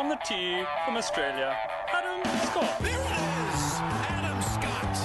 on 0.00 0.08
the 0.08 0.16
tee 0.24 0.64
from 0.86 0.96
Australia, 0.96 1.54
Adam 1.92 2.24
Scott. 2.46 2.80
There 2.80 2.90
it 2.90 3.00
is! 3.00 3.60
Adam 4.08 4.40
Scott. 4.40 4.96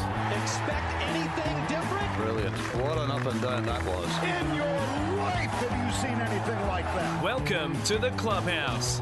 Expect 0.41 0.89
anything 1.09 1.67
different? 1.67 2.15
Brilliant. 2.15 2.55
What 2.81 2.97
an 2.99 3.11
up 3.11 3.25
and 3.25 3.41
down 3.41 3.65
that 3.65 3.83
was. 3.83 4.07
In 4.23 4.55
your 4.55 5.17
life 5.17 5.49
have 5.49 5.85
you 5.85 5.91
seen 6.01 6.17
anything 6.21 6.67
like 6.69 6.85
that? 6.85 7.21
Welcome 7.21 7.75
to 7.83 7.97
the 7.97 8.11
clubhouse. 8.11 9.01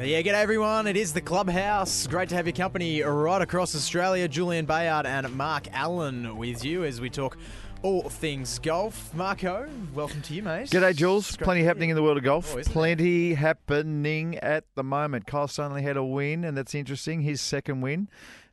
Yeah, 0.00 0.20
g'day 0.20 0.34
everyone. 0.34 0.88
It 0.88 0.96
is 0.96 1.12
the 1.12 1.20
Clubhouse. 1.20 2.08
Great 2.08 2.30
to 2.30 2.34
have 2.34 2.48
your 2.48 2.56
company 2.56 3.02
right 3.02 3.40
across 3.40 3.76
Australia. 3.76 4.26
Julian 4.26 4.66
Bayard 4.66 5.06
and 5.06 5.32
Mark 5.36 5.68
Allen 5.72 6.36
with 6.36 6.64
you 6.64 6.82
as 6.82 7.00
we 7.00 7.08
talk 7.08 7.38
all 7.82 8.08
things 8.08 8.58
golf. 8.58 9.12
Marko, 9.14 9.68
welcome 9.94 10.22
to 10.22 10.34
you, 10.34 10.42
mate. 10.42 10.70
G'day, 10.70 10.94
Jules. 10.94 11.36
Plenty 11.36 11.64
happening 11.64 11.90
in 11.90 11.96
the 11.96 12.02
world 12.02 12.16
of 12.16 12.24
golf. 12.24 12.54
Oh, 12.56 12.62
Plenty 12.62 13.34
happening 13.34 14.38
at 14.38 14.64
the 14.74 14.84
moment. 14.84 15.26
Kyle 15.26 15.48
Stanley 15.48 15.82
had 15.82 15.96
a 15.96 16.04
win, 16.04 16.44
and 16.44 16.56
that's 16.56 16.74
interesting. 16.74 17.22
His 17.22 17.40
second 17.40 17.80
win. 17.80 18.08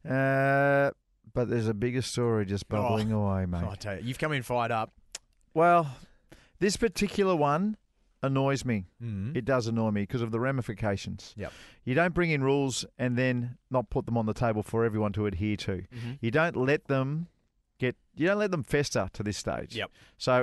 Uh, 0.08 0.92
but 1.34 1.50
there's 1.50 1.68
a 1.68 1.74
bigger 1.74 2.02
story 2.02 2.46
just 2.46 2.68
bubbling 2.68 3.12
away, 3.12 3.46
mate. 3.46 3.64
Oh, 3.66 3.72
I 3.72 3.76
tell 3.76 3.96
you, 3.98 4.02
you've 4.04 4.20
come 4.20 4.32
in 4.32 4.44
fired 4.44 4.72
up. 4.72 4.92
Well, 5.54 5.96
this 6.60 6.76
particular 6.78 7.36
one 7.36 7.78
annoys 8.24 8.66
me. 8.66 8.86
Mm. 9.02 9.36
It 9.36 9.46
does 9.46 9.68
annoy 9.68 9.92
me 9.92 10.02
because 10.02 10.22
of 10.22 10.32
the 10.32 10.40
ramifications. 10.40 11.34
Yep. 11.38 11.54
You 11.86 11.94
don't 11.94 12.14
bring 12.14 12.32
in 12.32 12.44
rules 12.44 12.86
and 12.98 13.18
then 13.18 13.58
not 13.70 13.90
put 13.90 14.06
them 14.06 14.18
on 14.18 14.26
the 14.26 14.34
table 14.34 14.64
for 14.64 14.84
everyone 14.84 15.14
to 15.14 15.26
adhere 15.26 15.56
to. 15.58 15.72
Mm-hmm. 15.72 16.12
You 16.20 16.32
don't 16.32 16.56
let 16.56 16.88
them 16.88 17.28
get. 17.80 17.96
You 18.16 18.28
don't 18.28 18.38
let 18.40 18.52
them 18.52 18.64
fester 18.64 19.10
to 19.14 19.24
this 19.24 19.38
stage. 19.38 19.76
Yep. 19.76 19.90
So, 20.18 20.34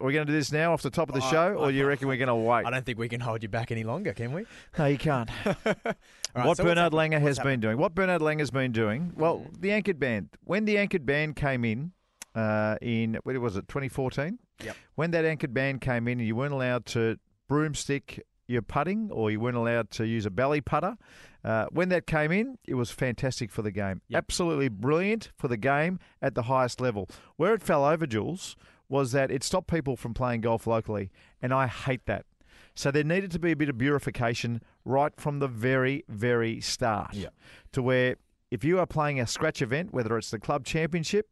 are 0.00 0.06
we 0.06 0.12
going 0.14 0.26
to 0.26 0.32
do 0.32 0.36
this 0.38 0.50
now 0.52 0.72
off 0.72 0.82
the 0.82 0.90
top 0.90 1.08
of 1.08 1.14
the 1.14 1.20
I- 1.24 1.30
show, 1.30 1.54
or 1.54 1.66
I- 1.66 1.70
you 1.70 1.86
reckon 1.86 2.08
we're 2.08 2.16
going 2.16 2.28
to 2.28 2.34
wait? 2.34 2.64
I 2.66 2.70
don't 2.70 2.84
think 2.86 2.98
we 2.98 3.08
can 3.08 3.20
hold 3.20 3.42
you 3.42 3.48
back 3.48 3.70
any 3.70 3.84
longer, 3.84 4.12
can 4.14 4.32
we? 4.32 4.46
No, 4.78 4.86
you 4.86 4.98
can't. 4.98 5.28
Right, 6.34 6.46
what 6.46 6.56
so 6.56 6.64
Bernard? 6.64 6.94
Langer 6.94 7.20
has 7.20 7.38
been 7.38 7.60
doing. 7.60 7.76
What 7.76 7.94
Bernard 7.94 8.22
Langer 8.22 8.38
has 8.38 8.50
been 8.50 8.72
doing. 8.72 9.12
Well, 9.16 9.40
Mm. 9.40 9.60
the 9.60 9.70
anchored 9.72 10.00
ban. 10.00 10.30
When 10.44 10.64
the 10.64 10.78
anchored 10.78 11.04
ban 11.04 11.34
came 11.34 11.62
in, 11.62 11.92
uh, 12.34 12.76
in 12.80 13.18
what 13.24 13.36
was 13.38 13.56
it, 13.58 13.68
2014? 13.68 14.38
Yep. 14.64 14.74
When 14.94 15.10
that 15.10 15.26
anchored 15.26 15.52
band 15.52 15.82
came 15.82 16.08
in, 16.08 16.20
and 16.20 16.26
you 16.26 16.34
weren't 16.34 16.54
allowed 16.54 16.86
to 16.86 17.18
broomstick 17.48 18.22
your 18.46 18.62
putting, 18.62 19.10
or 19.10 19.30
you 19.30 19.40
weren't 19.40 19.56
allowed 19.56 19.90
to 19.92 20.06
use 20.06 20.26
a 20.26 20.30
belly 20.30 20.60
putter. 20.60 20.96
Uh, 21.44 21.66
when 21.70 21.88
that 21.88 22.06
came 22.06 22.30
in, 22.30 22.58
it 22.66 22.74
was 22.74 22.90
fantastic 22.90 23.50
for 23.50 23.62
the 23.62 23.70
game. 23.70 24.00
Yep. 24.08 24.24
Absolutely 24.24 24.68
brilliant 24.68 25.30
for 25.36 25.48
the 25.48 25.56
game 25.56 25.98
at 26.20 26.34
the 26.34 26.42
highest 26.42 26.80
level. 26.80 27.08
Where 27.36 27.54
it 27.54 27.62
fell 27.62 27.84
over, 27.84 28.06
Jules, 28.06 28.56
was 28.88 29.12
that 29.12 29.30
it 29.30 29.42
stopped 29.42 29.68
people 29.68 29.96
from 29.96 30.12
playing 30.14 30.42
golf 30.42 30.66
locally, 30.66 31.10
and 31.40 31.52
I 31.52 31.66
hate 31.66 32.06
that. 32.06 32.26
So 32.74 32.90
there 32.90 33.04
needed 33.04 33.30
to 33.32 33.38
be 33.38 33.52
a 33.52 33.56
bit 33.56 33.68
of 33.68 33.78
purification 33.78 34.62
right 34.84 35.12
from 35.16 35.38
the 35.40 35.48
very, 35.48 36.04
very 36.08 36.60
start. 36.60 37.14
Yep. 37.14 37.34
To 37.72 37.82
where 37.82 38.16
if 38.50 38.64
you 38.64 38.78
are 38.78 38.86
playing 38.86 39.18
a 39.20 39.26
scratch 39.26 39.62
event, 39.62 39.92
whether 39.92 40.16
it's 40.18 40.30
the 40.30 40.38
club 40.38 40.64
championship, 40.64 41.28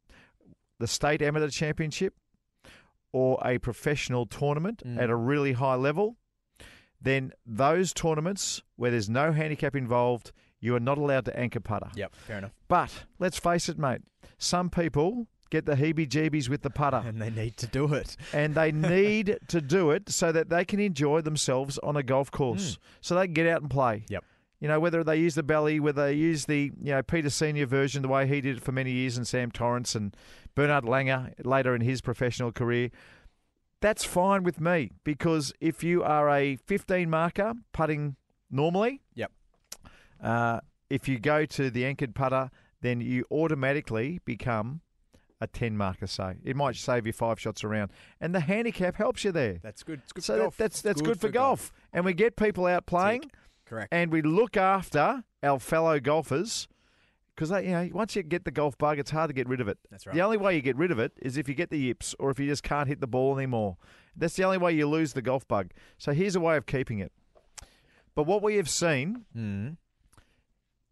the 0.78 0.86
state 0.86 1.20
amateur 1.22 1.48
championship, 1.48 2.14
or 3.12 3.38
a 3.44 3.58
professional 3.58 4.24
tournament 4.26 4.82
Mm. 4.86 4.98
at 5.02 5.10
a 5.10 5.16
really 5.16 5.52
high 5.52 5.74
level, 5.74 6.16
then 7.00 7.32
those 7.46 7.92
tournaments 7.92 8.62
where 8.76 8.90
there's 8.90 9.08
no 9.08 9.32
handicap 9.32 9.74
involved, 9.74 10.32
you 10.60 10.74
are 10.74 10.80
not 10.80 10.98
allowed 10.98 11.24
to 11.26 11.38
anchor 11.38 11.60
putter. 11.60 11.88
Yep, 11.94 12.14
fair 12.14 12.38
enough. 12.38 12.52
But 12.68 12.90
let's 13.18 13.38
face 13.38 13.68
it, 13.68 13.78
mate, 13.78 14.02
some 14.38 14.70
people 14.70 15.26
get 15.50 15.66
the 15.66 15.74
heebie 15.74 16.08
jeebies 16.08 16.48
with 16.48 16.62
the 16.62 16.70
putter 16.70 17.02
And 17.04 17.20
they 17.20 17.30
need 17.30 17.56
to 17.58 17.66
do 17.66 17.92
it. 17.94 18.16
and 18.32 18.54
they 18.54 18.70
need 18.72 19.38
to 19.48 19.60
do 19.60 19.90
it 19.90 20.08
so 20.08 20.32
that 20.32 20.48
they 20.48 20.64
can 20.64 20.80
enjoy 20.80 21.20
themselves 21.22 21.78
on 21.78 21.96
a 21.96 22.02
golf 22.02 22.30
course, 22.30 22.74
hmm. 22.74 22.82
so 23.00 23.14
they 23.14 23.26
can 23.26 23.34
get 23.34 23.46
out 23.46 23.62
and 23.62 23.70
play. 23.70 24.04
Yep. 24.08 24.24
You 24.60 24.68
know, 24.68 24.78
whether 24.78 25.02
they 25.02 25.16
use 25.16 25.34
the 25.34 25.42
belly, 25.42 25.80
whether 25.80 26.04
they 26.06 26.12
use 26.12 26.44
the 26.44 26.70
you 26.82 26.92
know 26.92 27.02
Peter 27.02 27.30
Senior 27.30 27.64
version, 27.64 28.02
the 28.02 28.08
way 28.08 28.26
he 28.26 28.42
did 28.42 28.58
it 28.58 28.62
for 28.62 28.72
many 28.72 28.90
years, 28.90 29.16
and 29.16 29.26
Sam 29.26 29.50
Torrance 29.50 29.94
and 29.94 30.14
Bernard 30.54 30.84
Langer 30.84 31.32
later 31.44 31.74
in 31.74 31.80
his 31.80 32.02
professional 32.02 32.52
career. 32.52 32.90
That's 33.80 34.04
fine 34.04 34.42
with 34.42 34.60
me 34.60 34.90
because 35.04 35.52
if 35.60 35.82
you 35.82 36.02
are 36.02 36.28
a 36.30 36.56
15 36.56 37.08
marker 37.08 37.54
putting 37.72 38.16
normally, 38.50 39.00
Yep. 39.14 39.32
uh, 40.22 40.60
if 40.90 41.08
you 41.08 41.18
go 41.18 41.46
to 41.46 41.70
the 41.70 41.86
anchored 41.86 42.14
putter, 42.14 42.50
then 42.82 43.00
you 43.00 43.24
automatically 43.30 44.20
become 44.24 44.80
a 45.40 45.46
10 45.46 45.76
marker, 45.76 46.06
say. 46.06 46.34
It 46.44 46.56
might 46.56 46.76
save 46.76 47.06
you 47.06 47.14
five 47.14 47.40
shots 47.40 47.64
around. 47.64 47.90
And 48.20 48.34
the 48.34 48.40
handicap 48.40 48.96
helps 48.96 49.24
you 49.24 49.32
there. 49.32 49.58
That's 49.62 49.82
good. 49.82 50.00
It's 50.02 50.12
good 50.12 50.24
so 50.24 50.34
for 50.34 50.36
that- 50.38 50.42
golf. 50.44 50.56
that's 50.58 50.82
that's 50.82 51.00
good, 51.00 51.20
for, 51.20 51.28
golf. 51.30 51.72
And 51.92 52.04
we 52.04 52.12
get 52.12 52.36
people 52.36 52.66
out 52.66 52.84
playing 52.84 53.30
Correct. 53.64 53.88
and 53.92 54.12
we 54.12 54.20
look 54.20 54.58
after 54.58 55.24
our 55.42 55.58
fellow 55.58 55.98
golfers 56.00 56.68
because 57.40 57.64
you 57.64 57.70
know 57.72 57.88
once 57.94 58.14
you 58.14 58.22
get 58.22 58.44
the 58.44 58.50
golf 58.50 58.76
bug, 58.76 58.98
it's 58.98 59.10
hard 59.10 59.28
to 59.30 59.34
get 59.34 59.48
rid 59.48 59.60
of 59.62 59.68
it. 59.68 59.78
That's 59.90 60.06
right. 60.06 60.14
The 60.14 60.20
only 60.22 60.36
way 60.36 60.54
you 60.54 60.60
get 60.60 60.76
rid 60.76 60.90
of 60.90 60.98
it 60.98 61.12
is 61.22 61.38
if 61.38 61.48
you 61.48 61.54
get 61.54 61.70
the 61.70 61.78
yips 61.78 62.14
or 62.18 62.30
if 62.30 62.38
you 62.38 62.46
just 62.46 62.62
can't 62.62 62.86
hit 62.86 63.00
the 63.00 63.06
ball 63.06 63.36
anymore. 63.38 63.78
That's 64.14 64.34
the 64.36 64.44
only 64.44 64.58
way 64.58 64.72
you 64.72 64.86
lose 64.86 65.14
the 65.14 65.22
golf 65.22 65.48
bug. 65.48 65.70
So 65.96 66.12
here's 66.12 66.36
a 66.36 66.40
way 66.40 66.56
of 66.58 66.66
keeping 66.66 66.98
it. 66.98 67.12
But 68.14 68.24
what 68.24 68.42
we 68.42 68.56
have 68.56 68.68
seen, 68.68 69.24
Mm. 69.34 69.76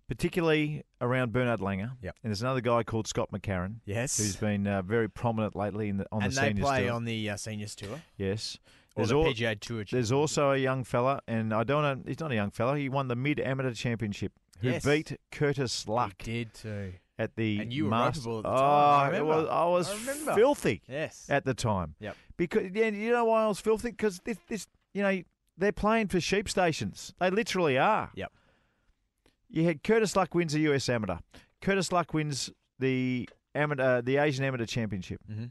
particularly 0.09 0.85
around 1.03 1.33
Bernard 1.33 1.61
Langer, 1.61 1.93
Yep. 2.01 2.17
and 2.23 2.31
there's 2.31 2.41
another 2.43 2.63
guy 2.63 2.83
called 2.83 3.07
Scott 3.07 3.31
McCarron, 3.31 3.77
Yes. 3.85 4.17
who's 4.17 4.37
been 4.37 4.67
uh, 4.67 4.81
very 4.83 5.09
prominent 5.11 5.55
lately 5.55 5.89
in 5.91 5.99
the, 5.99 6.07
on 6.11 6.23
and 6.23 6.33
the 6.33 6.41
they 6.41 6.47
seniors 6.49 6.65
play 6.67 6.85
tour. 6.85 6.93
on 6.95 7.05
the 7.05 7.31
uh, 7.31 7.37
seniors 7.37 7.75
tour 7.75 8.01
yes. 8.17 8.57
or 8.97 9.01
There's 9.05 9.09
the 9.11 9.17
al- 9.19 9.25
PGA 9.25 9.61
Tour. 9.61 9.85
There's 9.91 10.11
also 10.13 10.53
a 10.53 10.57
young 10.57 10.85
fella, 10.85 11.21
and 11.29 11.53
I 11.53 11.63
don't 11.65 11.83
know, 11.83 12.03
he's 12.07 12.21
not 12.21 12.33
a 12.33 12.35
young 12.35 12.51
fella. 12.51 12.79
He 12.79 12.89
won 12.89 13.09
the 13.09 13.17
Mid 13.17 13.39
Amateur 13.41 13.75
Championship, 13.75 14.33
who 14.61 14.69
Yes. 14.71 14.85
beat 14.85 15.17
Curtis 15.31 15.87
Luck 15.89 16.15
He 16.23 16.45
did 16.45 16.55
too. 16.55 16.93
at 17.19 17.37
the 17.37 17.61
And 17.61 17.73
you 17.73 17.85
were 17.85 17.91
Masters. 17.91 18.25
ropeable 18.27 18.39
at 18.39 18.43
the 18.45 18.49
oh, 18.51 18.55
time, 18.57 18.61
I 18.61 19.05
it 19.05 19.21
remember. 19.21 19.27
was, 19.43 19.49
I 19.49 19.65
was 19.67 19.89
I 19.91 19.95
remember. 19.97 20.35
filthy 20.35 20.83
Yes. 20.89 21.27
at 21.29 21.45
the 21.45 21.55
time. 21.55 21.95
Yep. 22.01 22.17
Because 22.37 22.71
yeah, 22.73 22.89
you 22.89 23.11
know 23.11 23.25
why 23.27 23.45
I 23.45 23.49
was 23.49 23.61
filthy? 23.61 23.91
Because 23.91 24.21
this, 24.25 24.39
this, 24.49 24.67
you 24.95 25.03
know, 25.03 25.23
they're 25.57 25.73
playing 25.73 26.09
for 26.09 26.21
sheep 26.21 26.49
stations. 26.49 27.13
They 27.19 27.31
literally 27.31 27.77
are. 27.79 28.11
Yep. 28.15 28.33
You 29.51 29.65
had 29.65 29.83
Curtis 29.83 30.15
Luck 30.15 30.35
wins 30.35 30.53
the 30.53 30.61
US 30.73 30.89
Amateur. 30.89 31.17
Curtis 31.61 31.91
Luck 31.91 32.13
wins 32.15 32.51
the 32.79 33.29
amateur, 33.55 34.03
the 34.03 34.19
Asian 34.19 34.45
Amateur 34.45 34.67
Championship. 34.67 35.21
hmm 35.27 35.47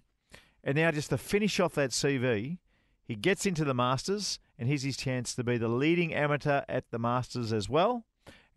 And 0.63 0.75
now, 0.77 0.91
just 0.91 1.09
to 1.09 1.17
finish 1.17 1.59
off 1.59 1.73
that 1.75 1.89
CV, 1.91 2.59
he 3.03 3.15
gets 3.15 3.45
into 3.45 3.65
the 3.65 3.73
Masters, 3.73 4.39
and 4.57 4.67
here's 4.69 4.83
his 4.83 4.95
chance 4.97 5.33
to 5.35 5.43
be 5.43 5.57
the 5.57 5.67
leading 5.67 6.13
amateur 6.13 6.61
at 6.69 6.89
the 6.91 6.99
Masters 6.99 7.51
as 7.51 7.67
well. 7.69 8.05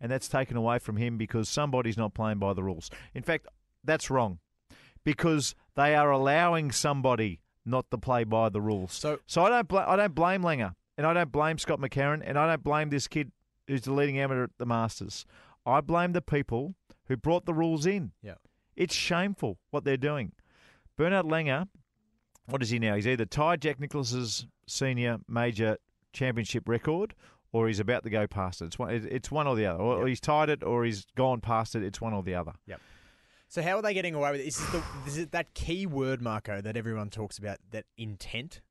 And 0.01 0.11
that's 0.11 0.27
taken 0.27 0.57
away 0.57 0.79
from 0.79 0.97
him 0.97 1.17
because 1.17 1.47
somebody's 1.47 1.95
not 1.95 2.15
playing 2.15 2.39
by 2.39 2.53
the 2.53 2.63
rules. 2.63 2.89
In 3.13 3.21
fact, 3.21 3.45
that's 3.83 4.09
wrong 4.09 4.39
because 5.03 5.53
they 5.75 5.95
are 5.95 6.09
allowing 6.09 6.71
somebody 6.71 7.39
not 7.65 7.89
to 7.91 7.97
play 7.99 8.23
by 8.23 8.49
the 8.49 8.59
rules. 8.61 8.93
So 8.93 9.19
So 9.27 9.43
I 9.43 9.49
don't, 9.49 9.67
bl- 9.67 9.77
I 9.77 9.95
don't 9.95 10.15
blame 10.15 10.41
Langer, 10.41 10.73
and 10.97 11.05
I 11.05 11.13
don't 11.13 11.31
blame 11.31 11.59
Scott 11.59 11.79
McCarron, 11.79 12.21
and 12.25 12.37
I 12.37 12.47
don't 12.47 12.63
blame 12.63 12.89
this 12.89 13.07
kid 13.07 13.31
who's 13.67 13.83
the 13.83 13.93
leading 13.93 14.17
amateur 14.19 14.45
at 14.45 14.49
the 14.57 14.65
Masters. 14.65 15.25
I 15.65 15.81
blame 15.81 16.13
the 16.13 16.21
people 16.21 16.73
who 17.07 17.15
brought 17.15 17.45
the 17.45 17.53
rules 17.53 17.85
in. 17.85 18.11
Yeah. 18.23 18.35
It's 18.75 18.95
shameful 18.95 19.59
what 19.69 19.83
they're 19.83 19.97
doing. 19.97 20.31
Bernard 20.97 21.25
Langer, 21.27 21.67
what 22.47 22.63
is 22.63 22.71
he 22.71 22.79
now? 22.79 22.95
He's 22.95 23.07
either 23.07 23.25
tied 23.25 23.61
Jack 23.61 23.79
Nicklaus's 23.79 24.47
senior 24.65 25.19
major 25.27 25.77
championship 26.13 26.67
record, 26.67 27.13
or 27.51 27.67
he's 27.67 27.79
about 27.79 28.03
to 28.03 28.09
go 28.09 28.27
past 28.27 28.61
it. 28.61 28.65
It's 28.65 28.79
one, 28.79 28.89
it's 28.91 29.31
one 29.31 29.47
or 29.47 29.55
the 29.55 29.65
other. 29.65 29.79
Or, 29.81 30.03
or 30.03 30.07
he's 30.07 30.19
tied 30.19 30.49
it, 30.49 30.63
or 30.63 30.85
he's 30.85 31.05
gone 31.15 31.41
past 31.41 31.75
it. 31.75 31.83
It's 31.83 31.99
one 31.99 32.13
or 32.13 32.23
the 32.23 32.35
other. 32.35 32.53
Yep. 32.67 32.81
So 33.47 33.61
how 33.61 33.75
are 33.75 33.81
they 33.81 33.93
getting 33.93 34.15
away 34.15 34.31
with 34.31 34.41
it? 34.41 34.47
Is 34.47 34.59
it, 34.61 34.71
the, 34.71 34.83
is 35.07 35.17
it 35.17 35.31
that 35.31 35.53
key 35.53 35.85
word, 35.85 36.21
Marko, 36.21 36.61
that 36.61 36.77
everyone 36.77 37.09
talks 37.09 37.37
about? 37.37 37.57
That 37.71 37.85
intent. 37.97 38.61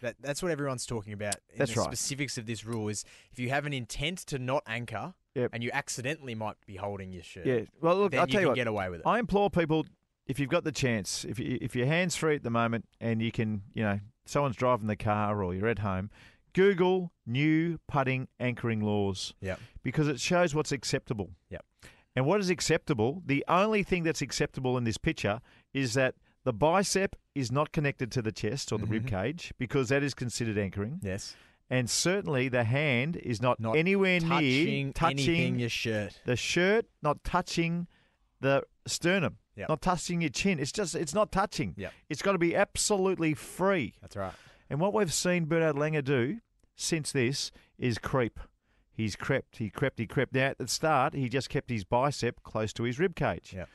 That 0.00 0.16
that's 0.20 0.42
what 0.42 0.50
everyone's 0.50 0.86
talking 0.86 1.12
about. 1.12 1.36
In 1.50 1.58
That's 1.58 1.74
the 1.74 1.80
right. 1.80 1.86
Specifics 1.86 2.38
of 2.38 2.46
this 2.46 2.64
rule 2.64 2.88
is 2.88 3.04
if 3.30 3.38
you 3.38 3.50
have 3.50 3.66
an 3.66 3.74
intent 3.74 4.18
to 4.26 4.38
not 4.38 4.62
anchor, 4.66 5.14
Yep. 5.34 5.50
and 5.52 5.62
you 5.62 5.70
accidentally 5.72 6.34
might 6.34 6.56
be 6.66 6.76
holding 6.76 7.12
your 7.12 7.22
shirt. 7.22 7.46
Yeah. 7.46 7.60
Well, 7.80 7.96
look, 7.96 8.14
I'll 8.14 8.26
you 8.26 8.32
tell 8.32 8.40
you 8.40 8.48
what. 8.48 8.56
get 8.56 8.66
away 8.66 8.88
with 8.88 9.00
it. 9.00 9.06
I 9.06 9.18
implore 9.20 9.48
people 9.48 9.86
if 10.26 10.40
you've 10.40 10.48
got 10.48 10.64
the 10.64 10.72
chance, 10.72 11.24
if 11.24 11.38
you, 11.38 11.58
if 11.60 11.76
you're 11.76 11.86
hands 11.86 12.16
free 12.16 12.34
at 12.34 12.42
the 12.42 12.50
moment 12.50 12.86
and 13.00 13.20
you 13.22 13.30
can, 13.30 13.62
you 13.74 13.82
know, 13.84 14.00
someone's 14.24 14.56
driving 14.56 14.86
the 14.86 14.96
car 14.96 15.42
or 15.42 15.54
you're 15.54 15.68
at 15.68 15.80
home, 15.80 16.10
Google 16.52 17.12
new 17.26 17.78
putting 17.88 18.28
anchoring 18.38 18.80
laws. 18.80 19.34
Yep. 19.40 19.60
Because 19.82 20.08
it 20.08 20.20
shows 20.20 20.54
what's 20.54 20.72
acceptable. 20.72 21.30
Yep. 21.50 21.64
And 22.16 22.26
what 22.26 22.40
is 22.40 22.50
acceptable? 22.50 23.22
The 23.24 23.44
only 23.48 23.82
thing 23.82 24.02
that's 24.02 24.20
acceptable 24.22 24.76
in 24.76 24.84
this 24.84 24.98
picture 24.98 25.40
is 25.72 25.94
that 25.94 26.14
the 26.44 26.52
bicep 26.52 27.14
is 27.34 27.52
not 27.52 27.70
connected 27.72 28.10
to 28.12 28.22
the 28.22 28.32
chest 28.32 28.72
or 28.72 28.78
the 28.78 28.86
rib 28.86 29.06
Mhm. 29.06 29.10
cage 29.10 29.52
because 29.58 29.90
that 29.90 30.02
is 30.02 30.14
considered 30.14 30.58
anchoring. 30.58 30.98
Yes. 31.02 31.36
And 31.68 31.88
certainly 31.88 32.48
the 32.48 32.64
hand 32.64 33.16
is 33.16 33.40
not, 33.40 33.60
Not 33.60 33.76
anywhere 33.76 34.18
near 34.18 34.28
Touching, 34.28 34.92
touching 34.92 35.58
your 35.60 35.68
shirt. 35.68 36.20
the 36.24 36.34
shirt, 36.34 36.86
not 37.00 37.22
touching 37.22 37.86
the 38.40 38.64
sternum, 38.86 39.36
Yep. 39.54 39.68
not 39.68 39.80
touching 39.82 40.20
your 40.22 40.30
chin. 40.30 40.58
It's 40.58 40.72
just 40.72 40.96
it's 40.96 41.14
not 41.14 41.30
touching. 41.30 41.74
Yep. 41.76 41.92
It's 42.08 42.22
got 42.22 42.32
to 42.32 42.38
be 42.38 42.56
absolutely 42.56 43.34
free. 43.34 43.94
That's 44.00 44.16
right. 44.16 44.32
And 44.70 44.80
what 44.80 44.94
we've 44.94 45.12
seen 45.12 45.44
Bernard 45.46 45.76
Langer 45.76 46.02
do 46.04 46.38
since 46.76 47.12
this 47.12 47.50
is 47.78 47.98
creep. 47.98 48.38
He's 48.92 49.16
crept, 49.16 49.56
he 49.58 49.68
crept, 49.70 49.98
he 49.98 50.06
crept. 50.06 50.34
Now, 50.34 50.46
at 50.48 50.58
the 50.58 50.68
start, 50.68 51.14
he 51.14 51.28
just 51.28 51.48
kept 51.48 51.70
his 51.70 51.84
bicep 51.84 52.42
close 52.42 52.72
to 52.74 52.84
his 52.84 52.98
rib 52.98 53.14
cage, 53.16 53.52
Yep. 53.54 53.68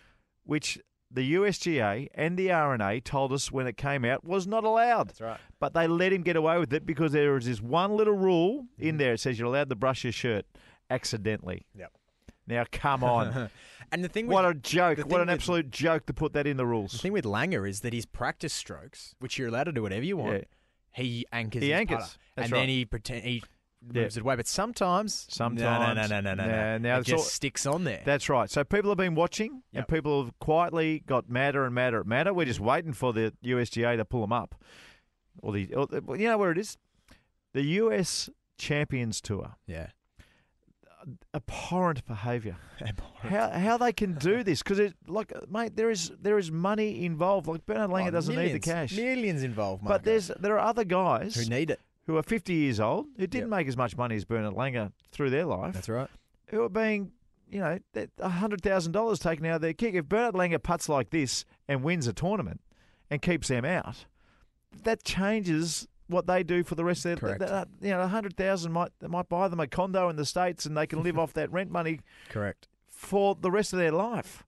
which 0.44 0.80
the 1.12 1.33
USGA 1.33 2.07
and 2.15 2.38
the 2.38 2.51
R&A 2.51 3.00
told 3.01 3.31
us 3.33 3.51
when 3.51 3.68
it 3.68 3.75
came 3.77 4.06
out 4.06 4.24
was 4.24 4.45
not 4.47 4.63
allowed. 4.63 5.09
That's 5.09 5.21
right. 5.21 5.39
But 5.59 5.74
they 5.74 5.88
let 5.88 6.13
him 6.13 6.21
get 6.24 6.36
away 6.36 6.57
with 6.59 6.74
it 6.74 6.86
because 6.86 7.12
there 7.12 7.36
is 7.38 7.45
this 7.45 7.62
one 7.62 7.95
little 7.98 8.13
rule 8.15 8.63
Mm-hmm. 8.80 8.88
in 8.88 8.98
there. 8.98 9.13
It 9.13 9.19
says 9.19 9.38
you're 9.39 9.48
allowed 9.48 9.69
to 9.69 9.75
brush 9.75 10.03
your 10.03 10.13
shirt 10.13 10.45
accidentally. 10.89 11.65
Yep. 11.75 11.91
Now, 12.48 12.63
come 12.71 13.03
on. 13.03 13.50
And 13.91 14.03
the 14.03 14.09
thing 14.09 14.25
with, 14.25 14.33
what 14.33 14.45
a 14.45 14.56
joke. 14.56 14.98
What 14.98 15.21
an 15.21 15.27
with- 15.27 15.36
absolute 15.36 15.69
joke 15.69 16.07
to 16.07 16.13
put 16.13 16.33
that 16.33 16.48
in 16.48 16.57
the 16.57 16.65
rules. 16.65 16.91
the 16.94 16.98
thing 16.98 17.13
with 17.13 17.24
Langer 17.24 17.69
is 17.69 17.81
that 17.81 17.94
his 17.94 18.07
practice 18.07 18.51
strokes, 18.51 19.13
which 19.19 19.38
you're 19.38 19.48
allowed 19.48 19.65
to 19.65 19.71
do 19.71 19.83
whatever 19.83 20.03
you 20.03 20.18
want, 20.18 20.33
Yeah. 20.38 20.44
He 20.95 21.25
anchors. 21.31 21.62
He 21.62 21.74
anchors. 21.74 22.18
and 22.38 22.51
right. 22.51 22.59
then 22.59 22.69
he 22.69 22.86
pretend 22.86 23.24
he 23.24 23.44
Yeah. 23.92 24.01
moves 24.03 24.18
it 24.18 24.21
away. 24.21 24.36
But 24.36 24.47
sometimes, 24.47 25.27
no, 25.39 25.50
no, 25.50 25.94
no, 25.94 26.07
no, 26.07 26.21
no, 26.21 26.21
no, 26.21 26.33
no. 26.36 26.77
Now 26.77 27.00
it 27.00 27.06
just 27.06 27.24
all- 27.24 27.30
sticks 27.30 27.65
on 27.65 27.83
there. 27.83 28.01
That's 28.06 28.30
right. 28.30 28.50
So 28.50 28.63
people 28.63 28.89
have 28.89 28.97
been 28.97 29.15
watching, 29.15 29.63
Yep. 29.71 29.81
and 29.81 29.88
people 29.88 30.24
have 30.24 30.39
quietly 30.39 31.03
got 31.06 31.30
madder 31.30 31.65
and 31.65 31.75
madder 31.75 32.00
and 32.00 32.07
madder. 32.09 32.33
We're 32.33 32.45
just 32.45 32.59
mm-hmm. 32.59 32.68
waiting 32.69 32.94
for 32.94 33.13
the 33.13 33.33
USGA 33.44 33.97
to 33.97 34.06
pull 34.06 34.21
them 34.21 34.33
up. 34.33 34.56
Or 35.42 35.53
the, 35.53 35.74
or 35.75 35.86
the- 35.88 36.01
you 36.18 36.27
know 36.27 36.38
where 36.38 36.51
it 36.51 36.57
is? 36.57 36.77
The 37.53 37.63
US 37.63 38.30
Champions 38.57 39.21
Tour. 39.21 39.56
yeah. 39.68 39.88
Abhorrent 41.33 42.05
behaviour. 42.05 42.57
How 43.21 43.49
how 43.49 43.77
they 43.77 43.93
can 43.93 44.13
do 44.13 44.43
this? 44.43 44.61
Because 44.63 44.79
it 44.79 44.93
like, 45.07 45.31
uh, 45.35 45.41
mate, 45.49 45.75
there 45.75 45.89
is 45.89 46.11
there 46.21 46.37
is 46.37 46.51
money 46.51 47.05
involved. 47.05 47.47
Like 47.47 47.65
Bernard 47.65 47.89
Langer 47.89 48.07
Oh, 48.07 48.11
doesn't 48.11 48.35
need 48.35 48.53
the 48.53 48.59
cash. 48.59 48.95
Millions 48.95 49.43
involved, 49.43 49.83
But 49.83 50.03
there's 50.03 50.27
there 50.39 50.53
are 50.59 50.67
other 50.67 50.83
guys 50.83 51.35
who 51.35 51.45
need 51.49 51.69
it. 51.71 51.79
who 52.07 52.17
are 52.17 52.23
50 52.23 52.53
years 52.53 52.79
old 52.79 53.07
who 53.17 53.25
didn't 53.27 53.49
Yep. 53.49 53.57
make 53.57 53.67
as 53.67 53.77
much 53.77 53.97
money 53.97 54.15
as 54.15 54.25
Bernard 54.25 54.53
Langer 54.53 54.91
through 55.11 55.29
their 55.31 55.45
life. 55.45 55.73
That's 55.73 55.89
right. 55.89 56.09
who 56.47 56.61
are 56.63 56.69
being, 56.69 57.11
you 57.49 57.59
know, 57.59 57.79
a 58.19 58.29
hundred 58.29 58.61
thousand 58.61 58.91
dollars 58.91 59.19
taken 59.19 59.45
out 59.47 59.55
of 59.55 59.61
their 59.61 59.73
kick. 59.73 59.95
If 59.95 60.05
Bernard 60.09 60.35
Langer 60.35 60.61
puts 60.61 60.87
like 60.89 61.09
this 61.09 61.45
and 61.67 61.83
wins 61.83 62.05
a 62.07 62.13
tournament 62.13 62.61
and 63.09 63.21
keeps 63.21 63.47
them 63.47 63.65
out, 63.65 64.05
that 64.83 65.03
changes 65.03 65.87
what 66.07 66.27
they 66.27 66.43
do 66.43 66.63
for 66.63 66.75
the 66.75 66.83
rest 66.85 67.05
of 67.05 67.19
their. 67.19 67.37
Correct. 67.37 67.69
you 67.81 67.89
know, 67.89 68.01
a 68.01 68.07
hundred 68.07 68.35
thousand 68.37 68.71
might 68.71 68.91
they 68.99 69.07
might 69.07 69.27
buy 69.29 69.47
them 69.47 69.59
a 69.59 69.67
condo 69.67 70.09
in 70.09 70.15
the 70.15 70.25
states 70.25 70.65
and 70.65 70.75
they 70.77 70.87
can 70.87 71.01
live 71.03 71.17
off 71.23 71.33
that 71.33 71.51
rent 71.51 71.71
money 71.71 71.99
Correct. 72.29 72.67
for 72.87 73.35
the 73.39 73.51
rest 73.51 73.73
of 73.73 73.79
their 73.79 73.91
life. 73.91 74.43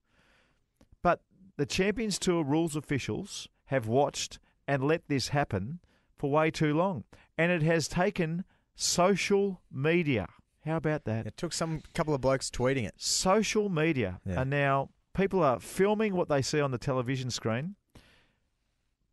But 1.01 1.21
the 1.57 1.65
Champions 1.65 2.19
Tour 2.19 2.43
rules 2.43 2.75
officials 2.75 3.47
have 3.65 3.87
watched 3.87 4.39
and 4.67 4.83
let 4.83 5.07
this 5.07 5.29
happen 5.29 5.79
for 6.15 6.29
way 6.31 6.51
too 6.51 6.73
long, 6.75 7.03
and 7.37 7.51
it 7.51 7.61
has 7.63 7.87
taken 7.87 8.43
social 8.75 9.61
media. 9.71 10.27
How 10.65 10.75
about 10.77 11.05
that? 11.05 11.25
It 11.25 11.37
took 11.37 11.53
some 11.53 11.81
couple 11.93 12.13
of 12.13 12.21
blokes 12.21 12.49
tweeting 12.49 12.85
it. 12.85 12.93
social 12.97 13.69
media 13.69 14.19
Yeah. 14.25 14.41
are 14.41 14.45
now 14.45 14.89
people 15.13 15.41
are 15.43 15.59
filming 15.59 16.13
what 16.15 16.27
they 16.29 16.41
see 16.41 16.59
on 16.59 16.71
the 16.71 16.77
television 16.77 17.29
screen, 17.31 17.75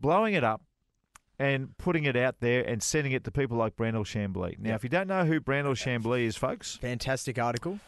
blowing 0.00 0.35
it 0.35 0.44
up, 0.44 0.62
and 1.39 1.77
putting 1.79 2.05
it 2.05 2.17
out 2.17 2.41
there 2.41 2.63
and 2.63 2.83
sending 2.83 3.13
it 3.13 3.25
to 3.25 3.31
people 3.31 3.57
like 3.57 3.77
Brandel 3.77 4.05
Chamblee. 4.05 4.59
Now, 4.59 4.71
Yep. 4.71 4.77
if 4.77 4.83
you 4.85 4.89
don't 4.91 5.09
know 5.09 5.25
who 5.25 5.41
Brandel 5.41 5.75
Chamblee 5.75 6.23
is, 6.23 6.37
folks, 6.37 6.77
Fantastic 6.77 7.39
article. 7.39 7.81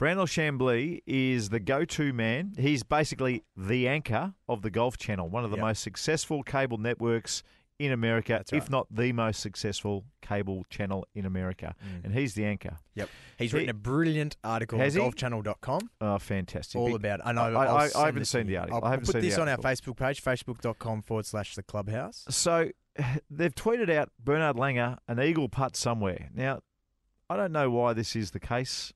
Brandel 0.00 0.26
Chamblee 0.26 1.02
is 1.06 1.48
the 1.48 1.58
go-to 1.60 2.12
man. 2.12 2.54
He's 2.56 2.82
basically 2.84 3.42
the 3.56 3.88
anchor 3.88 4.34
of 4.48 4.62
the 4.62 4.70
Golf 4.70 4.96
Channel, 4.96 5.28
one 5.28 5.44
of 5.44 5.50
the 5.50 5.56
Yep. 5.56 5.64
most 5.66 5.82
successful 5.82 6.42
cable 6.44 6.78
networks 6.78 7.42
in 7.80 7.92
America, 7.92 8.32
That's 8.32 8.52
if 8.52 8.68
not 8.68 8.88
the 8.90 9.12
most 9.12 9.38
successful 9.40 10.04
cable 10.20 10.64
channel 10.68 11.06
in 11.14 11.24
America. 11.24 11.76
Mm. 11.84 12.06
And 12.06 12.14
he's 12.14 12.34
the 12.34 12.44
anchor. 12.44 12.78
Yep. 12.96 13.08
He's 13.38 13.52
He- 13.52 13.56
written 13.56 13.70
a 13.70 13.74
brilliant 13.74 14.36
article 14.42 14.80
on 14.80 14.90
he? 14.90 14.96
golfchannel.com. 14.98 15.90
Oh, 16.00 16.18
fantastic. 16.18 16.76
All 16.80 16.96
about 16.96 17.20
it. 17.20 17.26
I 17.26 17.30
know. 17.32 17.42
I- 17.42 17.66
I'll 17.66 17.76
I- 17.96 18.02
I 18.02 18.06
haven't 18.06 18.24
seen 18.24 18.48
the 18.48 18.56
article. 18.56 18.80
I'll 18.80 18.84
I 18.84 18.90
haven't 18.90 19.06
put 19.06 19.12
seen 19.12 19.20
this 19.22 19.38
on 19.38 19.48
our. 19.48 19.58
Facebook 19.58 19.96
page, 19.96 20.20
facebook.com 20.22 21.02
forward 21.02 21.26
slash 21.26 21.54
the 21.54 21.62
clubhouse. 21.62 22.24
So 22.30 22.70
they've 23.30 23.54
tweeted 23.54 23.90
out 23.90 24.10
Bernard 24.22 24.56
Langer 24.56 24.98
an 25.08 25.20
eagle 25.20 25.48
putt 25.48 25.76
somewhere. 25.76 26.28
Now, 26.34 26.60
I 27.30 27.36
don't 27.36 27.52
know 27.52 27.70
why 27.70 27.92
this 27.92 28.16
is 28.16 28.30
the 28.32 28.40
case, 28.40 28.92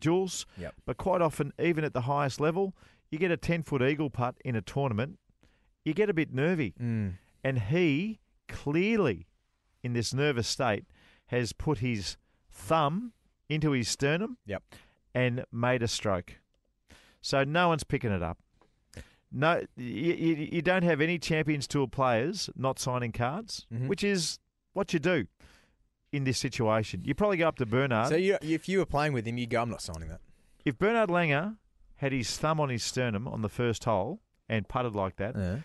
Jules, 0.00 0.46
Yep. 0.58 0.74
but 0.86 0.96
quite 0.96 1.20
often, 1.20 1.52
even 1.58 1.84
at 1.84 1.92
the 1.94 2.02
highest 2.02 2.40
level, 2.40 2.74
you 3.10 3.18
get 3.18 3.30
a 3.30 3.36
10 3.36 3.62
foot 3.64 3.82
eagle 3.82 4.10
putt 4.10 4.36
in 4.44 4.56
a 4.56 4.62
tournament, 4.62 5.18
you 5.84 5.92
get 5.94 6.08
a 6.08 6.14
bit 6.14 6.32
nervy. 6.32 6.74
Mm. 6.80 7.14
And 7.44 7.58
he 7.58 8.20
clearly, 8.48 9.26
in 9.82 9.92
this 9.94 10.14
nervous 10.14 10.46
state, 10.48 10.84
has 11.26 11.52
put 11.52 11.78
his 11.78 12.16
thumb 12.50 13.12
into 13.48 13.72
his 13.72 13.88
sternum 13.88 14.38
Yep. 14.46 14.62
and 15.14 15.44
made 15.52 15.82
a 15.82 15.88
stroke. 15.88 16.38
So 17.20 17.44
no 17.44 17.68
one's 17.68 17.84
picking 17.84 18.10
it 18.12 18.22
up. 18.22 18.38
No, 19.32 19.62
you, 19.76 20.12
you, 20.52 20.62
don't 20.62 20.82
have 20.82 21.00
any 21.00 21.18
Champions 21.18 21.66
Tour 21.66 21.86
players 21.88 22.50
not 22.54 22.78
signing 22.78 23.12
cards, 23.12 23.66
Mhm. 23.72 23.88
which 23.88 24.04
is 24.04 24.38
what 24.74 24.92
you 24.92 24.98
do 24.98 25.26
in 26.12 26.24
this 26.24 26.38
situation. 26.38 27.02
You 27.04 27.14
probably 27.14 27.38
go 27.38 27.48
up 27.48 27.56
to 27.56 27.66
Bernard. 27.66 28.08
So 28.08 28.16
you, 28.16 28.36
if 28.42 28.68
you 28.68 28.78
were 28.78 28.86
playing 28.86 29.14
with 29.14 29.26
him, 29.26 29.38
you 29.38 29.46
go, 29.46 29.62
I'm 29.62 29.70
not 29.70 29.80
signing 29.82 30.08
that. 30.10 30.20
if 30.64 30.78
Bernard 30.78 31.08
Langer 31.08 31.56
had 31.96 32.12
his 32.12 32.36
thumb 32.36 32.60
on 32.60 32.68
his 32.68 32.84
sternum 32.84 33.26
on 33.26 33.42
the 33.42 33.48
first 33.48 33.84
hole 33.84 34.20
and 34.48 34.68
putted 34.68 34.94
like 34.94 35.16
that, 35.16 35.34
Yeah. 35.36 35.58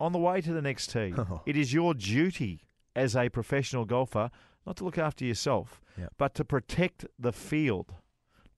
on 0.00 0.12
the 0.12 0.18
way 0.18 0.40
to 0.40 0.52
the 0.52 0.62
next 0.62 0.88
tee, 0.90 1.12
it 1.46 1.56
is 1.56 1.72
your 1.74 1.92
duty 1.94 2.62
as 2.96 3.14
a 3.14 3.28
professional 3.28 3.84
golfer 3.84 4.30
not 4.66 4.76
to 4.78 4.84
look 4.84 4.98
after 4.98 5.24
yourself, 5.24 5.80
Yep. 5.98 6.14
but 6.18 6.34
to 6.34 6.44
protect 6.44 7.04
the 7.18 7.32
field. 7.32 7.94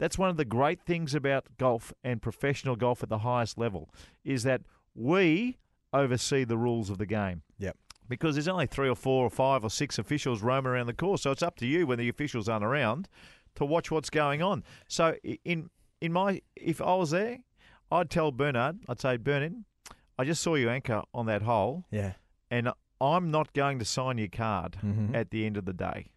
That's 0.00 0.18
one 0.18 0.30
of 0.30 0.36
the 0.36 0.44
great 0.44 0.80
things 0.80 1.14
about 1.14 1.46
golf 1.58 1.92
and 2.02 2.20
professional 2.20 2.74
golf 2.74 3.02
at 3.04 3.08
the 3.10 3.18
highest 3.18 3.56
level 3.58 3.90
is 4.24 4.42
that 4.42 4.62
we 4.94 5.58
oversee 5.92 6.42
the 6.44 6.56
rules 6.58 6.90
of 6.90 6.98
the 6.98 7.06
game. 7.06 7.42
Yep. 7.58 7.76
Because 8.08 8.34
there's 8.34 8.48
only 8.48 8.66
three 8.66 8.88
or 8.88 8.96
four 8.96 9.24
or 9.26 9.30
five 9.30 9.62
or 9.62 9.70
six 9.70 9.98
officials 9.98 10.42
roaming 10.42 10.72
around 10.72 10.86
the 10.86 10.94
course, 10.94 11.22
so 11.22 11.30
it's 11.30 11.42
up 11.42 11.56
to 11.58 11.66
you 11.66 11.86
when 11.86 11.98
the 11.98 12.08
officials 12.08 12.48
aren't 12.48 12.64
around 12.64 13.08
to 13.56 13.64
watch 13.64 13.90
what's 13.90 14.10
going 14.10 14.42
on. 14.42 14.64
So 14.88 15.14
in 15.44 15.70
in 16.00 16.12
my 16.12 16.40
if 16.56 16.80
I 16.80 16.94
was 16.94 17.10
there, 17.10 17.38
I'd 17.92 18.10
tell 18.10 18.32
Bernard, 18.32 18.78
I'd 18.88 19.00
say 19.00 19.16
Bernard, 19.18 19.64
I 20.18 20.24
just 20.24 20.42
saw 20.42 20.54
you 20.56 20.68
anchor 20.70 21.02
on 21.14 21.26
that 21.26 21.42
hole, 21.42 21.84
Yeah. 21.90 22.14
and 22.50 22.72
I'm 23.00 23.30
not 23.30 23.52
going 23.52 23.78
to 23.80 23.84
sign 23.84 24.18
your 24.18 24.28
card 24.28 24.78
Mhm. 24.82 25.14
at 25.14 25.30
the 25.30 25.44
end 25.46 25.56
of 25.56 25.64
the 25.66 25.72
day. 25.72 26.10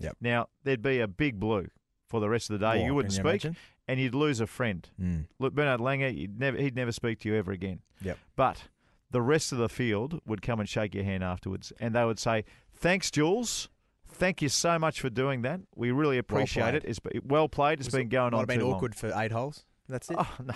Yep. 0.00 0.16
Now 0.20 0.48
there'd 0.64 0.82
be 0.82 1.00
a 1.00 1.08
big 1.08 1.38
blue 1.40 1.68
for 2.08 2.20
the 2.20 2.28
rest 2.28 2.50
of 2.50 2.58
the 2.58 2.66
day. 2.72 2.84
You 2.84 2.94
wouldn't 2.94 3.12
speak, 3.12 3.24
imagine? 3.24 3.56
and 3.86 4.00
you'd 4.00 4.14
lose 4.14 4.40
a 4.40 4.46
friend. 4.46 4.88
Mm. 5.00 5.26
Look, 5.38 5.54
Bernard 5.54 5.80
Langer, 5.80 6.14
you'd 6.16 6.38
never, 6.38 6.56
he'd 6.56 6.74
never 6.76 6.92
speak 6.92 7.20
to 7.20 7.28
you 7.28 7.36
ever 7.36 7.52
again. 7.52 7.80
Yep. 8.02 8.18
But 8.36 8.64
the 9.10 9.22
rest 9.22 9.52
of 9.52 9.58
the 9.58 9.68
field 9.68 10.20
would 10.26 10.42
come 10.42 10.60
and 10.60 10.68
shake 10.68 10.94
your 10.94 11.04
hand 11.04 11.22
afterwards, 11.24 11.72
and 11.80 11.94
they 11.94 12.04
would 12.04 12.18
say, 12.18 12.44
"Thanks, 12.74 13.10
Jules. 13.10 13.68
Thank 14.10 14.42
you 14.42 14.48
so 14.48 14.78
much 14.78 15.00
for 15.00 15.10
doing 15.10 15.42
that. 15.42 15.60
We 15.76 15.90
really 15.92 16.18
appreciate 16.18 16.62
played. 16.62 16.74
it. 16.76 16.84
It's 16.84 16.98
well 17.24 17.48
played. 17.48 17.78
It's 17.80 17.86
Was 17.88 17.92
been 17.94 18.06
it- 18.06 18.10
going 18.10 18.32
might 18.32 18.36
on 18.38 18.40
have 18.42 18.48
been 18.48 18.58
too 18.60 18.66
long." 18.66 18.74
awkward 18.76 18.94
for 18.94 19.12
eight 19.14 19.32
holes. 19.32 19.64
That's 19.90 20.10
it. 20.10 20.16
Oh 20.18 20.34
no, 20.44 20.54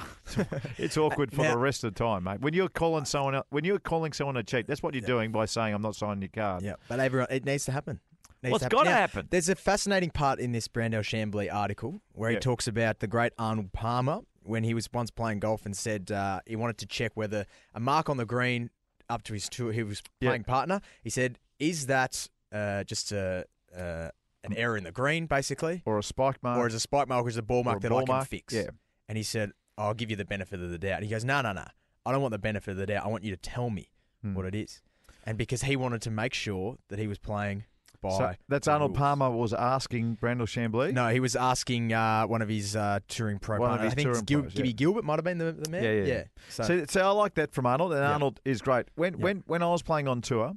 it's 0.76 0.96
awkward 0.98 1.32
for 1.32 1.42
Now- 1.42 1.52
the 1.52 1.58
rest 1.58 1.84
of 1.84 1.94
the 1.94 1.98
time, 1.98 2.24
mate. 2.24 2.40
When 2.40 2.52
you're 2.52 2.68
calling 2.68 3.04
someone, 3.06 3.40
when 3.50 3.64
you're 3.64 3.78
calling 3.78 4.12
someone 4.12 4.36
a 4.36 4.42
cheat, 4.42 4.66
that's 4.66 4.82
what 4.82 4.92
you're 4.94 5.00
doing 5.06 5.32
by 5.32 5.46
saying, 5.46 5.72
"I'm 5.74 5.80
not 5.82 5.94
signing 5.96 6.20
your 6.22 6.28
card." 6.34 6.62
Yeah, 6.62 6.74
but 6.88 7.00
everyone, 7.00 7.28
it 7.30 7.44
needs 7.46 7.64
to 7.66 7.72
happen. 7.72 8.00
Needs 8.42 8.50
Well, 8.52 8.58
to 8.58 8.66
it's 8.66 8.72
gotta 8.74 8.90
Now, 8.90 8.96
happen. 8.96 9.28
There's 9.30 9.48
a 9.48 9.54
fascinating 9.54 10.10
part 10.10 10.40
in 10.40 10.50
this 10.52 10.66
Brandel 10.66 11.00
Chamblee 11.02 11.52
article 11.52 12.02
where 12.12 12.30
he 12.30 12.34
Yeah. 12.34 12.40
talks 12.40 12.66
about 12.66 12.98
the 12.98 13.06
great 13.06 13.32
Arnold 13.38 13.72
Palmer 13.72 14.20
when 14.42 14.64
he 14.64 14.74
was 14.74 14.88
once 14.92 15.10
playing 15.12 15.38
golf 15.38 15.64
and 15.64 15.76
said 15.76 16.10
uh, 16.10 16.40
he 16.46 16.56
wanted 16.56 16.76
to 16.78 16.86
check 16.86 17.12
whether 17.14 17.46
a 17.74 17.78
mark 17.80 18.08
on 18.10 18.16
the 18.16 18.26
green 18.26 18.70
up 19.08 19.22
to 19.24 19.32
his 19.34 19.48
tour, 19.48 19.70
he 19.72 19.82
was 19.84 20.02
Yeah. 20.20 20.30
playing 20.30 20.44
partner. 20.44 20.80
He 21.04 21.10
said, 21.10 21.38
"Is 21.60 21.86
that 21.86 22.28
uh, 22.50 22.82
just 22.84 23.12
a, 23.12 23.46
uh, 23.76 24.08
an 24.44 24.52
error 24.54 24.76
in 24.76 24.82
the 24.84 24.92
green, 24.92 25.26
basically, 25.26 25.82
Or 25.86 25.98
a 25.98 26.02
spike 26.02 26.42
mark, 26.42 26.58
or 26.58 26.66
is 26.66 26.74
a 26.74 26.80
spike 26.80 27.08
mark 27.08 27.24
or 27.24 27.28
is 27.28 27.36
a 27.36 27.42
ball 27.42 27.62
mark 27.62 27.78
a 27.78 27.80
that 27.82 27.88
ball 27.90 28.00
I 28.00 28.04
can 28.04 28.14
mark. 28.16 28.28
fix?" 28.28 28.52
Yeah. 28.52 28.70
And 29.08 29.16
he 29.16 29.22
said, 29.22 29.52
"I'll 29.78 29.94
give 29.94 30.10
you 30.10 30.16
the 30.16 30.24
benefit 30.24 30.60
of 30.60 30.70
the 30.70 30.78
doubt." 30.78 30.96
And 30.96 31.04
he 31.04 31.10
goes, 31.10 31.24
"No, 31.24 31.40
no, 31.42 31.52
no. 31.52 31.64
I 32.04 32.10
don't 32.10 32.20
want 32.22 32.32
the 32.32 32.38
benefit 32.38 32.72
of 32.72 32.76
the 32.78 32.86
doubt. 32.86 33.04
I 33.04 33.08
want 33.08 33.22
you 33.22 33.30
to 33.30 33.36
tell 33.36 33.70
me 33.70 33.92
Hmm. 34.22 34.34
what 34.34 34.46
it 34.46 34.54
is." 34.56 34.82
And 35.24 35.38
because 35.38 35.62
he 35.62 35.76
wanted 35.76 36.02
to 36.02 36.10
make 36.10 36.34
sure 36.34 36.78
that 36.88 36.98
he 36.98 37.06
was 37.06 37.18
playing 37.18 37.64
by 38.02 38.10
So 38.10 38.34
that's 38.48 38.68
Arnold 38.68 38.90
rules. 38.90 38.98
Palmer 38.98 39.30
was 39.30 39.54
asking 39.54 40.16
Brandel 40.20 40.42
Chamblee. 40.46 40.92
No, 40.92 41.08
he 41.08 41.20
was 41.20 41.34
asking 41.36 41.92
uh, 41.94 42.26
one 42.26 42.42
of 42.42 42.48
his 42.50 42.76
uh, 42.76 42.98
touring 43.08 43.38
pro 43.38 43.58
One 43.58 43.70
of 43.72 43.80
his 43.80 43.92
I 43.92 43.94
think 43.94 44.26
Gil- 44.26 44.42
pros, 44.42 44.52
Gibby 44.54 44.68
yeah. 44.68 44.74
Gilbert 44.74 45.04
might 45.04 45.16
have 45.16 45.24
been 45.24 45.38
the, 45.38 45.52
the 45.52 45.70
man. 45.70 45.82
Yeah, 45.84 45.92
yeah, 45.92 46.04
yeah. 46.04 46.24
So, 46.50 46.62
So, 46.64 46.84
so 46.88 47.00
I 47.06 47.10
like 47.12 47.34
that 47.36 47.52
from 47.54 47.64
Arnold, 47.64 47.92
and 47.92 48.00
Yeah. 48.02 48.12
Arnold 48.12 48.40
is 48.44 48.60
great. 48.60 48.86
When 48.96 49.14
Yeah. 49.14 49.18
when 49.24 49.42
when 49.46 49.62
I 49.62 49.68
was 49.70 49.82
playing 49.82 50.08
on 50.08 50.20
tour, 50.20 50.52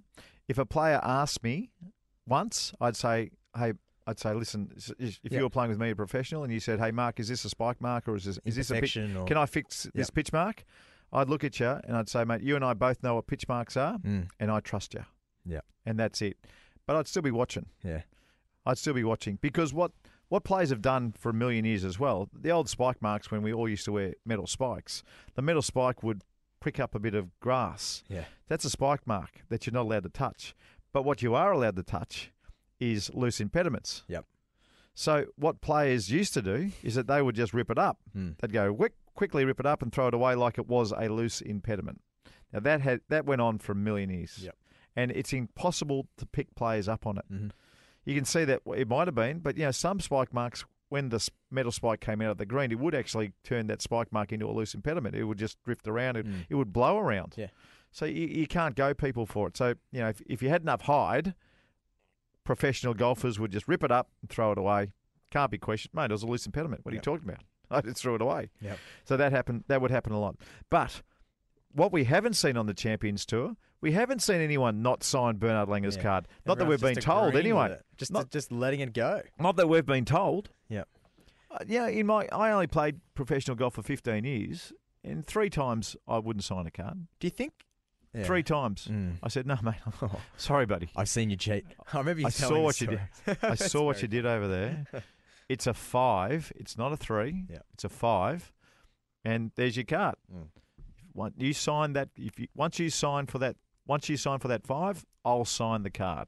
if 0.50 0.58
a 0.58 0.66
player 0.66 1.00
asked 1.04 1.44
me 1.44 1.70
once, 2.28 2.74
I'd 2.82 2.96
say, 2.96 3.32
"Hey." 3.58 3.74
I'd 4.08 4.20
say, 4.20 4.36
listen, 4.36 4.72
if 5.00 5.18
Yeah. 5.24 5.38
you 5.40 5.44
were 5.46 5.50
playing 5.50 5.72
with 5.72 5.80
me, 5.80 5.90
a 5.90 5.96
professional, 5.96 6.44
and 6.44 6.54
you 6.54 6.60
said, 6.60 6.78
"Hey, 6.80 6.92
Mark, 6.92 7.20
is 7.20 7.28
this 7.28 7.44
a 7.44 7.50
spike 7.50 7.82
mark 7.82 8.08
or 8.08 8.16
is 8.16 8.26
this 8.26 8.38
is 8.46 8.56
this 8.56 8.70
a 8.70 8.76
pitch? 8.80 8.96
Or- 8.98 9.26
Can 9.26 9.36
I 9.36 9.48
fix 9.48 9.88
this 9.96 10.12
pitch 10.12 10.32
mark?" 10.32 10.64
I'd 11.12 11.28
look 11.28 11.44
at 11.44 11.60
you 11.60 11.70
and 11.84 11.98
I'd 11.98 12.08
say, 12.08 12.24
"Mate, 12.24 12.42
you 12.44 12.56
and 12.56 12.64
I 12.64 12.76
both 12.76 13.02
know 13.02 13.16
what 13.16 13.26
pitch 13.26 13.48
marks 13.48 13.76
are, 13.76 13.98
Mm. 13.98 14.28
and 14.40 14.52
I 14.52 14.60
trust 14.60 14.94
you." 14.94 15.06
Yeah. 15.44 15.62
and 15.88 16.00
that's 16.00 16.22
it. 16.22 16.38
But 16.88 16.96
I'd 16.96 17.08
still 17.08 17.22
be 17.24 17.32
watching. 17.32 17.68
yeah. 17.84 18.02
I'd 18.68 18.78
still 18.80 18.94
be 18.96 19.04
watching 19.04 19.38
because 19.42 19.74
what 19.74 19.92
what 20.28 20.44
players 20.44 20.70
have 20.72 20.82
done 20.82 21.14
for 21.18 21.30
a 21.30 21.34
million 21.34 21.66
years 21.66 21.86
as 21.86 22.00
well. 22.00 22.30
The 22.34 22.50
old 22.50 22.68
spike 22.68 23.00
marks 23.00 23.30
when 23.30 23.44
we 23.44 23.54
all 23.54 23.70
used 23.70 23.86
to 23.86 23.92
wear 23.92 24.16
metal 24.26 24.48
spikes. 24.48 25.04
The 25.36 25.44
metal 25.44 25.62
spike 25.62 26.02
would 26.02 26.24
prick 26.60 26.80
up 26.80 26.96
a 26.96 27.00
bit 27.00 27.14
of 27.14 27.40
grass. 27.40 28.04
Yeah. 28.10 28.24
That's 28.48 28.66
a 28.66 28.72
spike 28.72 29.06
mark 29.06 29.44
that 29.50 29.66
you're 29.68 29.74
not 29.74 29.84
allowed 29.84 30.04
to 30.04 30.10
touch. 30.10 30.56
But 30.94 31.04
what 31.06 31.22
you 31.22 31.36
are 31.36 31.52
allowed 31.52 31.76
to 31.76 31.84
touch 31.84 32.32
is 32.80 33.12
loose 33.14 33.40
impediments. 33.40 34.04
Yep. 34.08 34.26
So 34.96 35.26
what 35.36 35.62
players 35.62 36.10
used 36.10 36.34
to 36.34 36.42
do 36.42 36.72
is 36.82 36.96
that 36.96 37.06
they 37.06 37.22
would 37.22 37.36
just 37.36 37.54
rip 37.54 37.70
it 37.70 37.78
up. 37.78 38.00
Hmm. 38.14 38.32
They'd 38.40 38.52
go 38.54 38.74
quick, 38.74 38.94
quickly 39.14 39.46
rip 39.46 39.60
it 39.60 39.66
up 39.68 39.84
and 39.84 39.94
throw 39.94 40.08
it 40.08 40.14
away 40.16 40.34
like 40.34 40.58
it 40.58 40.68
was 40.68 40.92
a 40.92 41.08
loose 41.08 41.42
impediment. 41.42 42.02
Now 42.52 42.62
that 42.62 42.82
had 42.82 43.02
that 43.10 43.26
went 43.26 43.42
on 43.42 43.60
for 43.60 43.74
a 43.74 43.76
million 43.76 44.10
years. 44.10 44.40
Yep. 44.42 44.56
And 44.96 45.12
it's 45.12 45.34
impossible 45.34 46.08
to 46.18 46.26
pick 46.26 46.56
players 46.56 46.88
up 46.88 47.06
on 47.06 47.18
it. 47.18 47.26
Mhm. 47.32 47.52
You 48.06 48.16
can 48.16 48.26
see 48.26 48.46
that 48.46 48.62
it 48.76 48.88
might 48.88 49.08
have 49.08 49.16
been, 49.16 49.40
but 49.40 49.58
you 49.58 49.64
know 49.66 49.72
some 49.72 50.00
spike 50.00 50.34
marks 50.34 50.64
when 50.90 51.10
the 51.10 51.28
metal 51.50 51.72
spike 51.72 52.00
came 52.00 52.22
out 52.22 52.30
of 52.30 52.38
the 52.38 52.46
green, 52.46 52.72
it 52.72 52.80
would 52.80 52.94
actually 52.94 53.34
turn 53.44 53.66
that 53.68 53.82
spike 53.82 54.12
mark 54.14 54.32
into 54.32 54.48
a 54.48 54.52
loose 54.54 54.76
impediment. 54.76 55.16
It 55.16 55.24
would 55.24 55.40
just 55.40 55.62
drift 55.64 55.88
around. 55.88 56.16
It, 56.18 56.26
Mm. 56.28 56.46
it 56.48 56.56
would 56.56 56.72
blow 56.72 57.00
around. 57.00 57.34
Yeah. 57.36 57.48
So 57.92 58.06
you, 58.06 58.28
you 58.28 58.46
can't 58.48 58.76
go 58.76 58.94
people 58.94 59.26
for 59.26 59.48
it. 59.48 59.58
So 59.58 59.70
you 59.92 60.00
know 60.02 60.10
if, 60.10 60.22
if 60.28 60.44
you 60.44 60.50
had 60.50 60.62
enough 60.62 60.82
hide, 60.82 61.34
professional 62.44 62.94
golfers 62.94 63.40
would 63.40 63.52
just 63.52 63.68
rip 63.68 63.84
it 63.84 63.92
up 63.92 64.10
and 64.22 64.30
throw 64.30 64.52
it 64.52 64.58
away. 64.58 64.92
Can't 65.32 65.52
be 65.52 65.58
questioned, 65.58 65.94
mate. 65.94 66.06
It 66.06 66.12
was 66.12 66.24
a 66.24 66.28
loose 66.28 66.46
impediment. 66.46 66.86
What 66.86 66.94
are 66.94 66.96
Yep. 66.96 67.06
you 67.06 67.12
talking 67.18 67.30
about? 67.30 67.44
I 67.72 67.82
just 67.82 68.02
threw 68.02 68.16
it 68.16 68.22
away. 68.22 68.50
Yep. 68.62 68.78
So 69.06 69.18
that 69.18 69.32
happened. 69.32 69.64
That 69.68 69.82
would 69.82 69.92
happen 69.92 70.14
a 70.14 70.20
lot. 70.20 70.36
But 70.70 71.02
what 71.74 71.92
we 71.92 72.04
haven't 72.04 72.36
seen 72.36 72.56
on 72.58 72.68
the 72.68 72.74
Champions 72.76 73.26
Tour, 73.26 73.56
we 73.86 73.92
haven't 73.92 74.24
seen 74.24 74.42
anyone 74.42 74.82
not 74.82 75.04
sign 75.04 75.38
Bernard 75.38 75.70
Langer's 75.70 75.96
Yeah. 75.96 76.02
card. 76.02 76.28
Not 76.44 76.58
that 76.58 76.66
we've 76.66 76.82
been 76.82 76.96
told 76.96 77.36
anyway. 77.36 77.78
Just 77.98 78.12
Not- 78.12 78.32
just 78.32 78.52
letting 78.52 78.80
it 78.80 78.94
go. 78.94 79.22
Not 79.40 79.58
that 79.58 79.70
we've 79.70 79.86
been 79.86 80.06
told. 80.06 80.50
Yep. 80.70 80.88
Uh, 81.52 81.58
yeah, 81.68 81.88
in 81.88 82.08
my 82.08 82.28
I 82.32 82.50
only 82.52 82.66
played 82.66 83.00
professional 83.14 83.56
golf 83.56 83.76
for 83.76 83.84
15 83.84 84.24
years, 84.26 84.74
and 85.04 85.24
three 85.26 85.52
times 85.52 85.96
I 86.08 86.18
wouldn't 86.18 86.44
sign 86.44 86.66
a 86.66 86.72
card. 86.72 87.06
Do 87.20 87.28
you 87.28 87.32
think? 87.32 87.54
Yeah. 88.12 88.24
Three 88.24 88.42
times. 88.42 88.88
Mm. 88.88 89.18
I 89.22 89.28
said, 89.28 89.46
"No, 89.46 89.56
mate. 89.62 89.76
Sorry, 90.38 90.66
buddy. 90.66 90.90
I've 90.96 91.10
seen 91.10 91.30
you 91.30 91.36
cheat. 91.38 91.66
I 91.94 92.00
remember 92.00 92.22
you 92.22 92.28
I 92.28 92.32
telling 92.32 92.56
saw 92.56 92.64
what 92.64 92.82
you 92.82 92.88
did. 92.88 93.02
I 93.44 93.54
saw 93.56 93.84
what 93.84 94.02
you 94.02 94.08
did 94.08 94.26
over 94.26 94.48
there. 94.48 94.88
It's 95.48 95.68
a 95.68 95.76
five. 95.76 96.52
It's 96.56 96.76
not 96.76 96.92
a 96.92 96.98
three. 96.98 97.46
Yep. 97.50 97.66
It's 97.76 97.84
a 97.84 97.90
five, 97.90 98.52
and 99.24 99.52
there's 99.56 99.78
your 99.78 99.86
card. 99.86 100.16
Mm. 100.34 100.48
Once 101.14 101.36
you 101.38 101.54
sign 101.54 101.94
that, 101.94 102.10
if 102.18 102.40
you 102.40 102.48
once 102.56 102.80
you 102.80 102.90
sign 102.90 103.28
for 103.28 103.38
that, 103.40 103.56
once 103.88 104.10
you 104.10 104.18
sign 104.18 104.40
for 104.40 104.48
that 104.48 104.66
five, 104.66 105.06
I'll 105.24 105.46
sign 105.46 105.84
the 105.84 105.90
card. 105.90 106.28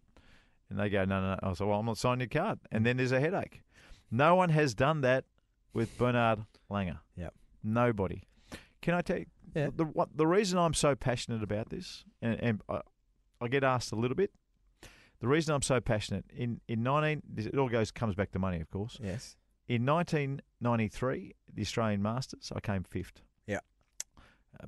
And 0.70 0.78
they 0.80 0.90
go, 0.90 1.06
no, 1.06 1.22
no, 1.22 1.28
no. 1.34 1.40
I 1.42 1.50
was 1.50 1.60
like, 1.60 1.70
well, 1.70 1.80
I'm 1.80 1.86
not 1.86 1.98
signing 1.98 2.28
your 2.32 2.44
card. 2.44 2.60
And 2.72 2.86
then 2.86 2.98
there's 2.98 3.12
a 3.14 3.20
headache. 3.20 3.62
No 4.12 4.36
one 4.36 4.50
has 4.50 4.74
done 4.76 5.02
that 5.02 5.26
with 5.74 5.98
Bernard 5.98 6.46
Langer. 6.70 7.00
Yep. 7.16 7.34
Nobody. 7.64 8.24
Can 8.82 8.94
I 8.94 9.02
tell 9.02 9.20
you? 9.20 9.26
Yeah. 9.56 9.70
The, 9.76 9.86
what, 9.86 10.10
the 10.16 10.28
reason 10.28 10.60
I'm 10.60 10.74
so 10.74 10.94
passionate 10.96 11.42
about 11.42 11.70
this, 11.70 12.04
and, 12.22 12.40
and 12.42 12.62
I, 12.70 12.82
I 13.42 13.48
get 13.48 13.64
asked 13.64 13.92
a 13.92 13.96
little 13.96 14.16
bit, 14.16 14.32
the 15.20 15.28
reason 15.28 15.56
I'm 15.56 15.62
so 15.64 15.80
passionate 15.82 16.26
in 16.36 16.60
in 16.68 16.84
19, 16.84 17.24
this- 17.28 17.48
it 17.48 17.58
all 17.58 17.70
goes 17.70 17.90
comes 17.92 18.14
back 18.16 18.32
to 18.34 18.40
money, 18.40 18.60
of 18.62 18.70
course. 18.70 19.00
Yes. 19.02 19.36
In 19.68 19.86
1993, 19.86 21.34
the 21.54 21.62
Australian 21.62 22.02
Masters, 22.02 22.52
I 22.56 22.60
came 22.60 22.84
fifth. 22.84 23.22
Yeah. 23.48 23.60
Uh, 24.62 24.68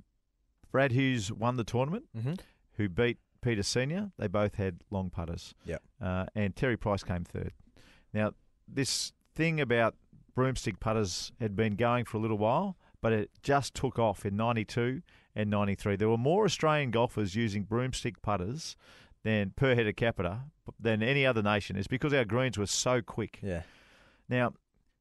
Brad 0.72 0.92
Hughes 0.92 1.32
won 1.32 1.56
the 1.58 1.64
tournament, 1.64 2.06
Mm-hmm. 2.18 2.34
Who 2.80 2.88
beat 2.88 3.18
Peter 3.42 3.62
Senior. 3.62 4.12
They 4.18 4.28
both 4.28 4.56
had 4.56 4.80
long 4.90 5.10
putters. 5.10 5.54
Yep. 5.66 5.84
Uh, 6.02 6.26
and 6.34 6.56
Terry 6.56 6.78
Price 6.78 7.04
came 7.04 7.26
third. 7.26 7.52
Now, 8.14 8.32
this 8.68 9.12
thing 9.36 9.60
about 9.60 9.96
broomstick 10.34 10.80
putters 10.80 11.34
had 11.42 11.56
been 11.58 11.76
going 11.76 12.06
for 12.06 12.18
a 12.18 12.20
little 12.22 12.38
while, 12.38 12.78
but 13.02 13.12
it 13.12 13.30
just 13.44 13.74
took 13.74 14.00
off 14.00 14.26
in 14.26 14.38
92 14.38 15.02
and 15.36 15.50
93. 15.50 15.98
There 15.98 16.10
were 16.10 16.18
more 16.18 16.46
Australian 16.46 16.92
golfers 16.92 17.36
using 17.36 17.64
broomstick 17.64 18.22
putters 18.22 18.78
than 19.24 19.52
per 19.52 19.76
head 19.76 19.86
of 19.86 19.98
capita 19.98 20.40
than 20.80 21.04
any 21.04 21.26
other 21.26 21.42
nation. 21.42 21.76
It's 21.76 21.88
because 21.88 22.14
our 22.14 22.24
greens 22.24 22.58
were 22.58 22.66
so 22.66 23.02
quick. 23.02 23.40
Yeah. 23.44 23.64
Now, 24.30 24.54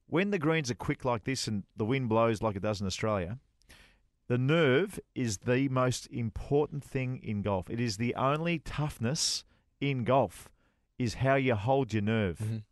when 0.09 0.31
the 0.31 0.39
greens 0.39 0.69
are 0.69 0.75
quick 0.75 1.05
like 1.05 1.23
this 1.23 1.47
and 1.47 1.63
the 1.77 1.85
wind 1.85 2.09
blows 2.09 2.43
like 2.43 2.57
it 2.57 2.63
does 2.63 2.81
in 2.81 2.89
Australia, 2.89 3.39
the 4.29 4.39
nerve 4.39 5.01
is 5.15 5.39
the 5.39 5.69
most 5.69 6.07
important 6.09 6.85
thing 6.85 7.19
in 7.23 7.43
golf. 7.43 7.69
It 7.69 7.81
is 7.81 7.97
the 7.97 8.15
only 8.15 8.59
toughness 8.61 9.45
in 9.81 10.05
golf 10.05 10.49
is 10.99 11.15
how 11.15 11.35
you 11.35 11.55
hold 11.55 11.93
your 11.93 12.03
nerve. 12.03 12.39
Mhm. 12.39 12.63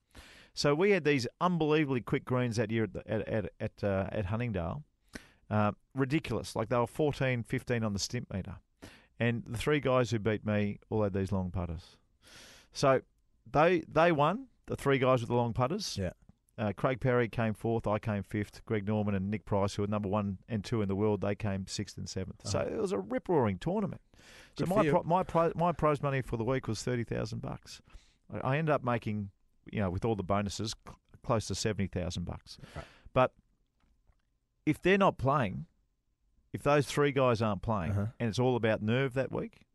So 0.52 0.74
we 0.74 0.90
had 0.92 1.04
these 1.04 1.26
unbelievably 1.40 2.00
quick 2.02 2.24
greens 2.24 2.56
that 2.56 2.70
year 2.70 2.84
at 2.84 2.92
the, 2.92 3.10
at 3.10 3.28
at 3.28 3.52
at, 3.60 3.84
uh, 3.84 4.08
at 4.10 4.26
Huntingdale, 4.26 4.84
uh, 5.50 5.72
ridiculous. 5.94 6.56
Like 6.56 6.68
they 6.68 6.76
were 6.76 6.86
14, 6.86 7.42
15 7.42 7.84
on 7.84 7.92
the 7.92 7.98
stimp 7.98 8.32
meter, 8.32 8.56
and 9.18 9.44
the 9.46 9.58
three 9.58 9.80
guys 9.80 10.10
who 10.10 10.18
beat 10.18 10.44
me 10.46 10.78
all 10.88 11.02
had 11.02 11.12
these 11.12 11.30
long 11.30 11.50
putters. 11.50 11.96
So 12.72 13.02
they 13.50 13.80
they 13.88 14.12
won 14.12 14.48
the 14.66 14.76
three 14.76 14.98
guys 14.98 15.20
with 15.20 15.28
the 15.28 15.36
long 15.36 15.52
putters. 15.52 15.96
Yeah. 15.98 16.12
Uh, 16.58 16.72
Craig 16.74 17.00
Parry 17.00 17.28
came 17.28 17.52
fourth. 17.52 17.86
I 17.86 17.98
came 17.98 18.22
fifth. 18.22 18.64
Greg 18.64 18.86
Norman 18.88 19.14
and 19.14 19.30
Nick 19.30 19.44
Price, 19.44 19.74
who 19.74 19.82
were 19.82 19.88
number 19.88 20.08
one 20.08 20.38
and 20.48 20.64
two 20.64 20.80
in 20.80 20.88
the 20.88 20.96
world, 20.96 21.20
they 21.20 21.34
came 21.34 21.66
sixth 21.66 21.98
and 21.98 22.08
seventh. 22.08 22.40
So 22.44 22.60
it 22.60 22.78
was 22.80 22.92
a 22.92 22.98
rip 22.98 23.28
roaring 23.28 23.58
tournament. 23.58 24.00
So 24.58 24.64
Good 24.64 24.68
for 24.68 24.74
my 24.82 24.90
pro, 24.90 25.02
my 25.02 25.22
pro, 25.22 25.52
my 25.54 25.72
prize 25.72 26.02
money 26.02 26.22
for 26.22 26.38
the 26.38 26.44
week 26.44 26.66
was 26.66 26.82
thirty 26.82 27.04
thousand 27.04 27.42
bucks. 27.42 27.82
I, 28.42 28.56
ended 28.56 28.72
up 28.72 28.82
making, 28.82 29.30
you 29.70 29.80
know, 29.80 29.90
with 29.90 30.04
all 30.04 30.16
the 30.16 30.22
bonuses, 30.24 30.74
cl- 30.86 30.98
close 31.22 31.46
to 31.48 31.54
seventy 31.54 31.88
thousand 31.88 32.24
bucks. 32.24 32.56
Right. 32.74 32.84
But 33.12 33.32
if 34.64 34.80
they're 34.80 34.98
not 34.98 35.18
playing, 35.18 35.66
if 36.54 36.62
those 36.62 36.86
three 36.86 37.12
guys 37.12 37.42
aren't 37.42 37.62
playing, 37.62 37.92
Uh-huh. 37.92 38.06
and 38.18 38.28
it's 38.30 38.38
all 38.38 38.56
about 38.56 38.82
nerve 38.82 39.12
that 39.14 39.30
week, 39.30 39.66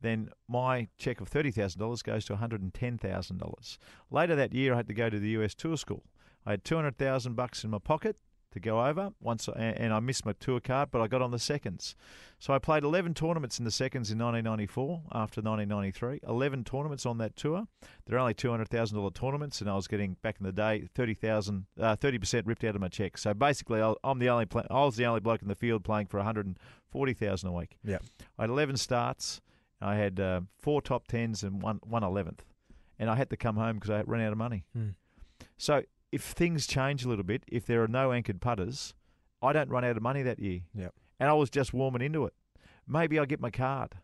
then 0.00 0.30
my 0.48 0.86
check 0.96 1.20
of 1.20 1.26
thirty 1.28 1.50
thousand 1.50 1.80
dollars 1.80 2.02
goes 2.02 2.24
to 2.26 2.34
one 2.34 2.40
hundred 2.40 2.62
and 2.62 2.72
ten 2.72 2.96
thousand 2.98 3.38
dollars. 3.38 3.78
Later 4.10 4.36
that 4.36 4.54
year, 4.54 4.74
I 4.74 4.76
had 4.76 4.86
to 4.88 4.94
go 4.94 5.10
to 5.10 5.18
the 5.18 5.30
US 5.30 5.54
Tour 5.56 5.76
School. 5.76 6.04
I 6.46 6.52
had 6.52 6.64
two 6.64 6.76
hundred 6.76 6.96
thousand 6.98 7.34
bucks 7.36 7.64
in 7.64 7.70
my 7.70 7.78
pocket 7.78 8.16
to 8.52 8.58
go 8.58 8.84
over 8.84 9.12
once, 9.20 9.48
I- 9.48 9.52
and 9.60 9.92
I 9.92 10.00
missed 10.00 10.26
my 10.26 10.32
tour 10.32 10.58
card, 10.58 10.90
but 10.90 11.00
I 11.00 11.06
got 11.06 11.22
on 11.22 11.30
the 11.30 11.38
seconds. 11.38 11.94
So 12.40 12.52
I 12.52 12.58
played 12.58 12.82
eleven 12.82 13.14
tournaments 13.14 13.60
in 13.60 13.64
the 13.64 13.70
seconds 13.70 14.10
in 14.10 14.18
1994 14.18 15.02
after 15.12 15.40
1993. 15.40 16.20
Eleven 16.28 16.64
tournaments 16.64 17.06
on 17.06 17.18
that 17.18 17.36
tour. 17.36 17.68
They're 18.06 18.18
only 18.18 18.34
two 18.34 18.50
hundred 18.50 18.68
thousand 18.68 18.96
dollar 18.98 19.10
tournaments, 19.12 19.60
and 19.60 19.70
I 19.70 19.74
was 19.76 19.86
getting 19.86 20.16
back 20.22 20.36
in 20.40 20.46
the 20.46 20.52
day 20.52 20.88
thirty 20.94 21.14
thousand, 21.14 21.66
uh, 21.78 21.94
thirty 21.94 22.18
percent 22.18 22.46
ripped 22.46 22.64
out 22.64 22.74
of 22.74 22.80
my 22.80 22.88
check. 22.88 23.18
So 23.18 23.32
basically, 23.34 23.80
I- 23.82 23.94
I'm 24.02 24.18
the 24.18 24.30
only 24.30 24.46
I 24.70 24.84
was 24.84 24.96
the 24.96 25.06
only 25.06 25.20
bloke 25.20 25.42
in 25.42 25.48
the 25.48 25.54
field 25.54 25.84
playing 25.84 26.06
for 26.08 26.16
one 26.16 26.26
hundred 26.26 26.46
and 26.46 26.58
forty 26.90 27.12
thousand 27.12 27.50
a 27.50 27.52
week. 27.52 27.78
Yeah. 27.84 27.98
I 28.38 28.42
had 28.44 28.50
eleven 28.50 28.76
starts. 28.76 29.40
I 29.80 29.94
had 29.94 30.18
uh, 30.18 30.40
four 30.58 30.82
top 30.82 31.06
tens 31.06 31.42
and 31.44 31.62
one 31.62 31.78
one 31.84 32.02
eleventh, 32.02 32.44
and 32.98 33.08
I 33.08 33.14
had 33.14 33.30
to 33.30 33.36
come 33.36 33.54
home 33.56 33.76
because 33.76 33.90
I 33.90 34.02
ran 34.02 34.22
out 34.26 34.32
of 34.32 34.38
money. 34.38 34.64
Hmm. 34.74 34.88
So 35.56 35.82
if 36.12 36.22
things 36.22 36.66
change 36.66 37.04
a 37.04 37.08
little 37.08 37.24
bit, 37.24 37.44
if 37.48 37.66
there 37.66 37.82
are 37.82 37.88
no 37.88 38.12
anchored 38.12 38.40
putters, 38.40 38.94
I 39.42 39.52
don't 39.52 39.70
run 39.70 39.84
out 39.84 39.96
of 39.96 40.02
money 40.02 40.22
that 40.22 40.38
year. 40.38 40.60
Yep. 40.74 40.94
And 41.18 41.28
I 41.28 41.32
was 41.34 41.50
just 41.50 41.72
warming 41.72 42.02
into 42.02 42.24
it. 42.24 42.34
Maybe 42.86 43.18
I 43.18 43.24
get 43.24 43.40
my 43.40 43.50
card. 43.50 43.96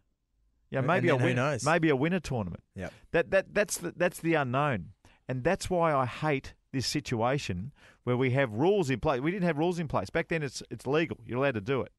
Yeah, 0.70 0.80
maybe 0.80 1.10
I 1.10 1.14
win. 1.14 1.36
knows? 1.36 1.64
Maybe 1.64 1.90
I 1.90 1.94
win 1.94 2.12
a 2.12 2.20
tournament. 2.20 2.62
Yep. 2.74 2.92
That 3.12 3.30
that 3.30 3.54
that's 3.54 3.78
the, 3.78 3.92
that's 3.96 4.18
the 4.18 4.34
unknown, 4.34 4.90
and 5.28 5.44
that's 5.44 5.70
why 5.70 5.94
I 5.94 6.06
hate 6.06 6.54
this 6.72 6.86
situation 6.86 7.72
where 8.04 8.16
we 8.16 8.30
have 8.32 8.52
rules 8.52 8.90
in 8.90 9.00
place. 9.00 9.20
We 9.20 9.30
didn't 9.30 9.46
have 9.46 9.58
rules 9.58 9.78
in 9.78 9.88
place 9.88 10.10
back 10.10 10.28
then. 10.28 10.42
It's 10.42 10.62
it's 10.70 10.86
legal. 10.86 11.18
You're 11.24 11.38
allowed 11.38 11.54
to 11.54 11.60
do 11.60 11.82
it, 11.82 11.92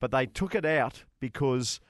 but 0.00 0.10
they 0.10 0.26
took 0.26 0.54
it 0.54 0.64
out 0.64 1.04
because 1.20 1.80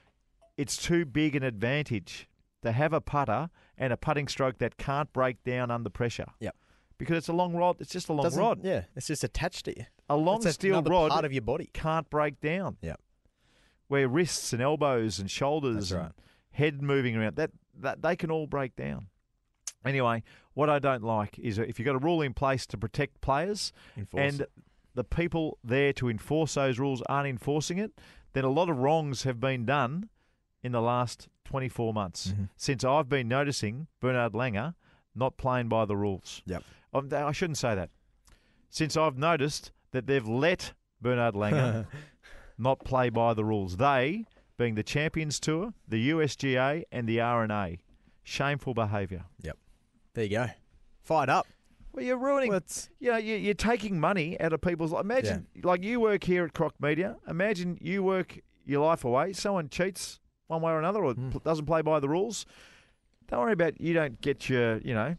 it's 0.57 0.75
too 0.75 1.05
big 1.05 1.35
an 1.35 1.43
advantage 1.43 2.27
to 2.63 2.73
have 2.73 2.91
a 2.91 2.99
putter 2.99 3.49
and 3.77 3.93
a 3.93 3.97
putting 3.97 4.27
stroke 4.27 4.57
that 4.57 4.77
can't 4.77 5.11
break 5.13 5.41
down 5.45 5.71
under 5.71 5.89
pressure. 5.89 6.27
Yep. 6.41 6.55
Because 6.99 7.17
it's 7.17 7.27
a 7.29 7.33
long 7.33 7.55
rod. 7.55 7.77
It's 7.79 7.91
just 7.91 8.09
a 8.09 8.13
long 8.13 8.23
Doesn't- 8.25 8.39
rod. 8.39 8.59
Yeah. 8.63 8.83
It's 8.95 9.07
just 9.07 9.23
attached 9.23 9.65
to 9.65 9.75
you. 9.77 9.85
A 10.09 10.15
long 10.15 10.45
It's 10.45 10.53
steel 10.55 10.73
another 10.75 10.91
rod 10.91 11.09
part 11.11 11.25
of 11.25 11.33
your 11.33 11.41
body. 11.41 11.69
can't 11.73 12.07
break 12.11 12.39
down. 12.41 12.77
Yep. 12.81 12.99
Where 13.87 14.07
wrists 14.07 14.53
and 14.53 14.61
elbows 14.61 15.17
and 15.17 15.31
shoulders 15.31 15.75
That's 15.75 15.91
and 15.91 16.01
right. 16.01 16.11
head 16.51 16.81
moving 16.81 17.15
around 17.15 17.35
that, 17.37 17.51
that 17.79 18.01
they 18.03 18.15
can 18.15 18.29
all 18.29 18.45
break 18.45 18.75
down. 18.75 19.07
Anyway, 19.85 20.23
what 20.53 20.69
I 20.69 20.77
don't 20.79 21.03
like 21.03 21.39
is 21.39 21.57
if 21.57 21.79
you've 21.79 21.85
got 21.85 21.95
a 21.95 21.99
rule 21.99 22.21
in 22.21 22.33
place 22.33 22.67
to 22.67 22.77
protect 22.77 23.21
players 23.21 23.71
Enforce 23.97 24.21
and 24.33 24.41
it. 24.41 24.51
the 24.93 25.03
people 25.05 25.57
there 25.63 25.93
to 25.93 26.09
enforce 26.09 26.55
those 26.55 26.77
rules 26.77 27.01
aren't 27.03 27.27
enforcing 27.29 27.77
it, 27.77 27.93
then 28.33 28.43
a 28.43 28.49
lot 28.49 28.69
of 28.69 28.77
wrongs 28.77 29.23
have 29.23 29.39
been 29.39 29.65
done 29.65 30.09
in 30.61 30.73
the 30.73 30.81
last 30.81 31.29
24 31.45 31.93
months 31.93 32.33
Mhm. 32.33 32.49
since 32.57 32.83
I've 32.83 33.07
been 33.07 33.29
noticing 33.29 33.87
Bernard 34.01 34.33
Langer 34.33 34.75
not 35.15 35.37
playing 35.37 35.69
by 35.69 35.85
the 35.85 35.95
rules. 35.97 36.41
Yep. 36.45 36.63
Um, 36.93 37.09
I 37.13 37.31
shouldn't 37.31 37.57
say 37.57 37.75
that. 37.75 37.89
Since 38.69 38.95
I've 38.97 39.17
noticed 39.17 39.71
that 39.91 40.07
they've 40.07 40.27
let 40.27 40.73
Bernard 41.01 41.33
Langer 41.35 41.87
not 42.57 42.83
play 42.83 43.09
by 43.09 43.33
the 43.33 43.43
rules. 43.45 43.77
They, 43.77 44.25
being 44.57 44.75
the 44.75 44.83
Champions 44.83 45.39
Tour, 45.39 45.73
the 45.87 46.09
USGA, 46.11 46.83
and 46.91 47.07
the 47.07 47.21
R&A. 47.21 47.79
Shameful 48.23 48.73
behaviour. 48.73 49.25
Yep. 49.41 49.57
There 50.13 50.23
you 50.25 50.29
go. 50.31 50.47
fired 51.01 51.29
up. 51.29 51.47
Well, 51.93 52.05
you're 52.05 52.17
ruining. 52.19 52.49
Well, 52.51 52.61
you 52.99 53.11
know, 53.11 53.17
you- 53.17 53.35
you're 53.37 53.53
taking 53.55 53.99
money 53.99 54.39
out 54.39 54.53
of 54.53 54.61
people's. 54.61 54.93
Imagine, 54.93 55.47
like 55.63 55.83
you 55.83 55.99
work 55.99 56.23
here 56.23 56.45
at 56.45 56.53
Croc 56.53 56.75
Media. 56.79 57.15
Imagine 57.27 57.79
you 57.81 58.03
work 58.03 58.39
your 58.65 58.85
life 58.85 59.03
away. 59.03 59.33
Someone 59.33 59.69
cheats 59.69 60.19
one 60.47 60.61
way 60.61 60.71
or 60.71 60.77
another, 60.77 61.03
or 61.03 61.15
pl- 61.15 61.41
doesn't 61.43 61.65
play 61.65 61.81
by 61.81 61.99
the 61.99 62.07
rules. 62.09 62.45
Don't 63.29 63.39
worry 63.39 63.53
about. 63.53 63.79
You 63.79 63.93
don't 63.93 64.19
get 64.21 64.49
your, 64.49 64.77
you 64.79 64.93
know, 64.93 65.15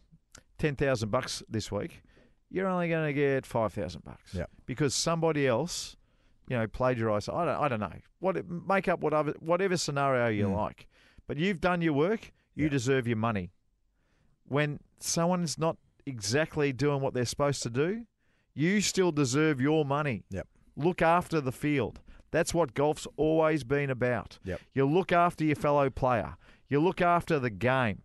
ten 0.57 0.75
thousand 0.75 1.09
bucks 1.11 1.41
this 1.49 1.71
week. 1.71 2.01
You're 2.49 2.67
only 2.67 2.89
going 2.89 3.07
to 3.07 3.13
get 3.13 3.45
five 3.45 3.73
thousand 3.73 4.03
bucks. 4.03 4.33
Yep. 4.33 4.49
Because 4.65 4.93
somebody 4.93 5.47
else, 5.47 5.95
you 6.49 6.57
know, 6.57 6.67
plagiarised. 6.67 7.29
I 7.29 7.45
don't. 7.45 7.55
I 7.63 7.67
don't 7.67 7.79
know. 7.79 7.93
What 8.19 8.49
make 8.49 8.87
up 8.87 8.99
whatever 8.99 9.33
whatever 9.39 9.77
scenario 9.77 10.27
you 10.27 10.47
Hmm. 10.47 10.53
like. 10.55 10.87
But 11.27 11.37
you've 11.37 11.61
done 11.61 11.81
your 11.81 11.93
work. 11.93 12.31
You 12.55 12.65
Yeah. 12.65 12.71
deserve 12.71 13.07
your 13.07 13.17
money. 13.17 13.51
When 14.47 14.79
someone's 14.99 15.57
not 15.57 15.77
exactly 16.05 16.73
doing 16.73 17.01
what 17.01 17.13
they're 17.13 17.25
supposed 17.25 17.63
to 17.63 17.69
do, 17.69 18.05
you 18.53 18.81
still 18.81 19.11
deserve 19.13 19.61
your 19.61 19.85
money. 19.85 20.25
Yep. 20.29 20.47
Look 20.75 21.01
after 21.01 21.39
the 21.39 21.51
field. 21.53 22.01
That's 22.31 22.53
what 22.53 22.73
golf's 22.73 23.07
always 23.17 23.63
been 23.63 23.89
about. 23.89 24.39
Yep. 24.43 24.59
You 24.73 24.85
look 24.85 25.11
after 25.11 25.43
your 25.45 25.55
fellow 25.55 25.89
player. 25.89 26.35
You 26.71 26.79
look 26.79 27.01
after 27.01 27.37
the 27.37 27.49
game. 27.49 28.01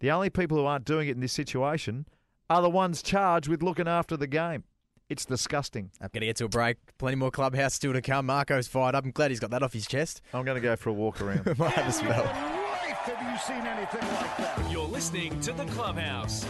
The 0.00 0.10
only 0.10 0.28
people 0.28 0.58
who 0.58 0.66
aren't 0.66 0.84
doing 0.84 1.08
it 1.08 1.12
in 1.12 1.20
this 1.20 1.32
situation 1.32 2.04
are 2.50 2.60
the 2.60 2.68
ones 2.68 3.02
charged 3.02 3.48
with 3.48 3.62
looking 3.62 3.88
after 3.88 4.18
the 4.18 4.26
game. 4.26 4.64
It's 5.08 5.24
disgusting. 5.24 5.90
I'm 5.98 6.10
going 6.12 6.20
to 6.20 6.26
get 6.26 6.36
to 6.36 6.44
a 6.44 6.48
break. 6.50 6.76
Plenty 6.98 7.16
more 7.16 7.30
clubhouse 7.30 7.72
still 7.72 7.94
to 7.94 8.02
come. 8.02 8.26
Marko's 8.26 8.68
fired 8.68 8.94
up. 8.94 9.06
I'm 9.06 9.12
glad 9.12 9.30
he's 9.30 9.40
got 9.40 9.48
that 9.52 9.62
off 9.62 9.72
his 9.72 9.86
chest. 9.86 10.20
I'm 10.34 10.44
going 10.44 10.56
to 10.56 10.60
go 10.60 10.76
for 10.76 10.90
a 10.90 10.92
walk 10.92 11.22
around. 11.22 11.46
Might 11.58 11.72
have 11.72 11.88
a 11.88 11.92
spell. 11.92 12.24
Life, 12.24 12.98
have 12.98 13.32
you 13.32 13.38
seen 13.38 13.66
anything 13.66 14.06
like 14.14 14.36
that? 14.36 14.70
You're 14.70 14.84
listening 14.84 15.40
to 15.40 15.54
the 15.54 15.64
Clubhouse. 15.64 16.44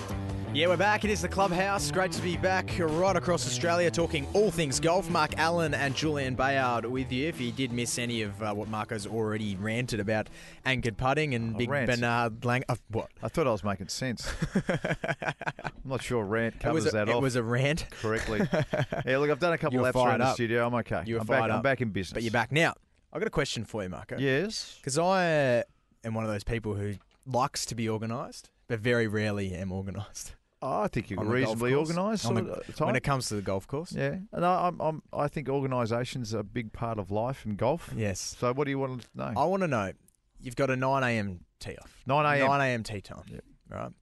Yeah, 0.54 0.66
we're 0.66 0.76
back. 0.76 1.02
It 1.06 1.10
is 1.10 1.22
the 1.22 1.28
clubhouse. 1.28 1.90
Great 1.90 2.12
to 2.12 2.20
be 2.20 2.36
back 2.36 2.70
right 2.78 3.16
across 3.16 3.46
Australia 3.46 3.90
talking 3.90 4.26
all 4.34 4.50
things 4.50 4.80
golf. 4.80 5.08
Mark 5.08 5.38
Allen 5.38 5.72
and 5.72 5.94
Julian 5.94 6.34
Bayard 6.34 6.84
with 6.84 7.10
you. 7.10 7.26
If 7.26 7.40
you 7.40 7.52
did 7.52 7.72
miss 7.72 7.98
any 7.98 8.20
of 8.20 8.42
uh, 8.42 8.52
what 8.52 8.68
Marko's 8.68 9.06
already 9.06 9.56
ranted 9.56 9.98
about 9.98 10.28
anchored 10.66 10.98
putting 10.98 11.34
and 11.34 11.54
Oh, 11.54 11.58
Big 11.58 11.70
rant. 11.70 11.86
Bernard 11.88 12.44
Lang. 12.44 12.64
Uh, 12.68 12.76
what? 12.88 13.08
I 13.22 13.28
thought 13.28 13.46
I 13.46 13.50
was 13.50 13.64
making 13.64 13.88
sense. 13.88 14.30
I'm 14.54 15.72
not 15.86 16.02
sure 16.02 16.22
rant 16.22 16.60
covers 16.60 16.84
a, 16.84 16.90
that 16.90 17.08
it 17.08 17.14
off 17.14 17.22
was 17.22 17.34
a 17.36 17.42
rant, 17.42 17.86
correctly. 18.02 18.46
yeah, 19.06 19.16
look, 19.16 19.30
I've 19.30 19.40
done 19.40 19.54
a 19.54 19.58
couple 19.58 19.80
laps 19.80 19.96
around 19.96 20.04
fired 20.06 20.20
the 20.20 20.34
studio. 20.34 20.66
I'm 20.66 20.74
okay. 20.74 21.02
You 21.06 21.14
were 21.14 21.20
I'm 21.22 21.26
fired 21.28 21.40
back, 21.40 21.50
up. 21.50 21.56
I'm 21.56 21.62
back 21.62 21.80
in 21.80 21.88
business. 21.88 22.12
but 22.12 22.22
you're 22.24 22.30
back 22.30 22.52
now. 22.52 22.74
I've 23.10 23.20
got 23.22 23.26
a 23.26 23.30
question 23.30 23.64
for 23.64 23.82
you, 23.82 23.88
Marko. 23.88 24.18
Yes. 24.18 24.76
Because 24.80 24.98
I 24.98 25.64
am 26.04 26.12
one 26.12 26.24
of 26.24 26.30
those 26.30 26.44
people 26.44 26.74
who 26.74 26.96
likes 27.24 27.64
to 27.66 27.74
be 27.74 27.88
organised, 27.88 28.50
but 28.68 28.80
very 28.80 29.06
rarely 29.06 29.54
am 29.54 29.72
organised. 29.72 30.34
Oh, 30.62 30.82
I 30.82 30.88
think 30.88 31.10
you're 31.10 31.18
On 31.20 31.26
the 31.26 31.32
golf 31.32 31.40
reasonably 31.60 31.74
organised. 31.74 32.22
The- 32.32 32.52
uh, 32.80 32.86
When 32.86 32.94
it 32.96 33.02
comes 33.02 33.26
to 33.28 33.34
the 33.34 33.42
golf 33.42 33.66
course. 33.66 33.92
yeah, 33.92 34.16
and 34.32 34.44
I, 34.46 34.68
I'm, 34.68 34.80
I'm, 34.80 35.02
I 35.12 35.26
think 35.28 35.48
organisation's 35.48 36.32
a 36.32 36.42
big 36.44 36.72
part 36.72 36.98
of 36.98 37.10
life 37.10 37.44
in 37.44 37.56
golf. 37.56 37.90
Yes. 37.96 38.36
So, 38.38 38.52
what 38.52 38.64
do 38.64 38.70
you 38.70 38.78
want 38.78 39.02
to 39.02 39.08
know? 39.14 39.32
I 39.36 39.44
want 39.44 39.62
to 39.62 39.68
know. 39.68 39.92
You've 40.40 40.56
got 40.56 40.70
a 40.70 40.76
9 40.76 41.02
a.m. 41.02 41.40
tee 41.60 41.76
off. 41.80 42.02
9 42.06 42.24
a.m.. 42.38 42.46
9 42.46 42.60
a.m. 42.60 42.82
tee 42.84 43.00
time. 43.00 43.24
Yep. 43.28 43.44
Right. 43.70 43.92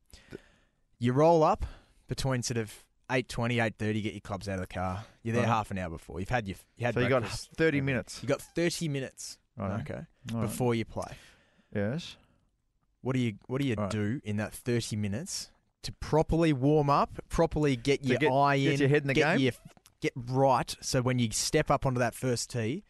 You 0.98 1.12
roll 1.12 1.42
up 1.42 1.64
between 2.08 2.42
sort 2.42 2.58
of 2.58 2.72
8.20, 3.08 3.56
8.30, 3.56 4.02
get 4.02 4.12
your 4.12 4.20
clubs 4.20 4.48
out 4.48 4.54
of 4.54 4.60
the 4.60 4.66
car. 4.66 5.04
You're 5.22 5.34
there 5.34 5.42
Right. 5.44 5.48
half 5.48 5.70
an 5.70 5.78
hour 5.78 5.90
before. 5.90 6.20
You've 6.20 6.28
had 6.28 6.46
your 6.46 6.56
you 6.76 6.86
had 6.86 6.94
so 6.94 7.00
you 7.00 7.08
got. 7.08 7.26
30 7.26 7.80
minutes. 7.80 8.20
You 8.22 8.28
got 8.28 8.40
30 8.42 8.88
minutes. 8.88 9.38
Right. 9.56 9.80
Okay. 9.80 10.00
Right. 10.32 10.42
Before 10.42 10.74
you 10.74 10.84
play. 10.84 11.12
Yes. 11.74 12.16
What 13.02 13.14
do 13.14 13.18
you 13.20 13.34
what 13.46 13.60
do 13.60 13.66
you 13.66 13.76
do 13.90 14.20
in 14.24 14.36
that 14.36 14.52
30 14.52 14.96
minutes 14.96 15.50
to 15.82 15.92
properly 15.92 16.52
warm 16.52 16.90
up, 16.90 17.18
properly 17.28 17.76
get 17.76 18.04
your 18.04 18.18
get- 18.18 18.32
eye 18.32 18.58
get 18.58 18.72
in, 18.74 18.80
your 18.80 18.88
head 18.88 19.02
in 19.02 19.08
the 19.08 19.14
get 19.14 19.36
game? 19.36 19.44
your- 19.44 19.52
get 20.00 20.12
right 20.16 20.76
so 20.80 21.02
when 21.02 21.18
you 21.18 21.28
step 21.30 21.70
up 21.70 21.84
onto 21.84 21.98
that 21.98 22.14
first 22.14 22.50
tee, 22.50 22.84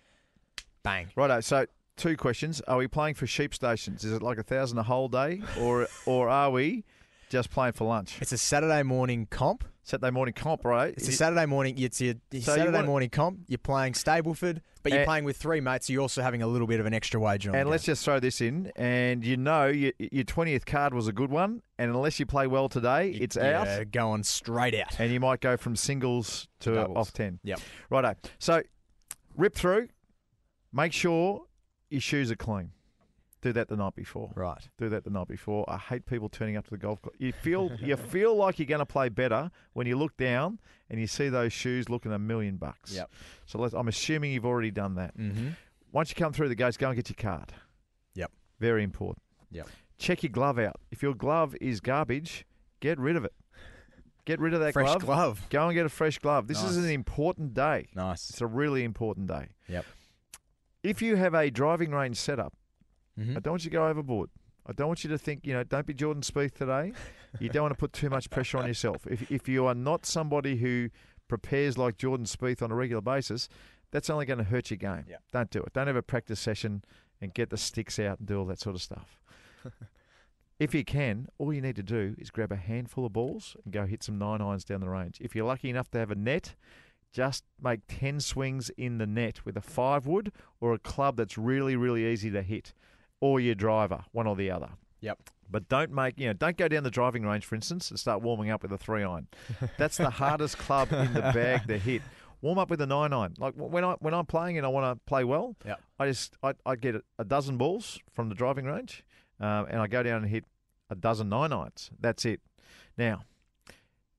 bang. 0.83 1.09
Righto. 1.17 1.41
So, 1.41 1.67
two 1.97 2.17
questions: 2.17 2.61
Are 2.63 2.77
we 2.77 2.89
playing 2.89 3.15
for 3.15 3.27
sheep 3.27 3.55
stations? 3.55 4.05
Is 4.05 4.13
it 4.13 4.23
like 4.23 4.39
a 4.39 4.43
thousand 4.43 4.79
a 4.79 4.83
whole 4.83 5.09
day, 5.09 5.43
or 5.59 5.89
or 6.07 6.29
are 6.29 6.51
we 6.51 6.85
just 7.29 7.51
playing 7.51 7.73
for 7.73 7.85
lunch? 7.85 8.19
It's 8.21 8.33
a 8.33 8.39
Saturday 8.39 8.83
morning 8.83 9.27
comp. 9.31 9.65
Saturday 9.91 10.11
morning 10.13 10.33
comp, 10.35 10.65
right? 10.65 10.95
It's 10.97 11.09
a 11.09 11.13
Saturday 11.13 11.47
morning. 11.47 11.75
It's 11.79 12.01
your, 12.01 12.15
So 12.15 12.37
you 12.37 12.41
Saturday 12.43 12.73
want- 12.73 12.87
morning 12.87 13.11
comp. 13.11 13.41
You're 13.49 13.59
playing 13.59 13.95
Stableford, 13.95 14.61
but 14.83 14.93
you're 14.93 15.01
And- 15.03 15.07
playing 15.07 15.25
with 15.25 15.37
three 15.37 15.61
mates. 15.61 15.87
So 15.89 15.93
you're 15.93 16.03
also 16.03 16.23
having 16.23 16.43
a 16.43 16.47
little 16.47 16.67
bit 16.67 16.79
of 16.81 16.87
an 16.87 16.95
extra 16.95 17.19
wager 17.21 17.51
on. 17.51 17.57
And 17.57 17.69
let's 17.69 17.85
game. 17.85 17.93
just 17.93 18.05
throw 18.05 18.21
this 18.21 18.41
in, 18.41 18.71
and 18.77 19.25
you 19.25 19.37
know 19.37 19.67
your 19.67 19.93
your 19.99 20.25
twentieth 20.25 20.65
card 20.65 20.95
was 20.95 21.09
a 21.09 21.13
good 21.13 21.31
one, 21.31 21.63
and 21.79 21.91
unless 21.91 22.21
you 22.21 22.27
play 22.27 22.47
well 22.47 22.69
today, 22.69 23.11
it's 23.11 23.37
yeah, 23.37 23.63
out, 23.81 23.91
going 23.91 24.23
straight 24.23 24.75
out. 24.75 24.99
and 25.01 25.13
you 25.13 25.19
might 25.21 25.41
go 25.41 25.57
from 25.57 25.75
singles 25.77 26.49
to 26.61 26.87
off 26.89 27.13
ten. 27.13 27.41
Yep. 27.43 27.61
Righto. 27.91 28.15
So 28.39 28.63
rip 29.37 29.55
through. 29.55 29.89
Make 30.73 30.93
sure 30.93 31.47
your 31.89 32.01
shoes 32.01 32.31
are 32.31 32.37
clean. 32.37 32.71
Do 33.43 33.53
that 33.53 33.69
the 33.69 33.77
night 33.77 33.95
before. 33.95 34.31
Right. 34.35 34.69
Do 34.77 34.89
that 34.91 35.05
the 35.05 35.11
night 35.11 35.29
before. 35.29 35.65
I 35.69 35.79
hate 35.79 36.05
people 36.05 36.29
turning 36.29 36.57
up 36.57 36.65
to 36.65 36.71
the 36.71 36.77
golf 36.79 37.01
club. 37.01 37.15
You 37.19 37.33
feel 37.43 37.71
you 37.81 37.97
feel 37.97 38.37
like 38.37 38.59
you're 38.59 38.67
going 38.67 38.81
to 38.81 38.87
play 38.87 39.09
better 39.09 39.51
when 39.73 39.87
you 39.87 39.97
look 39.97 40.17
down 40.17 40.59
and 40.91 41.01
you 41.01 41.07
see 41.07 41.29
those 41.29 41.53
shoes 41.53 41.89
looking 41.89 42.13
a 42.13 42.19
million 42.19 42.57
bucks. 42.57 42.95
Yep. 42.95 43.11
So 43.47 43.59
let's, 43.59 43.75
I'm 43.75 43.89
assuming 43.89 44.33
you've 44.33 44.45
already 44.47 44.71
done 44.71 44.97
that. 44.97 45.17
Mm-hmm. 45.17 45.51
Once 45.93 46.11
you 46.11 46.17
come 46.17 46.33
through 46.33 46.49
the 46.49 46.55
gates, 46.55 46.77
go 46.77 46.89
and 46.89 46.97
get 46.97 47.09
your 47.09 47.17
card. 47.17 47.53
Yep. 48.15 48.31
Very 48.59 48.85
important. 48.85 49.23
Yep. 49.51 49.69
Check 49.99 50.23
your 50.23 50.31
glove 50.31 50.59
out. 50.59 50.77
If 50.91 51.03
your 51.03 51.15
glove 51.15 51.57
is 51.61 51.81
garbage, 51.81 52.45
get 52.81 52.99
rid 52.99 53.17
of 53.17 53.25
it. 53.25 53.33
Get 54.25 54.39
rid 54.39 54.55
of 54.55 54.61
that 54.61 54.75
Fresh 54.75 54.87
glove. 54.87 55.05
glove. 55.07 55.47
Go 55.51 55.67
and 55.67 55.75
get 55.75 55.87
a 55.87 55.89
fresh 55.89 56.19
glove. 56.19 56.47
This 56.47 56.63
is 56.63 56.77
an 56.77 56.91
important 56.91 57.55
day. 57.55 57.89
Nice. 57.95 58.31
It's 58.31 58.41
a 58.41 58.47
really 58.47 58.85
important 58.85 59.27
day. 59.27 59.49
Yep. 59.69 59.85
If 60.83 61.03
you 61.03 61.17
have 61.17 61.35
a 61.35 61.51
driving 61.51 61.91
range 61.91 62.17
setup, 62.17 62.55
Mhm. 63.21 63.37
I 63.37 63.41
don't 63.41 63.53
want 63.53 63.65
you 63.65 63.71
to 63.71 63.75
go 63.75 63.87
overboard. 63.87 64.31
I 64.67 64.73
don't 64.73 64.87
want 64.89 65.05
you 65.05 65.11
to 65.11 65.19
think, 65.19 65.47
you 65.47 65.53
know, 65.53 65.65
don't 65.65 65.87
be 65.87 65.95
Jordan 65.95 66.23
Spieth 66.23 66.55
today. 66.55 66.93
You 67.41 67.49
don't 67.49 67.63
want 67.63 67.75
to 67.75 67.79
put 67.79 67.93
too 67.93 68.09
much 68.11 68.31
pressure 68.31 68.59
on 68.59 68.67
yourself. 68.67 69.07
If, 69.07 69.31
if 69.31 69.49
you 69.49 69.67
are 69.67 69.75
not 69.75 70.07
somebody 70.07 70.57
who 70.57 70.91
prepares 71.29 71.77
like 71.79 71.97
Jordan 71.97 72.27
Spieth 72.27 72.63
on 72.63 72.71
a 72.71 72.75
regular 72.75 73.01
basis, 73.01 73.49
that's 73.91 74.11
only 74.11 74.27
going 74.27 74.39
to 74.39 74.45
hurt 74.45 74.71
your 74.71 74.77
game. 74.79 75.05
Yep. 75.09 75.23
Don't 75.33 75.51
do 75.51 75.61
it. 75.63 75.73
Don't 75.73 75.87
have 75.87 75.97
a 75.97 76.03
practice 76.03 76.39
session 76.41 76.85
and 77.21 77.35
get 77.35 77.51
the 77.51 77.57
sticks 77.57 77.99
out 77.99 78.19
and 78.19 78.29
do 78.29 78.39
all 78.39 78.45
that 78.47 78.61
sort 78.61 78.77
of 78.77 78.83
stuff. 78.83 79.19
if 80.59 80.75
you 80.75 80.85
can, 80.85 81.29
all 81.39 81.53
you 81.53 81.61
need 81.61 81.77
to 81.77 81.83
do 81.83 82.15
is 82.19 82.31
grab 82.31 82.53
a 82.53 82.57
handful 82.57 83.07
of 83.07 83.13
balls 83.13 83.57
and 83.65 83.73
go 83.73 83.87
hit 83.87 84.03
some 84.03 84.19
nine 84.19 84.41
irons 84.41 84.65
down 84.65 84.81
the 84.81 84.89
range. 84.89 85.19
If 85.21 85.35
you're 85.35 85.47
lucky 85.47 85.71
enough 85.71 85.91
to 85.93 85.99
have 85.99 86.11
a 86.11 86.15
net, 86.15 86.55
just 87.13 87.45
make 87.61 87.81
10 87.89 88.21
swings 88.21 88.71
in 88.77 88.99
the 88.99 89.07
net 89.07 89.45
with 89.45 89.57
a 89.57 89.61
five 89.63 90.07
wood 90.07 90.33
or 90.61 90.75
a 90.75 90.79
club 90.79 91.17
that's 91.17 91.37
really, 91.37 91.77
really 91.77 92.07
easy 92.07 92.31
to 92.31 92.43
hit, 92.43 92.73
or 93.21 93.41
your 93.41 93.55
driver, 93.55 94.05
one 94.13 94.27
or 94.27 94.37
the 94.37 94.51
other. 94.51 94.71
Yep. 95.01 95.19
But 95.51 95.69
don't 95.69 95.91
make, 95.93 96.19
you 96.19 96.29
know, 96.29 96.33
don't 96.33 96.57
go 96.57 96.69
down 96.69 96.85
the 96.85 96.91
driving 96.91 97.25
range, 97.25 97.45
for 97.45 97.55
instance, 97.55 97.91
and 97.91 97.99
start 97.99 98.23
warming 98.23 98.51
up 98.51 98.63
with 98.63 98.73
a 98.73 98.79
three 98.79 99.03
iron. 99.03 99.27
That's 99.79 99.97
the 99.97 100.11
hardest 100.11 100.59
club 100.59 100.93
in 100.93 101.13
the 101.13 101.21
bag 101.21 101.67
to 101.69 101.79
hit. 101.79 102.03
Warm 102.43 102.59
up 102.59 102.71
with 102.71 102.81
a 102.81 102.87
nine 102.87 103.13
iron. 103.13 103.35
Like 103.39 103.55
when 103.55 103.85
I 103.85 103.95
when 104.01 104.15
I'm 104.15 104.27
playing 104.27 104.57
and 104.57 104.65
I 104.67 104.71
want 104.71 104.97
to 104.97 105.05
play 105.07 105.25
well, 105.25 105.57
Yep. 105.67 105.81
I 105.99 106.07
just 106.07 106.37
I, 106.43 106.55
I 106.65 106.77
get 106.77 106.97
a, 107.19 107.25
dozen 107.25 107.59
balls 107.59 107.99
from 108.13 108.29
the 108.29 108.35
driving 108.35 108.65
range, 108.65 109.05
um, 109.41 109.67
and 109.69 109.81
I 109.81 109.87
go 109.89 110.03
down 110.03 110.23
and 110.23 110.31
hit 110.31 110.45
a 110.89 110.95
dozen 110.95 111.29
nine 111.29 111.53
irons. 111.53 111.91
That's 112.01 112.25
it. 112.25 112.41
Now, 112.97 113.25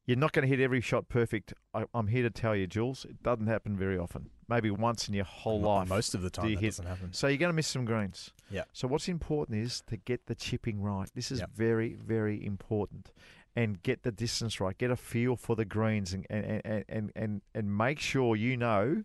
you're 0.06 0.18
not 0.18 0.32
going 0.34 0.44
to 0.44 0.48
hit 0.50 0.60
every 0.64 0.82
shot 0.82 1.08
perfect. 1.10 1.54
I, 1.74 1.86
I'm 1.94 2.08
here 2.08 2.24
to 2.24 2.30
tell 2.30 2.56
you, 2.56 2.68
Jules, 2.68 3.06
it 3.06 3.22
doesn't 3.24 3.48
happen 3.48 3.78
very 3.78 3.98
often. 3.98 4.30
Maybe 4.50 4.70
once 4.72 5.08
in 5.08 5.14
your 5.14 5.26
whole 5.26 5.62
life. 5.62 5.88
Most 5.88 6.14
of 6.16 6.22
the 6.22 6.30
time, 6.30 6.46
do 6.46 6.52
you 6.52 6.58
hit- 6.58 6.72
doesn't 6.72 6.86
happen. 6.88 7.14
So 7.14 7.28
you're 7.28 7.38
going 7.38 7.50
to 7.52 7.56
miss 7.56 7.68
some 7.68 7.86
greens. 7.86 8.32
Yeah. 8.50 8.64
So 8.74 8.88
what's 8.88 9.08
important 9.08 9.58
is 9.60 9.82
to 9.88 9.98
get 9.98 10.26
the 10.26 10.36
chipping 10.36 10.82
right. 10.82 11.10
This 11.16 11.32
is 11.32 11.40
Yep. 11.40 11.52
very, 11.56 11.94
very 11.94 12.44
important. 12.46 13.12
And 13.56 13.82
get 13.84 14.04
the 14.04 14.12
distance 14.14 14.60
right. 14.62 14.78
Get 14.78 14.92
a 14.92 14.96
feel 14.96 15.36
for 15.36 15.56
the 15.58 15.66
greens 15.66 16.14
and 16.14 16.26
and, 16.30 16.62
and, 16.66 16.86
and, 16.88 17.12
and, 17.18 17.42
and 17.54 17.78
make 17.78 18.00
sure 18.00 18.36
you 18.38 18.56
know 18.56 19.04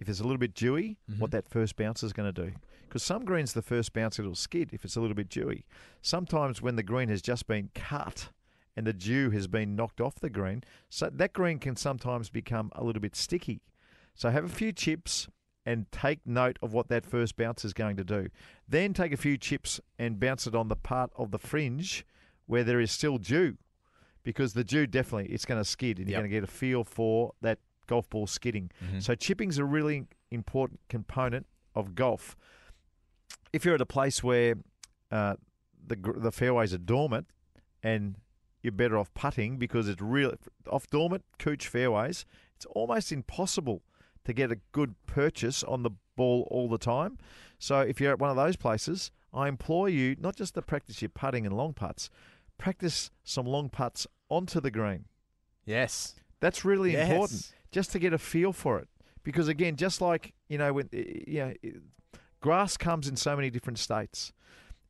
if 0.00 0.08
it's 0.08 0.18
a 0.18 0.24
little 0.24 0.38
bit 0.38 0.52
dewy, 0.54 0.98
what 1.18 1.30
Mhm. 1.30 1.32
that 1.32 1.48
first 1.48 1.76
bounce 1.76 2.02
is 2.02 2.12
going 2.12 2.32
to 2.32 2.42
do. 2.46 2.52
Because 2.88 3.04
some 3.04 3.24
greens, 3.24 3.52
the 3.52 3.62
first 3.62 3.92
bounce, 3.92 4.18
it'll 4.18 4.34
skid 4.34 4.70
if 4.72 4.84
it's 4.84 4.96
a 4.96 5.00
little 5.00 5.14
bit 5.14 5.28
dewy. 5.28 5.64
Sometimes 6.02 6.60
when 6.60 6.74
the 6.76 6.82
green 6.82 7.08
has 7.08 7.22
just 7.22 7.46
been 7.46 7.70
cut 7.74 8.30
and 8.76 8.86
the 8.86 8.92
dew 8.92 9.30
has 9.30 9.46
been 9.46 9.76
knocked 9.76 10.00
off 10.00 10.16
the 10.16 10.30
green, 10.30 10.62
so 10.88 11.08
that 11.10 11.32
green 11.32 11.58
can 11.58 11.76
sometimes 11.76 12.30
become 12.30 12.70
a 12.74 12.82
little 12.84 13.00
bit 13.02 13.14
sticky. 13.16 13.60
So 14.14 14.30
have 14.30 14.44
a 14.44 14.48
few 14.48 14.72
chips 14.72 15.28
and 15.66 15.90
take 15.90 16.20
note 16.26 16.58
of 16.62 16.72
what 16.72 16.88
that 16.88 17.06
first 17.06 17.36
bounce 17.36 17.64
is 17.64 17.72
going 17.72 17.96
to 17.96 18.04
do. 18.04 18.28
Then 18.68 18.92
take 18.92 19.12
a 19.12 19.16
few 19.16 19.36
chips 19.38 19.80
and 19.98 20.20
bounce 20.20 20.46
it 20.46 20.54
on 20.54 20.68
the 20.68 20.76
part 20.76 21.10
of 21.16 21.30
the 21.30 21.38
fringe 21.38 22.04
where 22.46 22.64
there 22.64 22.80
is 22.80 22.90
still 22.92 23.16
dew, 23.18 23.56
because 24.22 24.52
the 24.52 24.64
dew 24.64 24.86
definitely 24.86 25.32
it's 25.32 25.44
going 25.46 25.60
to 25.60 25.64
skid, 25.64 25.98
and 25.98 26.08
you're 26.08 26.12
Yep. 26.18 26.20
going 26.20 26.30
to 26.30 26.36
get 26.36 26.44
a 26.44 26.46
feel 26.52 26.84
for 26.84 27.32
that 27.40 27.58
golf 27.86 28.08
ball 28.10 28.26
skidding. 28.26 28.70
Mhm. 28.84 29.02
So 29.02 29.14
chipping's 29.14 29.58
a 29.58 29.64
really 29.64 30.06
important 30.30 30.80
component 30.88 31.46
of 31.74 31.94
golf. 31.94 32.36
If 33.52 33.64
you're 33.64 33.74
at 33.74 33.80
a 33.80 33.86
place 33.86 34.22
where 34.22 34.56
uh, 35.10 35.36
the 35.86 35.96
the 36.16 36.32
fairways 36.32 36.74
are 36.74 36.78
dormant 36.78 37.26
and 37.82 38.16
you're 38.64 38.72
better 38.72 38.98
off 38.98 39.12
putting 39.14 39.58
because 39.58 39.88
it's 39.88 40.00
real 40.00 40.34
off 40.70 40.88
dormant 40.90 41.24
cooch 41.38 41.68
fairways. 41.68 42.24
It's 42.56 42.66
almost 42.66 43.12
impossible 43.12 43.82
to 44.24 44.32
get 44.32 44.50
a 44.50 44.58
good 44.72 44.94
purchase 45.06 45.62
on 45.62 45.82
the 45.82 45.90
ball 46.16 46.48
all 46.50 46.68
the 46.68 46.78
time. 46.78 47.18
So 47.58 47.80
if 47.80 48.00
you're 48.00 48.12
at 48.12 48.18
one 48.18 48.30
of 48.30 48.36
those 48.36 48.56
places, 48.56 49.10
I 49.32 49.48
implore 49.48 49.88
you 49.88 50.16
not 50.18 50.36
just 50.36 50.54
to 50.54 50.62
practice 50.62 51.02
your 51.02 51.10
putting 51.10 51.44
and 51.46 51.54
long 51.56 51.74
putts, 51.74 52.08
practice 52.56 53.10
some 53.22 53.46
long 53.46 53.68
putts 53.68 54.06
onto 54.30 54.60
the 54.60 54.70
green. 54.70 55.04
Yes. 55.66 56.14
That's 56.40 56.64
really 56.64 56.92
Yes. 56.92 57.10
important, 57.10 57.52
just 57.70 57.92
to 57.92 57.98
get 57.98 58.12
a 58.12 58.18
feel 58.18 58.52
for 58.52 58.78
it. 58.78 58.88
Because 59.22 59.48
again, 59.48 59.76
just 59.76 60.00
like 60.00 60.34
you 60.48 60.58
know, 60.58 60.72
when 60.72 60.88
you 60.92 61.24
know, 61.38 61.54
grass 62.40 62.76
comes 62.76 63.08
in 63.08 63.16
so 63.16 63.34
many 63.36 63.50
different 63.50 63.78
states, 63.78 64.32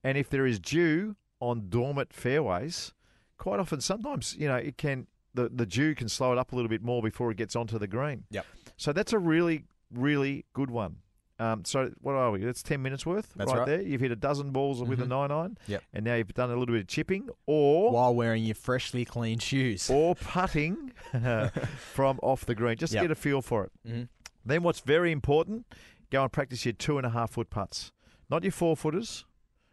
and 0.02 0.18
if 0.18 0.28
there 0.28 0.46
is 0.46 0.58
dew 0.58 1.16
on 1.40 1.68
dormant 1.68 2.12
fairways, 2.12 2.92
quite 3.38 3.61
often, 3.61 3.81
sometimes 3.81 4.37
you 4.38 4.49
know, 4.49 4.57
it 4.57 4.77
can 4.77 5.07
the 5.35 5.49
the 5.49 5.66
dew 5.66 5.94
can 5.94 6.09
slow 6.09 6.33
it 6.33 6.38
up 6.38 6.53
a 6.53 6.57
little 6.57 6.68
bit 6.68 6.83
more 6.83 7.03
before 7.03 7.31
it 7.31 7.37
gets 7.37 7.57
onto 7.57 7.79
the 7.79 7.87
green. 7.88 8.25
Yep. 8.31 8.47
So 8.77 8.92
that's 8.92 9.12
a 9.12 9.18
really, 9.18 9.64
really 9.92 10.44
good 10.53 10.70
one. 10.70 10.97
Um, 11.40 11.64
so 11.64 11.90
what 12.01 12.14
are 12.14 12.31
we? 12.31 12.44
That's 12.44 12.62
ten 12.62 12.81
minutes 12.81 13.05
worth, 13.05 13.33
right, 13.37 13.49
right. 13.49 13.66
there. 13.66 13.83
You've 13.83 14.01
hit 14.01 14.12
a 14.12 14.16
dozen 14.16 14.51
balls 14.53 14.81
with 14.85 15.01
a 15.01 15.05
Mhm. 15.05 15.09
nine 15.09 15.31
iron, 15.33 15.59
Yep. 15.66 15.83
and 15.92 16.05
now 16.05 16.14
you've 16.14 16.33
done 16.33 16.51
a 16.51 16.57
little 16.57 16.73
bit 16.73 16.83
of 16.83 16.87
chipping, 16.87 17.29
or 17.47 17.90
While 17.92 18.14
wearing 18.14 18.44
your 18.44 18.55
freshly 18.55 19.05
clean 19.05 19.40
shoes. 19.40 19.90
or 19.90 20.14
putting 20.14 20.92
from 21.92 22.18
off 22.23 22.44
the 22.47 22.55
green. 22.55 22.77
Just 22.77 22.92
to 22.92 22.99
Yep. 22.99 23.05
get 23.05 23.11
a 23.11 23.14
feel 23.16 23.42
for 23.42 23.64
it. 23.64 23.73
Mhm. 23.87 24.09
Then 24.44 24.62
what's 24.62 24.81
very 24.81 25.11
important, 25.11 25.66
go 26.11 26.23
and 26.23 26.33
practice 26.33 26.64
your 26.64 26.73
two 26.75 26.99
and 26.99 27.07
a 27.07 27.11
half 27.11 27.33
foot 27.33 27.51
putts. 27.51 27.92
Not 28.31 28.42
your 28.44 28.53
four 28.53 28.77
footers, 28.77 29.25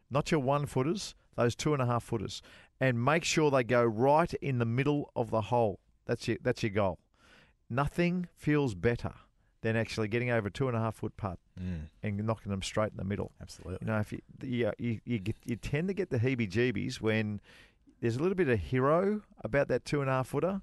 not 0.10 0.32
your 0.32 0.40
one 0.40 0.66
footers, 0.66 1.14
those 1.36 1.56
two 1.56 1.74
and 1.74 1.82
a 1.82 1.86
half 1.86 2.04
footers. 2.04 2.42
And 2.82 3.02
make 3.06 3.24
sure 3.24 3.50
they 3.52 3.64
go 3.64 3.84
right 3.86 4.34
in 4.42 4.58
the 4.58 4.66
middle 4.66 5.12
of 5.16 5.30
the 5.30 5.42
hole. 5.42 5.80
That's 6.06 6.28
your 6.28 6.38
that's 6.42 6.64
your 6.64 6.72
goal. 6.72 6.98
Nothing 7.70 8.28
feels 8.36 8.76
better 8.76 9.14
than 9.62 9.76
actually 9.78 10.08
getting 10.08 10.32
over 10.32 10.48
a 10.48 10.52
two 10.52 10.68
and 10.68 10.76
a 10.76 10.80
half 10.80 10.96
foot 10.96 11.16
putt 11.16 11.38
Mm, 11.62 11.90
and 12.02 12.18
knocking 12.26 12.50
them 12.50 12.64
straight 12.64 12.90
in 12.92 12.98
the 12.98 13.04
middle. 13.04 13.32
absolutely. 13.40 13.78
You 13.82 13.88
know, 13.88 14.00
if 14.00 14.12
you 14.12 14.20
you 14.42 14.72
you, 14.80 15.00
you, 15.06 15.20
get, 15.20 15.36
you 15.46 15.56
tend 15.58 15.90
to 15.90 15.94
get 15.94 16.10
the 16.10 16.18
heebie-jeebies 16.18 17.00
when 17.00 17.40
there's 18.02 18.16
a 18.16 18.20
little 18.20 18.36
bit 18.36 18.50
of 18.50 18.58
hero 18.60 19.22
about 19.44 19.68
that 19.68 19.86
two 19.86 20.02
and 20.02 20.10
a 20.10 20.14
half 20.14 20.30
footer. 20.30 20.62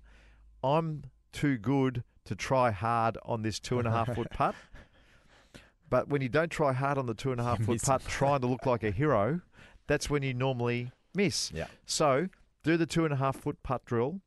I'm 0.65 1.05
too 1.33 1.57
good 1.57 2.03
to 2.25 2.35
try 2.35 2.73
hard 2.73 3.17
on 3.25 3.43
this 3.43 3.61
two 3.61 3.79
and 3.79 3.87
a 3.87 3.93
half 3.93 4.13
foot 4.13 4.31
putt. 4.33 4.57
But 5.89 6.09
when 6.09 6.21
you 6.21 6.29
don't 6.29 6.51
try 6.51 6.73
hard 6.73 6.99
on 6.99 7.07
the 7.07 7.15
two 7.15 7.31
and 7.33 7.41
a 7.41 7.45
half 7.45 7.63
foot 7.63 7.81
putt, 7.83 8.03
trying 8.09 8.41
to 8.41 8.47
look 8.49 8.67
like 8.67 8.83
a 8.83 8.91
hero, 8.91 9.41
that's 9.87 10.11
when 10.11 10.23
you 10.25 10.35
normally 10.35 10.91
miss. 11.19 11.53
Yeah. 11.53 11.67
So 11.85 12.29
do 12.63 12.77
the 12.77 12.87
two 12.87 13.05
and 13.05 13.13
a 13.13 13.17
half 13.17 13.37
foot 13.37 13.63
putt 13.63 13.85
drill 13.85 14.21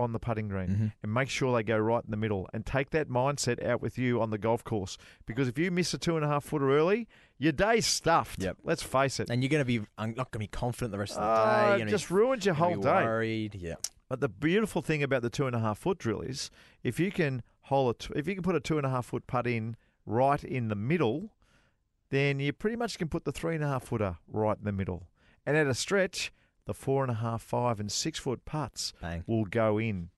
on 0.00 0.12
the 0.12 0.18
putting 0.20 0.46
green 0.48 0.68
Mhm. 0.68 0.92
and 1.02 1.12
make 1.12 1.28
sure 1.28 1.52
they 1.56 1.62
go 1.64 1.76
right 1.76 2.04
in 2.04 2.10
the 2.12 2.16
middle 2.16 2.48
and 2.52 2.64
take 2.64 2.90
that 2.90 3.08
mindset 3.08 3.64
out 3.64 3.80
with 3.82 3.98
you 3.98 4.20
on 4.22 4.30
the 4.30 4.38
golf 4.38 4.62
course. 4.62 4.96
Because 5.26 5.48
if 5.48 5.58
you 5.58 5.70
miss 5.72 5.92
a 5.92 5.98
two 5.98 6.14
and 6.16 6.24
a 6.24 6.28
half 6.28 6.44
footer 6.44 6.70
early, 6.70 7.08
your 7.36 7.50
day's 7.52 7.84
stuffed. 7.86 8.40
Yep. 8.42 8.58
Let's 8.62 8.82
face 8.82 9.18
it. 9.18 9.28
And 9.28 9.42
you're 9.42 9.50
going 9.50 9.60
to 9.66 9.80
be 9.80 9.80
un- 9.98 10.14
not 10.16 10.30
going 10.30 10.38
to 10.38 10.38
be 10.38 10.46
confident 10.46 10.92
the 10.92 10.98
rest 10.98 11.14
of 11.16 11.22
the 11.22 11.26
Ah, 11.26 11.68
day. 11.70 11.74
it 11.74 11.78
You're 11.80 11.88
just 11.88 12.08
be, 12.08 12.14
ruins 12.14 12.46
your 12.46 12.54
whole 12.54 12.76
day. 12.76 13.02
worried. 13.04 13.54
Yeah. 13.56 13.74
But 14.08 14.20
the 14.20 14.28
beautiful 14.28 14.82
thing 14.82 15.02
about 15.02 15.22
the 15.22 15.30
two 15.30 15.46
and 15.48 15.56
a 15.56 15.60
half 15.60 15.78
foot 15.78 15.98
drill 15.98 16.20
is 16.20 16.50
if 16.84 17.00
you 17.00 17.10
can 17.10 17.42
hole 17.62 17.90
a 17.90 17.94
t- 17.94 18.12
if 18.14 18.28
you 18.28 18.34
can 18.34 18.42
put 18.44 18.54
a 18.54 18.60
two 18.60 18.76
and 18.78 18.86
a 18.86 18.90
half 18.90 19.06
foot 19.06 19.26
putt 19.26 19.46
in 19.48 19.76
right 20.06 20.42
in 20.44 20.68
the 20.68 20.76
middle, 20.76 21.32
then 22.10 22.38
you 22.40 22.52
pretty 22.52 22.76
much 22.76 22.98
can 22.98 23.08
put 23.08 23.24
the 23.24 23.32
three 23.32 23.54
and 23.56 23.64
a 23.64 23.68
half 23.68 23.84
footer 23.84 24.16
right 24.28 24.56
in 24.58 24.64
the 24.64 24.72
middle. 24.72 25.08
And 25.44 25.56
at 25.56 25.66
a 25.66 25.74
stretch, 25.74 26.32
the 26.68 26.74
four 26.74 27.02
and 27.02 27.10
a 27.10 27.14
half, 27.16 27.42
five, 27.42 27.80
and 27.80 27.90
six 27.90 28.18
foot 28.20 28.44
putts 28.44 28.92
Bang. 29.02 29.24
will 29.26 29.44
go 29.46 29.78
in. 29.78 30.10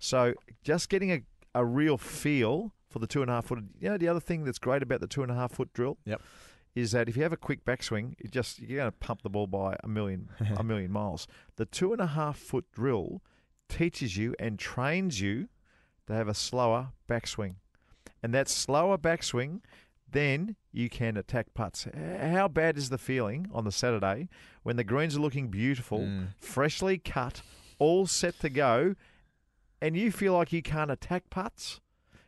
So 0.00 0.34
just 0.64 0.88
getting 0.88 1.12
a, 1.12 1.22
a 1.54 1.64
real 1.64 1.96
feel 1.98 2.72
for 2.90 2.98
the 2.98 3.06
two 3.06 3.22
and 3.22 3.30
a 3.30 3.34
half 3.34 3.46
foot. 3.46 3.60
You 3.80 3.90
know, 3.90 3.96
the 3.98 4.08
other 4.08 4.18
thing 4.20 4.42
that's 4.44 4.58
great 4.58 4.82
about 4.82 5.00
the 5.00 5.06
two 5.06 5.22
and 5.22 5.30
a 5.30 5.34
half 5.34 5.52
foot 5.52 5.72
drill 5.72 5.98
Yep. 6.04 6.20
is 6.74 6.90
that 6.92 7.08
if 7.08 7.16
you 7.16 7.22
have 7.22 7.32
a 7.32 7.36
quick 7.36 7.64
backswing, 7.64 8.14
you 8.22 8.28
just 8.28 8.58
you're 8.58 8.78
going 8.80 8.90
to 8.90 8.96
pump 8.98 9.22
the 9.22 9.30
ball 9.30 9.46
by 9.46 9.76
a 9.84 9.88
million 9.88 10.28
a 10.56 10.64
million 10.64 10.90
miles. 10.90 11.28
The 11.56 11.66
two 11.66 11.92
and 11.92 12.00
a 12.00 12.08
half 12.08 12.36
foot 12.36 12.64
drill 12.72 13.22
teaches 13.68 14.16
you 14.16 14.34
and 14.40 14.58
trains 14.58 15.20
you 15.20 15.48
to 16.08 16.12
have 16.14 16.26
a 16.28 16.34
slower 16.34 16.88
backswing, 17.08 17.54
and 18.22 18.34
that 18.34 18.48
slower 18.48 18.98
backswing, 18.98 19.60
then 20.12 20.56
you 20.72 20.88
can 20.88 21.16
attack 21.16 21.52
putts. 21.54 21.86
How 22.20 22.48
bad 22.48 22.76
is 22.78 22.88
the 22.90 22.98
feeling 22.98 23.48
on 23.52 23.64
the 23.64 23.72
Saturday 23.72 24.28
when 24.62 24.76
the 24.76 24.84
greens 24.84 25.16
are 25.16 25.20
looking 25.20 25.48
beautiful, 25.48 26.00
Mm. 26.00 26.28
freshly 26.38 26.98
cut, 26.98 27.42
all 27.78 28.06
set 28.06 28.38
to 28.40 28.48
go, 28.50 28.94
and 29.80 29.96
you 29.96 30.12
feel 30.12 30.34
like 30.34 30.52
you 30.52 30.62
can't 30.62 30.90
attack 30.90 31.28
putts? 31.30 31.80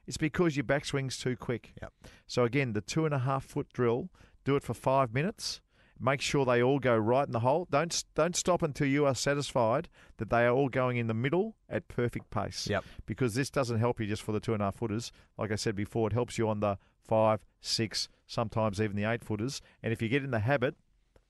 It's 0.06 0.16
because 0.18 0.56
your 0.56 0.64
backswing's 0.64 1.16
too 1.16 1.36
quick. 1.36 1.72
Yep. 1.80 1.92
So 2.26 2.44
again, 2.44 2.72
the 2.74 2.80
two 2.82 3.06
and 3.06 3.14
a 3.14 3.20
half 3.20 3.44
foot 3.44 3.72
drill, 3.72 4.10
do 4.44 4.56
it 4.56 4.62
for 4.62 4.74
five 4.74 5.14
minutes. 5.14 5.60
Make 6.00 6.20
sure 6.20 6.44
they 6.44 6.62
all 6.62 6.78
go 6.80 6.96
right 6.96 7.26
in 7.26 7.32
the 7.32 7.40
hole. 7.40 7.68
Don't 7.70 8.04
don't 8.14 8.36
stop 8.36 8.62
until 8.62 8.86
you 8.86 9.06
are 9.06 9.14
satisfied 9.14 9.88
that 10.16 10.28
they 10.28 10.44
are 10.44 10.50
all 10.50 10.68
going 10.68 10.96
in 10.96 11.06
the 11.06 11.14
middle 11.14 11.54
at 11.68 11.88
perfect 11.88 12.30
pace. 12.30 12.66
Yep. 12.68 12.84
Because 13.06 13.34
this 13.34 13.48
doesn't 13.50 13.78
help 13.78 14.00
you 14.00 14.06
just 14.06 14.22
for 14.22 14.32
the 14.32 14.40
two 14.40 14.54
and 14.54 14.62
a 14.62 14.66
half 14.66 14.76
footers. 14.76 15.12
Like 15.38 15.52
I 15.52 15.56
said 15.56 15.76
before, 15.76 16.08
it 16.08 16.12
helps 16.12 16.36
you 16.36 16.48
on 16.48 16.60
the 16.60 16.78
five, 17.06 17.40
six, 17.60 18.08
sometimes 18.26 18.80
even 18.80 18.96
the 18.96 19.04
eight 19.04 19.24
footers. 19.24 19.60
And 19.82 19.92
if 19.92 20.02
you 20.02 20.08
get 20.08 20.24
in 20.24 20.30
the 20.30 20.40
habit 20.40 20.74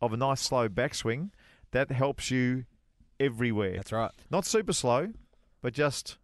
of 0.01 0.13
a 0.13 0.17
nice 0.17 0.41
slow 0.41 0.69
backswing, 0.69 1.31
that 1.73 1.91
helps 1.91 2.31
you 2.31 2.65
everywhere. 3.21 3.77
That's 3.77 3.93
right. 3.93 4.11
Not 4.31 4.47
super 4.47 4.73
slow, 4.73 5.13
but 5.61 5.75
just 5.75 6.19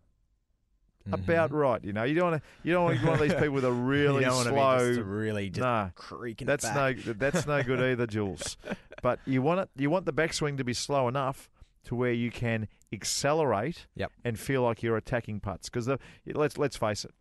Mhm. 1.10 1.24
about 1.24 1.52
right. 1.52 1.82
You 1.84 1.92
know, 1.92 2.04
you 2.04 2.14
don't 2.14 2.30
want 2.30 2.42
to. 2.42 2.48
You 2.62 2.72
don't 2.72 2.84
want 2.84 2.96
to 2.96 3.02
be 3.02 3.06
one 3.08 3.14
of 3.16 3.22
these 3.22 3.34
people 3.34 3.50
with 3.54 3.64
a 3.64 3.72
really 3.72 4.24
slow. 4.24 4.78
just 4.94 5.00
really 5.00 5.48
just 5.50 5.60
nah, 5.62 5.88
creaking 5.94 6.46
that's 6.46 6.64
no. 6.64 6.92
That's 6.92 7.46
no 7.46 7.62
good 7.62 7.80
either, 7.80 8.06
Jules. 8.06 8.56
But 9.02 9.18
you 9.24 9.40
want 9.40 9.60
it. 9.60 9.70
You 9.76 9.88
want 9.88 10.04
the 10.04 10.12
backswing 10.12 10.58
to 10.58 10.64
be 10.64 10.74
slow 10.74 11.08
enough 11.08 11.48
to 11.84 11.94
where 11.94 12.12
you 12.12 12.30
can 12.30 12.68
accelerate 12.92 13.86
Yep. 13.96 14.12
and 14.24 14.38
feel 14.38 14.62
like 14.62 14.82
you're 14.82 14.96
attacking 14.98 15.40
putts. 15.40 15.68
Because 15.70 15.88
let's 16.26 16.58
let's 16.58 16.76
face 16.76 17.04
it. 17.04 17.12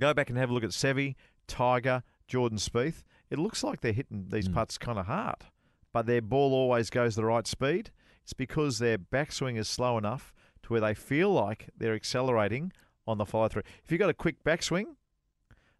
Go 0.00 0.12
back 0.12 0.28
and 0.28 0.36
have 0.38 0.50
a 0.50 0.52
look 0.52 0.64
at 0.64 0.70
Seve, 0.70 1.14
Tiger, 1.46 2.02
Jordan 2.26 2.58
Spieth. 2.58 3.04
It 3.30 3.38
looks 3.38 3.62
like 3.62 3.80
they're 3.80 3.92
hitting 3.92 4.26
these 4.30 4.48
Mm. 4.48 4.54
putts 4.54 4.76
kind 4.76 4.98
of 4.98 5.06
hard, 5.06 5.44
but 5.92 6.06
their 6.06 6.20
ball 6.22 6.52
always 6.52 6.90
goes 6.90 7.14
the 7.14 7.24
right 7.24 7.46
speed. 7.46 7.90
It's 8.24 8.32
because 8.32 8.78
their 8.80 8.98
backswing 8.98 9.56
is 9.56 9.68
slow 9.68 9.96
enough 9.98 10.32
to 10.64 10.72
where 10.72 10.80
they 10.80 10.94
feel 10.94 11.30
like 11.32 11.68
they're 11.76 11.94
accelerating 11.94 12.72
on 13.06 13.18
the 13.18 13.26
follow 13.26 13.48
through. 13.48 13.62
If 13.84 13.90
you've 13.92 13.98
got 13.98 14.10
a 14.10 14.14
quick 14.14 14.42
backswing, 14.44 14.96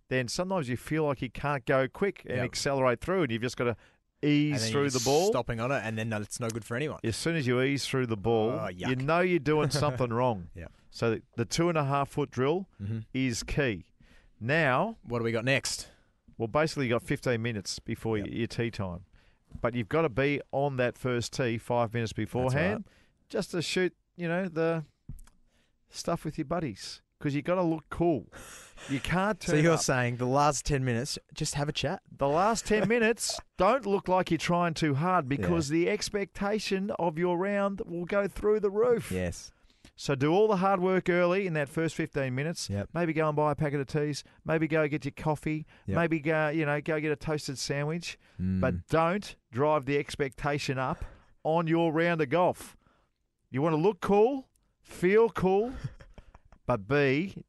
then 0.09 0.29
sometimes 0.29 0.69
you 0.69 0.77
feel 0.77 1.05
like 1.05 1.23
you 1.23 1.31
can't 1.31 1.65
go 1.65 1.89
quick 1.89 2.23
and 2.27 2.37
Yep. 2.37 2.45
accelerate 2.45 3.01
through, 3.01 3.23
and 3.23 3.33
you've 3.33 3.43
just 3.43 3.57
got 3.57 3.65
to 3.65 3.77
ease 4.23 4.71
through 4.71 4.91
the 4.91 5.01
ball. 5.01 5.29
Stopping 5.29 5.61
on 5.61 5.71
it, 5.73 5.83
and 5.85 5.97
then 5.99 6.13
it's 6.13 6.41
no 6.41 6.49
good 6.49 6.65
for 6.65 6.77
anyone. 6.77 6.99
As 7.05 7.17
soon 7.17 7.37
as 7.37 7.47
you 7.47 7.61
ease 7.63 7.87
through 7.87 8.07
the 8.07 8.17
ball, 8.17 8.51
Oh, 8.61 8.69
you 8.69 8.97
know 8.97 9.21
you're 9.21 9.39
doing 9.39 9.71
something 9.71 10.11
wrong. 10.13 10.49
Yep. 10.55 10.73
So 10.91 11.21
the- 11.37 11.45
two 11.45 11.69
and 11.69 11.77
a 11.79 11.85
half 11.85 12.11
foot 12.11 12.31
drill 12.31 12.69
hmm 12.79 13.01
is 13.13 13.43
key. 13.43 13.85
Now, 14.41 14.97
What 15.03 15.19
do 15.19 15.25
we 15.25 15.33
got 15.33 15.45
next? 15.45 15.89
well, 16.37 16.49
basically, 16.49 16.87
you've 16.89 17.01
got 17.01 17.03
15 17.03 17.41
minutes 17.41 17.79
before 17.79 18.19
Yep. 18.19 18.29
your, 18.31 18.47
tee 18.47 18.71
time, 18.71 19.05
but 19.61 19.75
you've 19.75 19.89
got 19.89 20.03
to 20.03 20.09
be 20.09 20.41
on 20.53 20.77
that 20.77 20.99
first 20.99 21.33
tee 21.33 21.57
five 21.59 21.95
minutes 21.95 22.13
beforehand, 22.13 22.85
just 23.29 23.53
to 23.53 23.63
shoot, 23.63 23.95
you 24.17 24.29
know, 24.29 24.49
the 24.49 24.85
stuff 25.89 26.25
with 26.25 26.37
your 26.39 26.45
buddies 26.45 27.01
because 27.25 27.35
you've 27.35 27.47
got 27.47 27.55
to 27.55 27.63
look 27.63 27.85
cool. 27.89 28.27
You 28.91 29.01
can't 29.01 29.41
turn. 29.41 29.55
So 29.55 29.63
you're 29.63 29.73
up. 29.73 29.81
saying 29.81 30.19
the 30.19 30.27
last 30.27 30.67
ten 30.67 30.85
minutes, 30.85 31.19
just 31.33 31.55
have 31.55 31.71
a 31.71 31.73
chat. 31.73 32.03
The 32.19 32.29
last 32.29 32.67
10 32.67 32.87
minutes 32.89 33.41
don't 33.57 33.87
look 33.87 34.09
like 34.09 34.31
you're 34.31 34.37
trying 34.37 34.75
too 34.75 34.95
hard 34.95 35.27
because 35.27 35.71
the 35.71 35.89
expectation 35.89 36.91
of 36.99 37.17
your 37.17 37.39
round 37.39 37.81
will 37.87 38.05
go 38.05 38.29
through 38.29 38.61
the 38.61 38.71
roof. 38.71 39.11
Yes. 39.11 39.53
So 39.97 40.15
do 40.15 40.33
all 40.33 40.49
the 40.49 40.57
hard 40.57 40.81
work 40.81 41.09
early 41.09 41.47
in 41.47 41.55
that 41.55 41.71
first 41.71 41.95
15 41.95 42.35
minutes. 42.35 42.69
Yep. 42.69 42.91
Maybe 42.93 43.15
go 43.15 43.27
and 43.27 43.37
buy 43.37 43.53
a 43.53 43.55
packet 43.55 43.81
of 43.81 43.87
teas. 43.87 44.23
Maybe 44.45 44.69
go 44.69 44.87
get 44.87 45.07
your 45.07 45.13
coffee. 45.13 45.67
Yep. 45.87 45.97
Maybe 45.97 46.21
go, 46.21 46.49
you 46.49 46.67
know, 46.67 46.79
go 46.83 47.01
get 47.01 47.11
a 47.11 47.17
toasted 47.17 47.59
sandwich. 47.59 48.19
Mm. 48.39 48.61
But 48.61 48.87
don't 48.89 49.35
drive 49.51 49.87
the 49.87 49.97
expectation 49.97 50.79
up 50.79 51.07
on 51.43 51.69
your 51.69 51.91
round 51.91 52.21
of 52.21 52.29
golf. 52.29 52.77
You 53.51 53.63
want 53.63 53.73
to 53.73 53.81
look 53.81 54.01
cool, 54.03 54.49
feel 54.83 55.31
cool, 55.31 55.73
but 56.66 56.88
be 56.88 57.44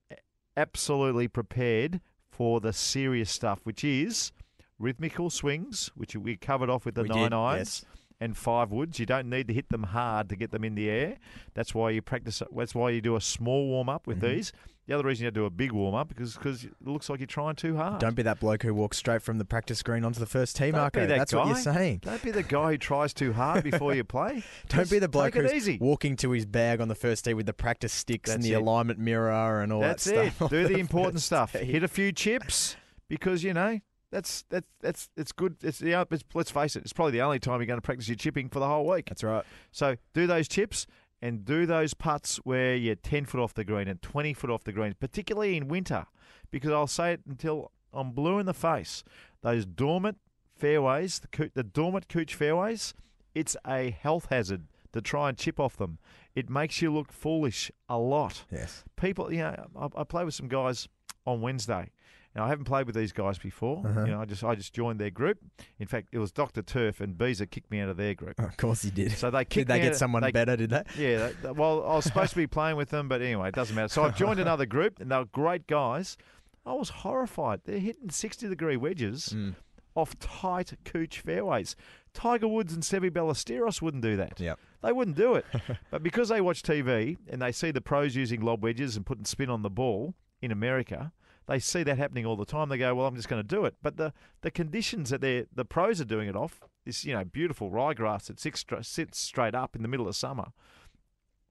absolutely 0.58 1.28
prepared 1.28 2.01
for 2.30 2.60
the 2.60 2.73
serious 2.73 3.32
stuff, 3.32 3.60
which 3.63 3.84
is 3.84 4.32
rhythmical 4.80 5.30
swings, 5.30 5.91
which 5.95 6.15
we 6.15 6.36
covered 6.36 6.69
off 6.69 6.86
with 6.86 6.95
the 6.95 7.04
We 7.04 7.10
nine 7.10 7.23
did, 7.30 7.34
irons 7.34 7.86
yes. 7.88 7.99
and 8.19 8.36
five 8.38 8.71
woods. 8.71 8.99
You 8.99 9.06
don't 9.06 9.30
need 9.30 9.47
to 9.47 9.54
hit 9.54 9.69
them 9.69 9.84
hard 9.84 10.30
to 10.30 10.36
get 10.36 10.51
them 10.51 10.63
in 10.63 10.75
the 10.75 10.89
air. 10.89 11.17
That's 11.54 11.73
why 11.73 11.91
you 11.91 12.01
practice. 12.01 12.41
That's 12.54 12.75
why 12.75 12.89
you 12.89 13.01
do 13.01 13.15
a 13.15 13.21
small 13.21 13.67
warm 13.67 13.88
up 13.89 14.06
with 14.06 14.17
Mhm. 14.21 14.21
these. 14.36 14.54
The 14.88 14.93
other 14.93 15.04
reason 15.04 15.24
you 15.24 15.28
had 15.28 15.34
to 15.34 15.39
do 15.41 15.45
a 15.45 15.50
big 15.50 15.71
warm 15.71 15.95
up 15.95 16.10
because 16.10 16.36
because 16.36 16.63
it 16.65 16.74
looks 16.84 17.10
like 17.10 17.19
you're 17.19 17.26
trying 17.26 17.56
too 17.56 17.76
hard. 17.76 18.00
Don't 18.00 18.15
be 18.15 18.21
that 18.21 18.39
bloke 18.39 18.62
who 18.62 18.74
walks 18.74 18.98
straight 18.98 19.21
from 19.24 19.39
the 19.39 19.45
practice 19.45 19.80
screen 19.80 20.06
onto 20.06 20.19
the 20.19 20.28
first 20.28 20.56
tee, 20.56 20.69
Don't 20.69 20.80
Marko. 20.82 21.08
that 21.08 21.17
That's 21.17 21.34
guy. 21.34 21.39
what 21.39 21.48
you're 21.48 21.56
saying. 21.58 22.00
Don't 22.04 22.21
be 22.21 22.30
the 22.32 22.43
guy 22.43 22.71
who 22.71 22.78
tries 22.78 23.12
too 23.13 23.34
hard 23.34 23.63
before 23.63 23.95
you 23.95 24.04
play. 24.04 24.43
Don't 24.69 24.82
Just 24.82 24.91
be 24.91 25.00
the 25.00 25.08
bloke 25.10 25.34
who's 25.34 25.52
easy. 25.52 25.80
walking 25.82 26.15
to 26.17 26.32
his 26.32 26.45
bag 26.45 26.82
on 26.82 26.88
the 26.88 26.93
first 26.95 27.26
tee 27.26 27.34
with 27.34 27.48
the 27.48 27.54
practice 27.54 27.93
sticks 27.93 28.30
and 28.30 28.43
the 28.43 28.52
it. 28.54 28.62
alignment 28.62 29.00
mirror 29.00 29.62
and 29.62 29.74
all 29.74 29.82
That's 29.82 30.04
that 30.06 30.26
it. 30.28 30.34
stuff. 30.34 30.50
Do 30.52 30.65
on 30.65 30.74
the 30.74 30.78
important 30.80 31.21
stuff. 31.21 31.54
tee. 31.54 31.65
Hit 31.65 31.82
a 31.84 31.88
few 31.88 32.12
chips 32.12 32.76
because 33.10 33.43
you 33.43 33.54
know 33.56 33.80
that's 34.12 34.43
that's 34.50 34.67
that's 34.82 35.10
it's 35.17 35.32
good. 35.32 35.56
It's 35.63 35.82
yeah. 35.82 36.04
It's, 36.12 36.24
let's 36.36 36.52
face 36.52 36.76
it. 36.76 36.84
It's 36.84 36.93
probably 36.93 37.13
the 37.13 37.21
only 37.21 37.39
time 37.39 37.60
you're 37.60 37.65
going 37.65 37.80
to 37.80 37.82
practice 37.82 38.08
your 38.08 38.15
chipping 38.17 38.50
for 38.50 38.60
the 38.60 38.67
whole 38.67 38.86
week. 38.88 39.08
That's 39.10 39.24
right. 39.24 39.43
So 39.71 39.95
do 40.13 40.28
those 40.28 40.48
chips 40.48 40.86
and 41.26 41.44
do 41.46 41.66
those 41.66 41.94
putts 41.94 42.38
where 42.38 42.76
you're 42.76 42.96
10 42.96 43.26
foot 43.26 43.40
off 43.42 43.54
the 43.54 43.64
green 43.64 43.88
and 43.88 44.02
20 44.02 44.34
foot 44.34 44.50
off 44.50 44.64
the 44.64 44.72
green, 44.72 44.94
particularly 45.00 45.58
in 45.58 45.68
winter, 45.68 46.06
because 46.52 46.72
I'll 46.72 46.88
say 46.88 47.14
it 47.14 47.22
until 47.28 47.72
I'm 47.94 48.12
blue 48.12 48.38
in 48.40 48.46
the 48.46 48.54
face. 48.54 49.04
Those 49.42 49.66
dormant 49.66 50.18
fairways, 50.56 51.20
the, 51.20 51.28
coo- 51.28 51.50
the 51.54 51.64
dormant 51.64 52.08
cooch 52.10 52.36
fairways, 52.36 52.94
it's 53.34 53.58
a 53.66 53.90
health 53.92 54.28
hazard 54.30 54.64
to 54.94 55.02
try 55.02 55.30
and 55.30 55.38
chip 55.38 55.60
off 55.60 55.76
them. 55.78 55.98
It 56.36 56.50
makes 56.50 56.82
you 56.82 56.94
look 56.94 57.12
foolish 57.12 57.72
a 57.90 57.98
lot 57.98 58.46
Yes. 58.52 58.84
people, 58.96 59.32
you 59.34 59.40
know, 59.40 59.66
I, 59.78 60.02
I 60.02 60.04
play 60.04 60.24
with 60.26 60.34
some 60.36 60.48
guys 60.48 60.88
on 61.26 61.42
Wednesday. 61.42 61.92
And 62.36 62.43
I 62.43 62.50
haven't 62.50 62.65
played 62.65 62.86
with 62.86 62.95
these 62.95 63.13
guys 63.13 63.38
before. 63.38 63.82
Uh-huh. 63.88 64.02
You 64.06 64.12
know, 64.12 64.21
I 64.21 64.26
just 64.26 64.43
I 64.43 64.56
just 64.56 64.74
joined 64.74 65.00
their 65.00 65.10
group. 65.10 65.38
In 65.80 65.88
fact, 65.88 66.10
it 66.12 66.19
was 66.19 66.32
Doctor 66.34 66.62
Turf 66.62 67.00
and 67.00 67.17
Beezer 67.17 67.45
kicked 67.45 67.71
me 67.71 67.80
out 67.80 67.88
of 67.89 67.95
their 67.98 68.13
group. 68.13 68.38
Of 68.39 68.58
course 68.58 68.82
he 68.82 68.91
did. 68.91 69.13
So 69.13 69.32
they 69.32 69.39
did 69.45 69.50
kicked 69.50 69.67
they 69.69 69.76
me 69.76 69.82
get 69.84 69.93
out- 69.93 69.98
someone 69.98 70.21
they- 70.21 70.32
better? 70.32 70.58
Did 70.58 70.69
they? 70.71 70.84
Yeah. 70.98 71.17
They, 71.28 71.34
they- 71.43 71.52
well, 71.52 71.84
I 71.86 71.95
was 71.95 72.04
supposed 72.06 72.32
to 72.32 72.36
be 72.38 72.48
playing 72.48 72.76
with 72.76 72.89
them, 72.89 73.08
but 73.08 73.21
anyway, 73.21 73.48
it 73.50 73.56
doesn't 73.56 73.76
matter. 73.76 73.88
So 73.88 74.04
I've 74.04 74.17
joined 74.17 74.39
another 74.41 74.65
group, 74.65 75.00
and 75.00 75.10
they 75.10 75.17
were 75.17 75.26
great 75.26 75.65
guys. 75.65 76.17
I 76.65 76.74
was 76.74 76.89
horrified. 76.89 77.62
They're 77.63 77.80
hitting 77.80 78.10
sixty 78.10 78.48
degree 78.50 78.76
wedges 78.76 79.30
Mm. 79.34 79.56
off 79.95 80.19
tight 80.19 80.74
cooch 80.84 81.21
fairways. 81.21 81.76
Tiger 82.13 82.48
Woods 82.50 82.74
and 82.74 82.84
Seve 82.84 83.12
Ballesteros 83.12 83.82
wouldn't 83.82 84.04
do 84.04 84.17
that. 84.17 84.39
Yep. 84.39 84.60
They 84.84 84.91
wouldn't 84.91 85.15
do 85.17 85.36
it. 85.36 85.45
but 85.91 86.04
because 86.04 86.30
they 86.30 86.41
watch 86.41 86.63
TV 86.63 87.17
and 87.30 87.41
they 87.41 87.52
see 87.52 87.71
the 87.71 87.82
pros 87.82 88.15
using 88.15 88.41
lob 88.41 88.62
wedges 88.63 88.98
and 88.98 89.06
putting 89.06 89.26
spin 89.26 89.50
on 89.50 89.62
the 89.63 89.69
ball 89.69 90.15
in 90.41 90.52
America, 90.52 91.12
they 91.47 91.60
see 91.60 91.84
that 91.84 91.97
happening 91.97 92.25
all 92.25 92.36
the 92.36 92.45
time. 92.45 92.69
They 92.69 92.77
go, 92.77 92.95
"Well, 92.95 93.08
I'm 93.08 93.15
just 93.15 93.29
going 93.29 93.41
to 93.41 93.47
do 93.47 93.65
it." 93.65 93.75
But 93.81 93.97
the 93.97 94.13
the 94.41 94.51
conditions 94.51 95.10
that 95.10 95.21
they 95.21 95.45
the 95.53 95.65
pros 95.65 95.99
are 96.01 96.05
doing 96.05 96.27
it 96.27 96.36
off 96.36 96.60
this, 96.86 97.03
you 97.03 97.13
know, 97.13 97.23
beautiful 97.25 97.71
ryegrass 97.71 98.25
that 98.27 98.39
sits, 98.39 98.63
sits 98.84 99.19
straight 99.19 99.55
up 99.55 99.75
in 99.75 99.81
the 99.81 99.88
middle 99.88 100.08
of 100.08 100.15
summer. 100.15 100.45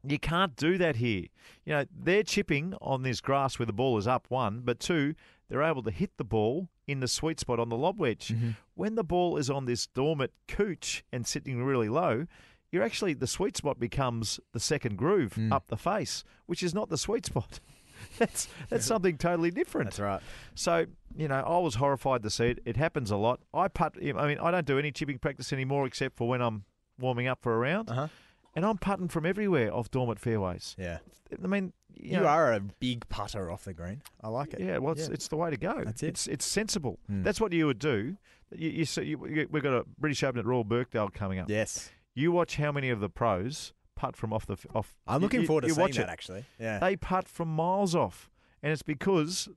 You 0.07 0.19
can't 0.19 0.55
do 0.55 0.77
that 0.79 0.97
here. 0.97 1.25
You 1.65 1.73
know, 1.73 1.85
they're 1.91 2.23
chipping 2.23 2.75
on 2.81 3.03
this 3.03 3.21
grass 3.21 3.59
where 3.59 3.67
the 3.67 3.73
ball 3.73 3.97
is 3.99 4.07
up 4.07 4.27
one, 4.29 4.61
but 4.63 4.79
two, 4.79 5.15
they're 5.49 5.63
able 5.63 5.83
to 5.83 5.91
hit 5.91 6.11
the 6.19 6.25
ball 6.25 6.69
in 6.87 7.01
the 7.01 7.09
sweet 7.09 7.41
spot 7.41 7.59
on 7.59 7.71
the 7.71 7.77
lob 7.77 7.99
wedge. 7.99 8.29
Mm-hmm. 8.29 8.51
When 8.75 8.97
the 8.97 9.05
ball 9.05 9.39
is 9.39 9.49
on 9.49 9.65
this 9.65 9.87
dormant 9.87 10.33
cooch 10.47 11.05
and 11.11 11.27
sitting 11.27 11.65
really 11.65 11.89
low, 11.89 12.27
you're 12.71 12.83
actually 12.83 13.15
the 13.15 13.27
sweet 13.27 13.57
spot 13.57 13.81
becomes 13.81 14.39
the 14.53 14.61
second 14.61 14.97
groove 14.99 15.35
Mm. 15.35 15.53
up 15.53 15.69
the 15.69 15.77
face, 15.77 16.23
which 16.47 16.63
is 16.63 16.75
not 16.75 16.91
the 16.91 16.99
sweet 16.99 17.27
spot. 17.27 17.61
that's 18.19 18.49
that's 18.69 18.87
something 18.87 19.17
totally 19.19 19.51
different. 19.51 19.87
That's 19.91 20.01
right. 20.01 20.21
So, 20.55 20.87
you 21.17 21.29
know, 21.29 21.41
I 21.41 21.59
was 21.59 21.77
horrified 21.77 22.23
to 22.23 22.31
see 22.31 22.47
it. 22.47 22.59
It 22.65 22.77
happens 22.77 23.11
a 23.11 23.17
lot. 23.17 23.41
I 23.53 23.69
putt. 23.69 23.95
I 24.01 24.27
mean, 24.27 24.39
I 24.39 24.51
don't 24.51 24.67
do 24.67 24.79
any 24.79 24.93
chipping 24.93 25.19
practice 25.19 25.53
anymore 25.53 25.87
except 25.87 26.17
for 26.17 26.29
when 26.29 26.41
I'm 26.41 26.65
warming 26.99 27.27
up 27.27 27.43
for 27.43 27.55
a 27.55 27.59
round, 27.59 27.91
Uh 27.91 27.95
huh. 27.95 28.09
and 28.55 28.65
I'm 28.65 28.79
putting 28.79 29.09
from 29.09 29.27
everywhere 29.27 29.73
off 29.75 29.91
dormant 29.91 30.21
fairways. 30.21 30.77
Yeah. 30.79 30.99
I 31.43 31.47
mean, 31.49 31.73
you, 31.93 32.13
You 32.13 32.21
know, 32.21 32.27
are 32.27 32.53
a 32.53 32.61
big 32.61 33.09
putter 33.09 33.51
off 33.51 33.65
the 33.65 33.75
green. 33.75 34.03
I 34.23 34.29
like 34.29 34.55
it. 34.55 34.61
Yeah, 34.61 34.79
well, 34.79 34.93
it's, 34.93 35.09
Yeah. 35.09 35.15
it's 35.15 35.29
the 35.29 35.37
way 35.37 35.51
to 35.51 35.57
go. 35.57 35.83
That's 35.85 36.03
it. 36.03 36.09
It's 36.09 36.27
it's 36.29 36.45
sensible. 36.45 36.99
Mm. 37.11 37.25
That's 37.25 37.41
what 37.41 37.53
you 37.53 37.67
would 37.67 37.79
do. 37.81 38.17
You, 38.55 38.71
you, 38.71 38.85
see- 38.85 39.03
you- 39.05 39.19
we've 39.19 39.63
got 39.63 39.73
a 39.75 39.85
British 39.99 40.23
Open 40.23 40.39
at 40.39 40.47
Royal 40.47 40.65
Birkdale 40.65 41.09
coming 41.13 41.39
up. 41.41 41.49
Yes. 41.51 41.91
You 42.15 42.31
watch 42.31 42.57
how 42.57 42.71
many 42.71 42.91
of 42.91 43.01
the 43.01 43.09
pros 43.09 43.73
putt 43.97 44.17
from 44.17 44.33
off 44.33 44.47
the 44.47 44.57
off. 44.75 44.95
I'm 45.07 45.21
looking 45.23 45.43
you- 45.43 45.47
forward 45.47 45.63
to 45.63 45.69
you 45.69 45.75
seeing 45.75 45.83
watch 45.87 45.97
that 45.97 46.09
it. 46.09 46.11
actually. 46.11 46.45
Yeah. 46.59 46.79
They 46.79 46.97
putt 46.97 47.29
from 47.29 47.49
miles 47.49 47.95
off, 47.95 48.31
and 48.63 48.73
it's 48.73 48.83
because 48.83 49.49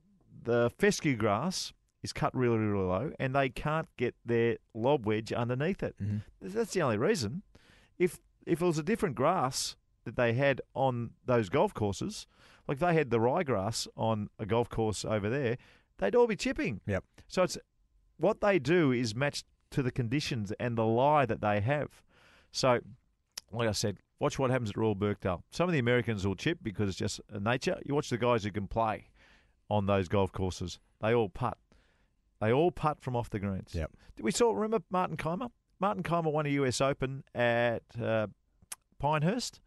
the 0.44 0.70
fescue 0.78 1.16
grass 1.16 1.72
is 2.02 2.12
cut 2.12 2.34
really, 2.34 2.56
really 2.58 2.84
low, 2.86 3.12
and 3.18 3.34
they 3.34 3.48
can't 3.48 3.88
get 3.96 4.14
their 4.24 4.58
lob 4.74 5.04
wedge 5.06 5.32
underneath 5.32 5.82
it. 5.82 5.96
Mhm. 6.00 6.22
That's 6.40 6.72
the 6.72 6.82
only 6.82 6.96
reason. 6.98 7.42
If 7.98 8.20
if 8.46 8.62
it 8.62 8.64
was 8.64 8.78
a 8.78 8.82
different 8.82 9.14
grass 9.14 9.76
that 10.04 10.16
they 10.16 10.32
had 10.32 10.60
on 10.74 11.10
those 11.26 11.48
golf 11.50 11.74
courses, 11.74 12.26
like 12.66 12.78
they 12.78 12.94
had 12.94 13.10
the 13.10 13.18
ryegrass 13.18 13.86
on 13.96 14.30
a 14.38 14.46
golf 14.46 14.70
course 14.70 15.04
over 15.04 15.28
there, 15.28 15.58
they'd 15.98 16.14
all 16.14 16.26
be 16.26 16.36
chipping. 16.36 16.80
Yep. 16.86 17.04
So 17.26 17.42
it's 17.42 17.58
what 18.16 18.40
they 18.40 18.58
do 18.58 18.90
is 18.90 19.14
matched 19.14 19.44
to 19.72 19.82
the 19.82 19.90
conditions 19.90 20.50
and 20.58 20.78
the 20.78 20.86
lie 20.86 21.26
that 21.26 21.42
they 21.42 21.60
have. 21.60 22.02
So, 22.50 22.80
like 23.52 23.68
I 23.68 23.72
said, 23.72 23.98
watch 24.20 24.38
what 24.38 24.50
happens 24.50 24.70
at 24.70 24.76
Royal 24.76 24.94
Birkdale. 24.94 25.42
Some 25.50 25.68
of 25.68 25.72
the 25.72 25.78
Americans 25.78 26.26
will 26.26 26.34
chip 26.34 26.58
because 26.62 26.88
it's 26.88 26.98
just 26.98 27.20
nature. 27.40 27.78
You 27.84 27.94
watch 27.94 28.10
the 28.10 28.18
guys 28.18 28.44
who 28.44 28.50
can 28.50 28.66
play 28.66 29.08
on 29.70 29.86
those 29.86 30.08
golf 30.08 30.32
courses. 30.32 30.78
They 31.00 31.14
all 31.14 31.28
putt. 31.28 31.58
They 32.40 32.52
all 32.52 32.70
putt 32.70 33.00
from 33.00 33.16
off 33.16 33.30
the 33.30 33.38
greens. 33.38 33.70
Yep. 33.74 33.90
Did 34.16 34.22
we 34.22 34.30
saw 34.30 34.52
remember 34.52 34.84
Martin 34.90 35.16
Kaymer? 35.16 35.50
Martin 35.80 36.02
Kaymer 36.02 36.32
won 36.32 36.46
a 36.46 36.50
US 36.50 36.80
Open 36.80 37.24
at 37.34 37.82
uh, 38.00 38.28
Pinehurst, 38.98 39.60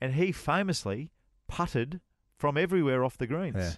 and 0.00 0.14
he 0.14 0.32
famously 0.32 1.10
putted 1.48 2.00
from 2.36 2.56
everywhere 2.56 3.04
off 3.04 3.18
the 3.18 3.26
greens. 3.26 3.56
Yeah. 3.56 3.72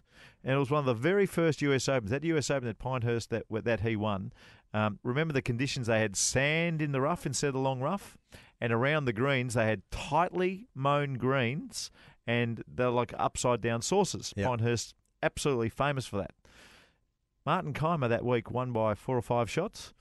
And 0.44 0.54
it 0.54 0.58
was 0.58 0.70
one 0.70 0.80
of 0.80 0.86
the 0.86 0.94
very 0.94 1.26
first 1.26 1.62
US 1.62 1.88
Opens. 1.88 2.10
That 2.10 2.24
US 2.24 2.50
Open 2.50 2.68
at 2.68 2.78
Pinehurst 2.78 3.30
that 3.30 3.44
that 3.50 3.80
he 3.80 3.96
won. 3.96 4.32
Um, 4.74 4.98
remember 5.02 5.34
the 5.34 5.42
conditions? 5.42 5.86
They 5.86 6.00
had 6.00 6.16
sand 6.16 6.80
in 6.80 6.92
the 6.92 7.00
rough 7.00 7.26
instead 7.26 7.48
of 7.48 7.54
the 7.54 7.60
long 7.60 7.80
rough, 7.80 8.16
and 8.60 8.72
around 8.72 9.04
the 9.04 9.12
greens 9.12 9.54
they 9.54 9.66
had 9.66 9.82
tightly 9.90 10.66
mown 10.74 11.14
greens, 11.14 11.90
and 12.26 12.62
they're 12.66 12.90
like 12.90 13.12
upside 13.18 13.60
down 13.60 13.82
saucers. 13.82 14.32
Yep. 14.36 14.46
Pinehurst 14.46 14.94
absolutely 15.22 15.68
famous 15.68 16.06
for 16.06 16.18
that. 16.18 16.32
Martin 17.44 17.72
Kaymer 17.72 18.08
that 18.08 18.24
week 18.24 18.50
won 18.50 18.72
by 18.72 18.94
four 18.94 19.16
or 19.16 19.22
five 19.22 19.50
shots. 19.50 19.92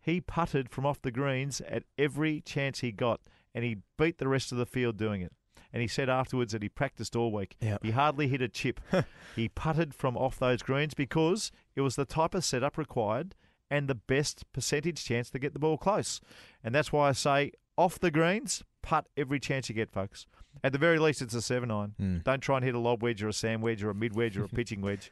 He 0.00 0.20
putted 0.20 0.70
from 0.70 0.86
off 0.86 1.02
the 1.02 1.10
greens 1.10 1.60
at 1.62 1.84
every 1.98 2.40
chance 2.40 2.80
he 2.80 2.92
got, 2.92 3.20
and 3.54 3.64
he 3.64 3.78
beat 3.98 4.18
the 4.18 4.28
rest 4.28 4.52
of 4.52 4.58
the 4.58 4.66
field 4.66 4.96
doing 4.96 5.22
it. 5.22 5.32
And 5.72 5.82
he 5.82 5.88
said 5.88 6.08
afterwards 6.08 6.52
that 6.52 6.62
he 6.62 6.68
practiced 6.68 7.14
all 7.14 7.30
week. 7.30 7.56
Yep. 7.60 7.84
He 7.84 7.90
hardly 7.92 8.28
hit 8.28 8.42
a 8.42 8.48
chip. 8.48 8.80
he 9.36 9.48
putted 9.48 9.94
from 9.94 10.16
off 10.16 10.38
those 10.38 10.62
greens 10.62 10.94
because 10.94 11.52
it 11.76 11.82
was 11.82 11.96
the 11.96 12.04
type 12.04 12.34
of 12.34 12.44
setup 12.44 12.76
required 12.76 13.34
and 13.70 13.88
the 13.88 13.94
best 13.94 14.44
percentage 14.52 15.04
chance 15.04 15.30
to 15.30 15.38
get 15.38 15.52
the 15.52 15.58
ball 15.58 15.78
close. 15.78 16.20
And 16.64 16.74
that's 16.74 16.92
why 16.92 17.08
I 17.08 17.12
say 17.12 17.52
off 17.76 17.98
the 18.00 18.10
greens, 18.10 18.62
putt 18.82 19.06
every 19.16 19.38
chance 19.40 19.68
you 19.68 19.74
get, 19.74 19.90
folks. 19.90 20.26
At 20.64 20.72
the 20.72 20.78
very 20.78 20.98
least, 20.98 21.22
it's 21.22 21.34
a 21.34 21.40
7 21.42 21.70
iron. 21.70 21.94
Mm. 22.00 22.24
Don't 22.24 22.40
try 22.40 22.56
and 22.56 22.64
hit 22.64 22.74
a 22.74 22.78
lob 22.78 23.02
wedge 23.02 23.22
or 23.22 23.28
a 23.28 23.32
sand 23.32 23.62
wedge 23.62 23.82
or 23.84 23.90
a 23.90 23.94
mid 23.94 24.14
wedge 24.16 24.36
or 24.36 24.44
a 24.44 24.48
pitching 24.58 24.80
wedge. 24.80 25.10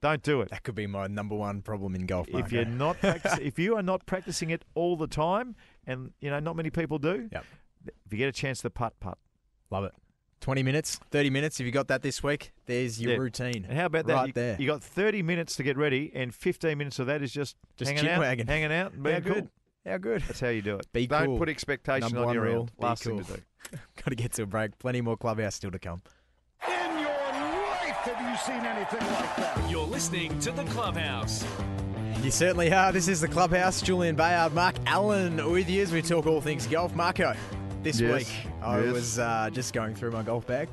Don't 0.00 0.22
do 0.22 0.40
it. 0.40 0.48
That 0.48 0.62
could 0.62 0.74
be 0.74 0.86
my 0.86 1.06
number 1.08 1.34
one 1.34 1.60
problem 1.60 1.94
in 1.94 2.06
golf. 2.06 2.26
If 2.30 2.50
you're 2.50 2.64
not 2.64 2.98
practice, 3.00 3.38
if 3.42 3.58
you 3.58 3.76
are 3.76 3.82
not 3.82 4.06
practicing 4.06 4.48
it 4.48 4.64
all 4.74 4.96
the 4.96 5.06
time, 5.06 5.54
and 5.86 6.12
you 6.22 6.30
know 6.30 6.40
not 6.40 6.56
many 6.56 6.70
people 6.70 6.98
do, 6.98 7.28
Yep. 7.30 7.44
if 8.06 8.12
you 8.12 8.16
get 8.16 8.28
a 8.28 8.32
chance 8.32 8.62
to 8.62 8.70
putt, 8.70 8.98
putt. 8.98 9.18
Love 9.70 9.84
it. 9.84 9.92
20 10.40 10.62
minutes, 10.62 10.98
30 11.10 11.30
minutes. 11.30 11.60
If 11.60 11.66
you 11.66 11.72
got 11.72 11.88
that 11.88 12.02
this 12.02 12.22
week, 12.22 12.52
there's 12.66 13.00
your 13.00 13.12
Yeah. 13.12 13.18
routine. 13.18 13.66
And 13.68 13.76
how 13.78 13.86
about 13.86 14.06
that? 14.06 14.14
Right 14.14 14.26
you, 14.28 14.32
there. 14.32 14.56
You 14.58 14.66
got 14.66 14.82
30 14.82 15.22
minutes 15.22 15.56
to 15.56 15.62
get 15.62 15.76
ready, 15.76 16.10
and 16.14 16.34
15 16.34 16.78
minutes 16.78 16.98
of 16.98 17.06
that 17.08 17.22
is 17.22 17.32
just, 17.32 17.56
Just 17.76 17.90
hanging 17.90 18.06
out, 18.08 18.14
chin-wagging. 18.14 18.46
hanging 18.46 18.72
out, 18.72 18.92
and 18.92 19.04
How 19.06 19.10
being 19.12 19.22
cool. 19.22 19.34
good. 19.34 19.48
How 19.86 19.98
good. 19.98 20.22
That's 20.22 20.40
how 20.40 20.48
you 20.48 20.62
do 20.62 20.76
it. 20.76 20.86
Be 20.92 21.06
Don't 21.06 21.26
cool. 21.26 21.38
put 21.38 21.48
expectation 21.48 22.00
Number 22.02 22.18
on 22.20 22.24
one 22.26 22.34
your 22.34 22.44
rule, 22.44 22.60
end. 22.60 22.72
Last 22.78 23.04
cool. 23.04 23.18
thing 23.22 23.24
to 23.24 23.32
do. 23.72 23.78
got 23.96 24.06
to 24.06 24.14
get 24.14 24.32
to 24.34 24.42
a 24.42 24.46
break. 24.46 24.78
Plenty 24.78 25.00
more 25.00 25.16
clubhouse 25.16 25.54
still 25.54 25.70
to 25.70 25.78
come. 25.78 26.02
In 26.68 26.98
your 26.98 27.08
life 27.08 27.96
have 28.04 28.30
you 28.30 28.36
seen 28.38 28.64
anything 28.64 29.00
like 29.12 29.36
that? 29.36 29.70
You're 29.70 29.86
listening 29.86 30.38
to 30.40 30.52
The 30.52 30.64
Clubhouse. 30.64 31.44
You 32.22 32.30
certainly 32.30 32.70
are. 32.72 32.92
This 32.92 33.08
is 33.08 33.22
the 33.22 33.28
clubhouse. 33.28 33.80
Julian 33.80 34.14
Bayard, 34.16 34.52
Mark 34.52 34.74
Allen 34.86 35.50
with 35.50 35.70
you 35.70 35.80
as 35.82 35.90
we 35.92 36.02
talk 36.02 36.26
all 36.26 36.42
things 36.42 36.66
golf. 36.66 36.94
Marko, 36.94 37.34
this 37.82 38.00
Yes, 38.00 38.18
week 38.18 38.52
I 38.62 38.80
yes. 38.82 38.92
was 38.92 39.18
uh, 39.18 39.50
just 39.52 39.72
going 39.72 39.94
through 39.94 40.10
my 40.12 40.22
golf 40.22 40.46
bag. 40.46 40.68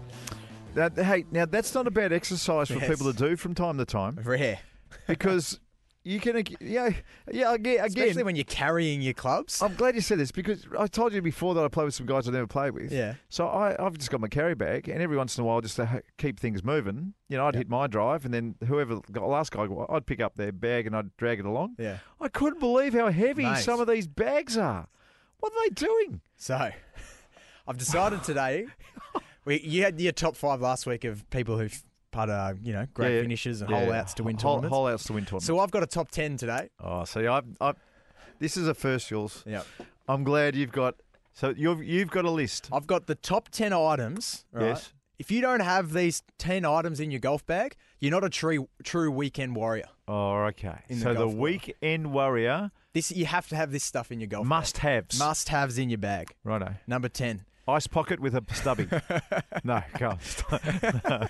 That, 0.75 0.95
hey, 0.95 1.25
now 1.31 1.45
that's 1.45 1.73
not 1.73 1.87
a 1.87 1.91
bad 1.91 2.11
exercise 2.13 2.67
for 2.67 2.75
Yes. 2.75 2.87
people 2.89 3.11
to 3.11 3.17
do 3.17 3.35
from 3.35 3.55
time 3.55 3.77
to 3.77 3.85
time 3.85 4.19
Rare. 4.23 4.59
because 5.07 5.59
you 6.03 6.19
can, 6.19 6.43
yeah, 6.61 6.89
yeah, 7.31 7.53
again, 7.53 7.83
Especially 7.83 8.23
when 8.23 8.35
you're 8.35 8.45
carrying 8.45 9.01
your 9.01 9.13
clubs. 9.13 9.61
I'm 9.61 9.73
glad 9.75 9.95
you 9.95 10.01
said 10.01 10.19
this 10.19 10.31
because 10.31 10.65
I 10.77 10.87
told 10.87 11.13
you 11.13 11.21
before 11.21 11.55
that 11.55 11.63
I 11.63 11.67
play 11.67 11.85
with 11.85 11.95
some 11.95 12.05
guys 12.05 12.27
I've 12.27 12.33
never 12.33 12.45
played 12.47 12.71
with. 12.71 12.91
Yeah. 12.91 13.15
So 13.29 13.47
I, 13.47 13.75
I've 13.83 13.97
just 13.97 14.11
got 14.11 14.21
my 14.21 14.27
carry 14.27 14.53
bag, 14.55 14.87
and 14.87 15.01
every 15.01 15.17
once 15.17 15.37
in 15.37 15.43
a 15.43 15.47
while, 15.47 15.61
just 15.61 15.77
to 15.77 16.03
keep 16.17 16.39
things 16.39 16.63
moving, 16.63 17.13
you 17.27 17.37
know, 17.37 17.47
I'd 17.47 17.55
hit 17.55 17.69
my 17.69 17.87
drive, 17.87 18.23
and 18.25 18.33
then 18.33 18.55
whoever 18.67 18.99
the 19.09 19.19
last 19.21 19.51
guy, 19.51 19.65
I'd 19.89 20.05
pick 20.05 20.21
up 20.21 20.35
their 20.35 20.51
bag 20.51 20.85
and 20.87 20.95
I'd 20.95 21.15
drag 21.17 21.39
it 21.39 21.45
along. 21.45 21.75
Yeah. 21.79 21.97
I 22.21 22.27
couldn't 22.27 22.59
believe 22.59 22.93
how 22.93 23.09
heavy 23.09 23.43
Mate. 23.43 23.63
some 23.63 23.79
of 23.79 23.87
these 23.87 24.07
bags 24.07 24.57
are. 24.57 24.87
What 25.39 25.51
are 25.53 25.69
they 25.69 25.73
doing? 25.73 26.21
So, 26.37 26.69
I've 27.67 27.77
decided 27.77 28.23
today. 28.23 28.67
We, 29.45 29.59
you 29.61 29.83
had 29.83 29.99
your 29.99 30.11
top 30.11 30.35
five 30.35 30.61
last 30.61 30.85
week 30.85 31.03
of 31.05 31.27
people 31.29 31.57
who've 31.57 31.83
putter, 32.11 32.31
uh, 32.31 32.53
you 32.63 32.73
know, 32.73 32.85
great 32.93 33.15
Yeah, 33.15 33.21
finishes 33.21 33.61
and 33.61 33.69
yeah. 33.69 33.79
hole 33.85 33.93
outs 33.93 34.13
to 34.15 34.23
win 34.23 34.37
Hole- 34.37 34.55
tournaments. 34.55 34.73
Hole 34.75 34.87
outs 34.87 35.03
to 35.05 35.13
win 35.13 35.25
tournaments. 35.25 35.45
So 35.45 35.59
I've 35.59 35.71
got 35.71 35.83
a 35.83 35.87
top 35.87 36.11
10 36.11 36.37
today. 36.37 36.69
oh, 36.83 37.05
see, 37.05 37.27
I, 37.27 37.41
I, 37.61 37.73
this 38.39 38.57
is 38.57 38.67
a 38.67 38.73
first, 38.73 39.09
Jules. 39.09 39.43
Yeah. 39.45 39.63
I'm 40.07 40.23
glad 40.23 40.55
you've 40.55 40.71
got. 40.71 40.95
So 41.33 41.53
you've 41.55 41.83
you've 41.83 42.09
got 42.09 42.25
a 42.25 42.31
list. 42.31 42.69
I've 42.71 42.87
got 42.87 43.07
the 43.07 43.15
top 43.15 43.49
10 43.49 43.71
items. 43.73 44.45
Right? 44.51 44.67
Yes. 44.67 44.93
If 45.19 45.31
you 45.31 45.41
don't 45.41 45.59
have 45.61 45.93
these 45.93 46.23
10 46.39 46.63
items 46.65 46.99
in 46.99 47.09
your 47.11 47.19
golf 47.19 47.45
bag, 47.45 47.75
you're 47.99 48.11
not 48.11 48.23
a 48.23 48.29
true, 48.29 48.69
true 48.83 49.11
weekend 49.11 49.55
warrior. 49.55 49.85
Oh, 50.07 50.43
okay. 50.45 50.79
The 50.87 50.95
so 50.95 51.13
the, 51.13 51.27
world. 51.27 51.37
weekend 51.37 52.11
warrior 52.13 52.71
This 52.93 53.11
You 53.11 53.25
have 53.25 53.47
to 53.49 53.55
have 53.55 53.71
this 53.71 53.83
stuff 53.83 54.11
in 54.11 54.19
your 54.19 54.27
golf 54.27 54.47
must 54.47 54.77
haves. 54.79 55.19
Must 55.19 55.49
haves 55.49 55.77
in 55.77 55.89
your 55.89 55.97
bag. 55.99 56.33
Righto. 56.43 56.73
Number 56.87 57.09
10. 57.09 57.43
Ice 57.67 57.85
pocket 57.85 58.21
with 58.21 58.33
a 58.33 58.43
stubby. 58.53 58.87
no, 59.65 59.81
on. 60.01 61.29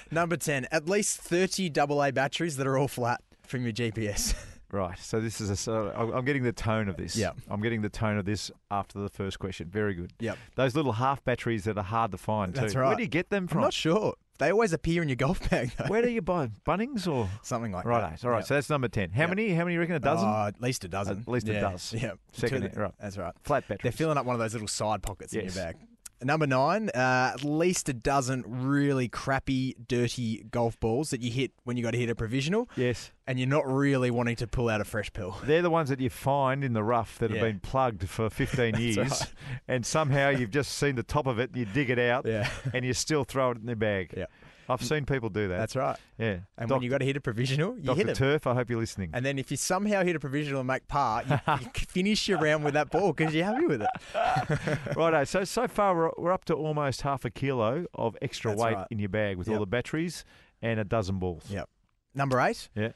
Number 0.10 0.36
10. 0.36 0.66
At 0.70 0.86
least 0.86 1.18
30 1.18 1.72
AA 1.78 2.10
batteries 2.10 2.56
that 2.58 2.66
are 2.66 2.76
all 2.76 2.88
flat 2.88 3.22
from 3.46 3.62
your 3.62 3.72
GPS. 3.72 4.34
right. 4.70 4.98
So 4.98 5.18
this 5.18 5.40
is 5.40 5.48
a. 5.48 5.56
So 5.56 5.88
I'm- 6.14 6.24
getting 6.26 6.42
the 6.42 6.52
tone 6.52 6.88
of 6.90 6.98
this. 6.98 7.16
Yeah. 7.16 7.30
I'm 7.48 7.62
getting 7.62 7.80
the 7.80 7.88
tone 7.88 8.18
of 8.18 8.26
this 8.26 8.50
after 8.70 8.98
the 8.98 9.08
first 9.08 9.38
question. 9.38 9.68
Very 9.68 9.94
good. 9.94 10.12
Yep. 10.20 10.36
Those 10.56 10.76
little 10.76 10.92
half 10.92 11.24
batteries 11.24 11.64
that 11.64 11.78
are 11.78 11.84
hard 11.84 12.10
to 12.10 12.18
find 12.18 12.54
too. 12.54 12.60
That's 12.60 12.74
right. 12.74 12.88
Where 12.88 12.96
do 12.96 13.02
you 13.02 13.08
get 13.08 13.30
them 13.30 13.46
from? 13.46 13.58
I'm 13.58 13.62
from? 13.62 13.66
not 13.66 13.72
sure. 13.72 14.14
They 14.38 14.50
always 14.52 14.72
appear 14.72 15.02
in 15.02 15.08
your 15.08 15.16
golf 15.26 15.48
bag, 15.50 15.70
though. 15.78 15.86
Where 15.86 16.02
do 16.02 16.10
you 16.10 16.22
buy 16.22 16.50
Bunnings 16.66 17.06
or? 17.10 17.28
Something 17.42 17.72
like 17.72 17.84
Right. 17.84 18.00
that. 18.00 18.10
Right, 18.10 18.24
all 18.24 18.30
right. 18.30 18.38
Yep. 18.38 18.46
So 18.46 18.54
that's 18.54 18.70
number 18.70 18.88
ten. 18.88 19.10
How 19.10 19.20
Yep. 19.22 19.28
many? 19.30 19.54
How 19.54 19.64
many? 19.64 19.74
You 19.74 19.80
reckon 19.80 19.96
a 19.96 20.00
dozen? 20.00 20.28
Oh, 20.28 20.46
at 20.48 20.60
least 20.60 20.84
a 20.84 20.88
dozen. 20.88 21.18
At 21.20 21.28
least 21.28 21.48
a 21.48 21.52
yeah. 21.54 21.60
dozen. 21.60 21.98
Yeah. 22.00 22.12
Second, 22.32 22.72
Two- 22.72 22.80
right. 22.80 22.92
That's 23.00 23.16
right. 23.16 23.34
Flat 23.42 23.66
batteries. 23.68 23.82
They're 23.82 23.92
filling 23.92 24.18
up 24.18 24.26
one 24.26 24.34
of 24.34 24.40
those 24.40 24.52
little 24.52 24.68
side 24.68 25.02
pockets 25.02 25.32
in 25.32 25.44
your 25.44 25.54
bag. 25.54 25.76
Number 26.22 26.46
nine, 26.46 26.88
uh, 26.94 27.32
at 27.34 27.44
least 27.44 27.88
a 27.90 27.92
dozen 27.92 28.42
really 28.46 29.06
crappy, 29.08 29.74
dirty 29.86 30.44
golf 30.50 30.80
balls 30.80 31.10
that 31.10 31.20
you 31.20 31.30
hit 31.30 31.52
when 31.64 31.76
you 31.76 31.82
got 31.82 31.90
to 31.90 31.98
hit 31.98 32.08
a 32.08 32.14
provisional, 32.14 32.70
Yes. 32.74 33.10
and 33.26 33.38
you're 33.38 33.48
not 33.48 33.66
really 33.66 34.10
wanting 34.10 34.36
to 34.36 34.46
pull 34.46 34.68
out 34.70 34.80
a 34.80 34.84
fresh 34.84 35.12
pill. 35.12 35.36
They're 35.44 35.60
the 35.62 35.68
ones 35.70 35.90
that 35.90 36.00
you 36.00 36.08
find 36.08 36.64
in 36.64 36.72
the 36.72 36.82
rough 36.82 37.18
that 37.18 37.30
Yeah. 37.30 37.36
have 37.36 37.46
been 37.46 37.60
plugged 37.60 38.08
for 38.08 38.30
15 38.30 38.74
years, 38.78 38.96
right. 38.96 39.32
and 39.68 39.84
somehow 39.84 40.30
you've 40.30 40.50
just 40.50 40.72
seen 40.72 40.94
the 40.96 41.02
top 41.02 41.26
of 41.26 41.38
it, 41.38 41.50
you 41.54 41.66
dig 41.66 41.90
it 41.90 41.98
out, 41.98 42.24
Yeah, 42.26 42.48
and 42.72 42.84
you 42.84 42.94
still 42.94 43.24
throw 43.24 43.50
it 43.50 43.58
in 43.58 43.66
the 43.66 43.76
bag. 43.76 44.14
Yeah. 44.16 44.26
I've 44.68 44.82
seen 44.82 45.04
people 45.06 45.28
do 45.28 45.48
that. 45.48 45.58
that's 45.58 45.76
right. 45.76 45.96
yeah. 46.18 46.38
And 46.58 46.70
when 46.70 46.82
you 46.82 46.90
got 46.90 46.98
to 46.98 47.04
hit 47.04 47.16
a 47.16 47.20
provisional, 47.20 47.76
you 47.76 47.84
Dr. 47.84 47.96
hit 47.98 48.08
it. 48.10 48.16
Turf, 48.16 48.46
I 48.46 48.54
hope 48.54 48.68
you're 48.70 48.78
listening. 48.78 49.10
And 49.12 49.24
then 49.24 49.38
if 49.38 49.50
you 49.50 49.56
somehow 49.56 50.02
hit 50.02 50.16
a 50.16 50.20
provisional 50.20 50.60
and 50.60 50.66
make 50.66 50.88
par, 50.88 51.22
you, 51.28 51.38
you 51.60 51.70
finish 51.88 52.28
your 52.28 52.38
round 52.38 52.64
with 52.64 52.74
that 52.74 52.90
ball 52.90 53.12
because 53.12 53.34
you're 53.34 53.44
happy 53.44 53.66
with 53.66 53.82
it. 53.82 53.88
Righto. 54.96 55.24
So 55.24 55.44
so 55.44 55.68
far 55.68 55.94
we're, 55.94 56.10
we're 56.18 56.32
up 56.32 56.44
to 56.46 56.54
almost 56.54 57.02
half 57.02 57.24
a 57.24 57.30
kilo 57.30 57.86
of 57.94 58.16
extra 58.22 58.50
That's 58.52 58.62
weight 58.62 58.74
right. 58.74 58.86
in 58.90 58.98
your 58.98 59.08
bag 59.08 59.36
with 59.36 59.48
all 59.48 59.58
the 59.60 59.66
batteries 59.66 60.24
and 60.62 60.80
a 60.80 60.84
dozen 60.84 61.18
balls. 61.18 61.44
Yep. 61.50 61.68
Number 62.14 62.40
eight, 62.40 62.68
Yeah. 62.74 62.92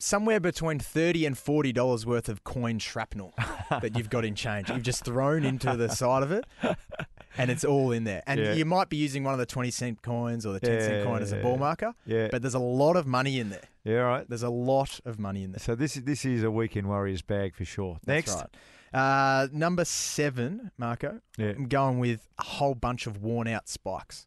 Somewhere 0.00 0.38
between 0.38 0.78
thirty 0.78 1.26
and 1.26 1.36
forty 1.36 1.72
dollars 1.72 2.06
worth 2.06 2.28
of 2.28 2.44
coin 2.44 2.78
shrapnel 2.78 3.34
that 3.70 3.96
you've 3.96 4.08
got 4.10 4.24
in 4.24 4.34
change. 4.36 4.68
You've 4.70 4.82
just 4.84 5.04
thrown 5.04 5.44
into 5.44 5.76
the 5.76 5.88
side 5.88 6.22
of 6.22 6.30
it, 6.30 6.44
and 7.36 7.50
it's 7.50 7.64
all 7.64 7.90
in 7.90 8.04
there. 8.04 8.22
And 8.26 8.38
Yeah. 8.38 8.52
you 8.52 8.64
might 8.64 8.88
be 8.90 8.96
using 8.96 9.24
one 9.24 9.32
of 9.34 9.40
the 9.40 9.46
twenty 9.46 9.72
cent 9.72 10.00
coins 10.02 10.46
or 10.46 10.52
the 10.52 10.60
ten 10.60 10.80
cent 10.80 11.04
coin 11.04 11.20
as 11.20 11.32
a 11.32 11.42
ball 11.42 11.56
marker, 11.58 11.94
Yeah. 12.06 12.28
but 12.30 12.42
there's 12.42 12.54
a 12.54 12.60
lot 12.60 12.94
of 12.96 13.08
money 13.08 13.40
in 13.40 13.50
there. 13.50 13.64
yeah. 13.82 13.94
right. 13.96 14.28
There's 14.28 14.44
a 14.44 14.50
lot 14.50 15.00
of 15.04 15.18
money 15.18 15.42
in 15.42 15.50
there. 15.50 15.58
So 15.58 15.74
this 15.74 15.96
is 15.96 16.04
this 16.04 16.24
is 16.24 16.44
a 16.44 16.50
weekend 16.50 16.86
warriors 16.88 17.22
bag 17.22 17.56
for 17.56 17.64
sure. 17.64 17.98
That's 18.04 18.28
Next. 18.28 18.36
right. 18.36 18.54
Uh, 18.94 19.48
number 19.52 19.84
seven, 19.84 20.70
Marko. 20.78 21.20
Yeah. 21.36 21.48
I'm 21.56 21.66
going 21.66 21.98
with 21.98 22.28
a 22.38 22.44
whole 22.44 22.74
bunch 22.76 23.06
of 23.08 23.20
worn 23.20 23.48
out 23.48 23.68
spikes. 23.68 24.26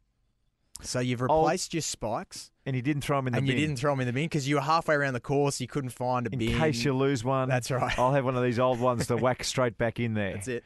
So 0.81 0.99
you've 0.99 1.21
replaced 1.21 1.73
your 1.73 1.81
spikes, 1.81 2.51
And 2.65 2.75
you 2.75 2.81
didn't 2.81 3.03
throw 3.03 3.17
them 3.17 3.27
in 3.27 3.33
the 3.33 3.37
bin. 3.41 3.49
and 3.49 3.59
you 3.59 3.67
didn't 3.67 3.79
throw 3.79 3.91
them 3.93 4.01
in 4.01 4.07
the 4.07 4.13
bin 4.13 4.25
because 4.25 4.47
you 4.47 4.55
were 4.55 4.61
halfway 4.61 4.95
around 4.95 5.13
the 5.13 5.19
course. 5.19 5.61
You 5.61 5.67
couldn't 5.67 5.91
find 5.91 6.27
a 6.27 6.31
in 6.31 6.39
bin. 6.39 6.51
In 6.51 6.57
case 6.57 6.83
you 6.83 6.93
lose 6.93 7.23
one. 7.23 7.49
That's 7.49 7.69
right. 7.71 7.97
I'll 7.99 8.13
have 8.13 8.25
one 8.25 8.35
of 8.35 8.43
these 8.43 8.59
old 8.59 8.79
ones 8.81 9.07
to 9.07 9.15
whack 9.17 9.43
straight 9.43 9.77
back 9.77 9.99
in 9.99 10.13
there. 10.13 10.33
That's 10.33 10.47
it. 10.47 10.63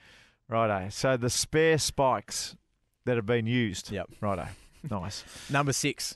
Righto. 0.47 0.89
So 0.89 1.17
the 1.17 1.29
spare 1.29 1.77
spikes 1.77 2.55
that 3.05 3.15
have 3.15 3.25
been 3.25 3.47
used. 3.47 3.91
Yep. 3.91 4.09
Righto. 4.21 4.47
Nice. 4.89 5.23
Number 5.49 5.73
six, 5.73 6.15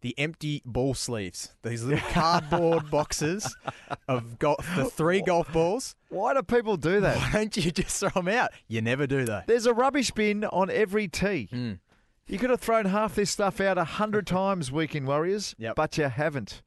the 0.00 0.14
empty 0.18 0.60
ball 0.66 0.92
sleeves. 0.94 1.52
These 1.62 1.84
little 1.84 2.06
cardboard 2.10 2.90
boxes 2.90 3.54
of 4.08 4.38
go- 4.38 4.56
the 4.76 4.84
three 4.86 5.22
golf 5.22 5.50
balls. 5.52 5.94
Why 6.08 6.34
do 6.34 6.42
people 6.42 6.76
do 6.76 7.00
that? 7.00 7.16
Why 7.16 7.30
don't 7.32 7.56
you 7.56 7.70
just 7.70 8.00
throw 8.00 8.10
them 8.10 8.28
out? 8.28 8.50
You 8.68 8.80
never 8.82 9.06
do 9.06 9.24
though. 9.24 9.42
There's 9.46 9.66
a 9.66 9.72
rubbish 9.72 10.10
bin 10.10 10.44
on 10.44 10.68
every 10.70 11.08
tee. 11.08 11.48
Mm. 11.52 11.78
You 12.26 12.38
could 12.38 12.50
have 12.50 12.60
thrown 12.60 12.86
half 12.86 13.14
this 13.14 13.30
stuff 13.30 13.60
out 13.60 13.76
a 13.78 13.84
hundred 13.84 14.26
times, 14.26 14.72
Weekend 14.72 15.06
Warriors, 15.06 15.54
Yep. 15.58 15.76
but 15.76 15.98
you 15.98 16.04
haven't. 16.04 16.62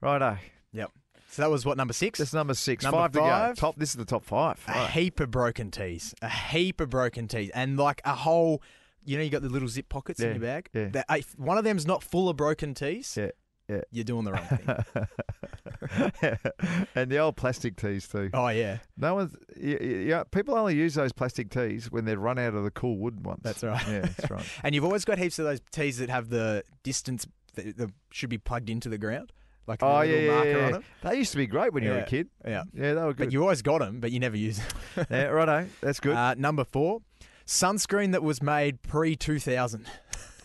Righto. 0.00 0.38
Yep. 0.72 0.92
So 1.30 1.42
that 1.42 1.50
was 1.50 1.64
what 1.66 1.76
number 1.76 1.92
six. 1.92 2.18
That's 2.18 2.32
number 2.32 2.54
six. 2.54 2.84
Number 2.84 2.98
five, 2.98 3.12
five. 3.12 3.54
to 3.56 3.60
go. 3.62 3.66
Top. 3.68 3.76
This 3.76 3.90
is 3.90 3.96
the 3.96 4.04
top 4.04 4.24
five. 4.24 4.62
a 4.68 4.86
heap 4.88 5.20
of 5.20 5.30
broken 5.30 5.70
tees, 5.70 6.14
a 6.22 6.28
heap 6.28 6.80
of 6.80 6.90
broken 6.90 7.28
tees, 7.28 7.50
and 7.54 7.76
like 7.76 8.00
a 8.04 8.14
whole. 8.14 8.62
You 9.04 9.16
know, 9.16 9.22
you 9.24 9.30
got 9.30 9.42
the 9.42 9.48
little 9.48 9.68
zip 9.68 9.88
pockets 9.88 10.20
Yeah, 10.20 10.26
in 10.28 10.32
your 10.34 10.42
bag. 10.42 10.68
yeah. 10.74 10.88
That- 10.90 11.24
one 11.38 11.56
of 11.56 11.64
them's 11.64 11.86
not 11.86 12.02
full 12.02 12.28
of 12.28 12.36
broken 12.36 12.74
tees, 12.74 13.16
Yeah, 13.16 13.30
yeah. 13.70 13.80
you're 13.90 14.04
doing 14.04 14.24
the 14.24 14.32
wrong 14.32 14.46
thing. 14.46 16.36
and 16.94 17.10
the 17.10 17.18
old 17.18 17.36
plastic 17.36 17.76
tees 17.76 18.06
too. 18.08 18.30
oh 18.34 18.48
yeah, 18.48 18.78
No 18.96 19.14
one's. 19.14 19.34
Yeah, 19.56 19.82
yeah, 19.82 20.22
people 20.30 20.54
only 20.54 20.74
use 20.74 20.94
those 20.94 21.12
plastic 21.12 21.50
tees 21.50 21.90
when 21.90 22.04
they've 22.04 22.18
run 22.18 22.38
out 22.38 22.54
of 22.54 22.64
the 22.64 22.70
cool 22.70 22.98
wooden 22.98 23.22
ones. 23.22 23.40
That's 23.42 23.62
right. 23.62 23.86
Yeah, 23.88 24.00
that's 24.00 24.30
right. 24.30 24.44
and 24.62 24.74
you've 24.74 24.84
always 24.84 25.04
got 25.04 25.18
heaps 25.18 25.38
of 25.38 25.44
those 25.44 25.60
tees 25.70 25.98
that 25.98 26.10
have 26.10 26.28
the 26.30 26.62
distance 26.82 27.26
that, 27.54 27.76
that 27.76 27.90
should 28.10 28.30
be 28.30 28.38
plugged 28.38 28.70
into 28.70 28.88
the 28.88 28.98
ground, 28.98 29.32
like 29.66 29.82
a 29.82 29.86
Oh 29.86 30.00
little 30.00 30.06
yeah, 30.14 30.20
yeah, 30.20 30.34
marker 30.34 30.70
yeah. 31.02 31.10
They 31.10 31.16
used 31.18 31.32
to 31.32 31.36
be 31.38 31.46
great 31.46 31.72
when 31.72 31.82
you 31.82 31.90
were 31.90 31.98
a 31.98 32.06
kid. 32.06 32.28
Yeah, 32.44 32.64
Yeah, 32.74 32.94
they 32.94 33.00
were 33.02 33.14
good. 33.14 33.26
but 33.26 33.32
you 33.32 33.42
always 33.42 33.62
got 33.62 33.78
them, 33.80 34.00
but 34.00 34.12
you 34.12 34.20
never 34.20 34.36
use 34.36 34.58
them. 34.94 35.06
yeah, 35.10 35.24
righto. 35.24 35.66
That's 35.80 36.00
good. 36.00 36.16
Uh, 36.16 36.34
number 36.34 36.64
four, 36.64 37.00
sunscreen 37.46 38.12
that 38.12 38.22
was 38.22 38.42
made 38.42 38.82
pre 38.82 39.16
two 39.16 39.38
thousand. 39.38 39.86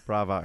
Bravo. 0.05 0.43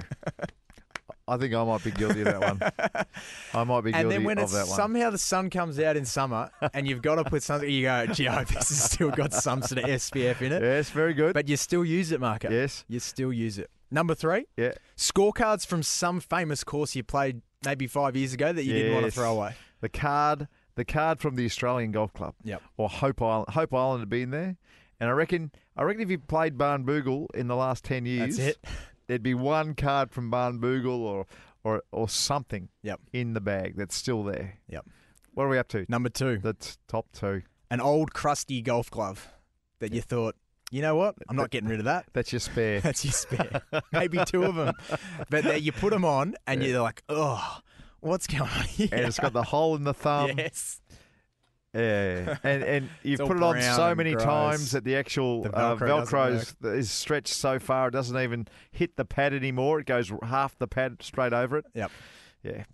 I 1.31 1.37
think 1.37 1.55
I 1.55 1.63
might 1.65 1.83
be 1.85 1.91
guilty 1.93 2.21
of 2.23 2.27
that 2.27 2.41
one. 2.41 2.61
I 3.55 3.65
might 3.65 3.81
be 3.83 3.93
guilty 3.93 4.03
And 4.03 4.11
then 4.11 4.25
when 4.25 4.39
of 4.39 4.45
it's 4.45 4.53
that 4.53 4.67
one. 4.67 4.77
somehow 4.77 5.11
the 5.11 5.19
sun 5.19 5.49
comes 5.51 5.79
out 5.79 5.97
in 5.97 6.05
summer 6.05 6.51
and 6.75 6.87
you've 6.89 7.03
got 7.03 7.15
to 7.17 7.25
put 7.25 7.43
something, 7.43 7.71
you 7.71 7.83
go, 7.83 8.07
gee, 8.07 8.29
I 8.29 8.37
hope 8.39 8.49
this 8.49 8.69
has 8.69 8.83
still 8.91 9.11
got 9.11 9.33
some 9.33 9.63
sort 9.63 9.85
of 9.85 9.89
SPF 9.91 10.43
in 10.43 10.53
it. 10.53 10.63
yes, 10.63 10.91
very 10.91 11.15
good. 11.15 11.33
But 11.35 11.49
you 11.49 11.57
still 11.57 11.85
use 11.85 12.13
it, 12.13 12.21
Marko. 12.21 12.51
yes, 12.51 12.85
You 12.89 12.99
still 13.01 13.33
use 13.33 13.59
it. 13.59 13.71
Number 13.91 14.15
three, 14.15 14.47
yeah. 14.57 14.73
scorecards 14.97 15.67
from 15.67 15.83
some 15.83 16.21
famous 16.21 16.63
course 16.65 16.95
you 16.95 17.03
played 17.03 17.43
maybe 17.65 17.87
five 17.87 18.17
years 18.17 18.33
ago 18.33 18.53
that 18.53 18.65
you 18.65 18.73
didn't 18.73 18.95
want 18.95 19.07
to 19.07 19.11
throw 19.13 19.33
away. 19.33 19.55
The 19.81 19.89
card, 19.89 20.47
the 20.77 20.85
card 20.85 21.21
from 21.21 21.37
the 21.37 21.45
Australian 21.45 21.91
Golf 21.93 22.13
Club. 22.13 22.35
Yep. 22.45 22.63
Or 22.77 22.89
Hope 22.89 23.21
Island. 23.23 23.51
Hope 23.51 23.75
Island 23.75 24.01
had 24.01 24.09
been 24.11 24.31
there, 24.31 24.57
and 25.01 25.09
I 25.11 25.13
reckon, 25.13 25.51
I 25.77 25.83
reckon 25.83 26.03
if 26.03 26.11
you 26.11 26.19
played 26.19 26.57
Barnbougle 26.57 27.27
in 27.35 27.49
the 27.49 27.57
last 27.57 27.83
ten 27.85 28.07
years, 28.07 28.37
That's 28.37 28.57
it. 28.57 28.65
There'd 29.11 29.23
be 29.23 29.35
one 29.35 29.75
card 29.75 30.13
from 30.13 30.31
Barnbougle 30.31 30.99
or 31.01 31.27
or 31.65 31.83
or 31.93 32.09
something 32.09 32.69
Yep. 32.83 33.01
in 33.13 33.35
the 33.35 33.41
bag 33.41 33.75
that's 33.77 33.95
still 33.97 34.23
there. 34.25 34.59
Yep. 34.69 34.87
What 35.35 35.45
are 35.45 35.49
we 35.49 35.59
up 35.59 35.69
to? 35.69 35.85
Number 35.89 36.09
two, 36.09 36.39
The 36.39 36.55
t- 36.55 36.73
top 36.89 37.07
two. 37.13 37.43
an 37.71 37.81
old 37.81 38.13
crusty 38.15 38.63
golf 38.63 38.91
glove 38.91 39.29
that 39.81 39.93
you 39.93 40.01
thought, 40.01 40.37
you 40.71 40.81
know 40.83 40.95
what? 40.97 41.17
I'm 41.29 41.37
not 41.37 41.51
getting 41.51 41.69
rid 41.69 41.79
of 41.81 41.85
that. 41.87 42.07
That's 42.13 42.33
your 42.33 42.41
spare. 42.41 42.81
That's 42.87 43.05
your 43.05 43.13
spare. 43.13 43.63
Maybe 43.93 44.19
two 44.25 44.45
of 44.45 44.55
them. 44.55 44.75
But 45.29 45.45
then 45.45 45.63
you 45.63 45.73
put 45.73 45.91
them 45.93 46.05
on 46.05 46.35
and 46.47 46.63
you're 46.63 46.81
like, 46.83 47.03
oh, 47.09 47.59
what's 48.01 48.27
going 48.27 48.43
on 48.43 48.65
here? 48.69 48.89
and 48.93 49.01
it's 49.07 49.19
got 49.19 49.33
the 49.33 49.43
hole 49.43 49.75
in 49.77 49.85
the 49.85 49.95
thumb. 49.95 50.33
yes. 50.39 50.81
Yeah, 51.73 52.37
and 52.43 52.63
and 52.65 52.89
you've 53.05 53.21
put 53.21 53.37
it 53.37 53.43
on 53.43 53.61
so 53.63 53.95
many 53.95 54.13
gross. 54.13 54.25
times 54.25 54.71
that 54.73 54.83
the 54.85 54.97
actual 54.97 55.43
The 55.45 55.55
uh, 55.57 55.77
Velcro 55.77 56.05
Velcro 56.05 56.75
is, 56.75 56.91
stretched 56.91 57.33
so 57.35 57.59
far 57.61 57.89
it 57.89 57.91
doesn't 57.93 58.19
even 58.21 58.49
hit 58.73 58.97
the 58.97 59.05
pad 59.05 59.33
anymore. 59.33 59.79
It 59.79 59.87
goes 59.87 60.11
half 60.23 60.59
the 60.59 60.67
pad 60.67 60.97
straight 61.01 61.33
over 61.33 61.59
it. 61.59 61.67
Yep. 61.75 61.91
Yeah, 62.43 62.65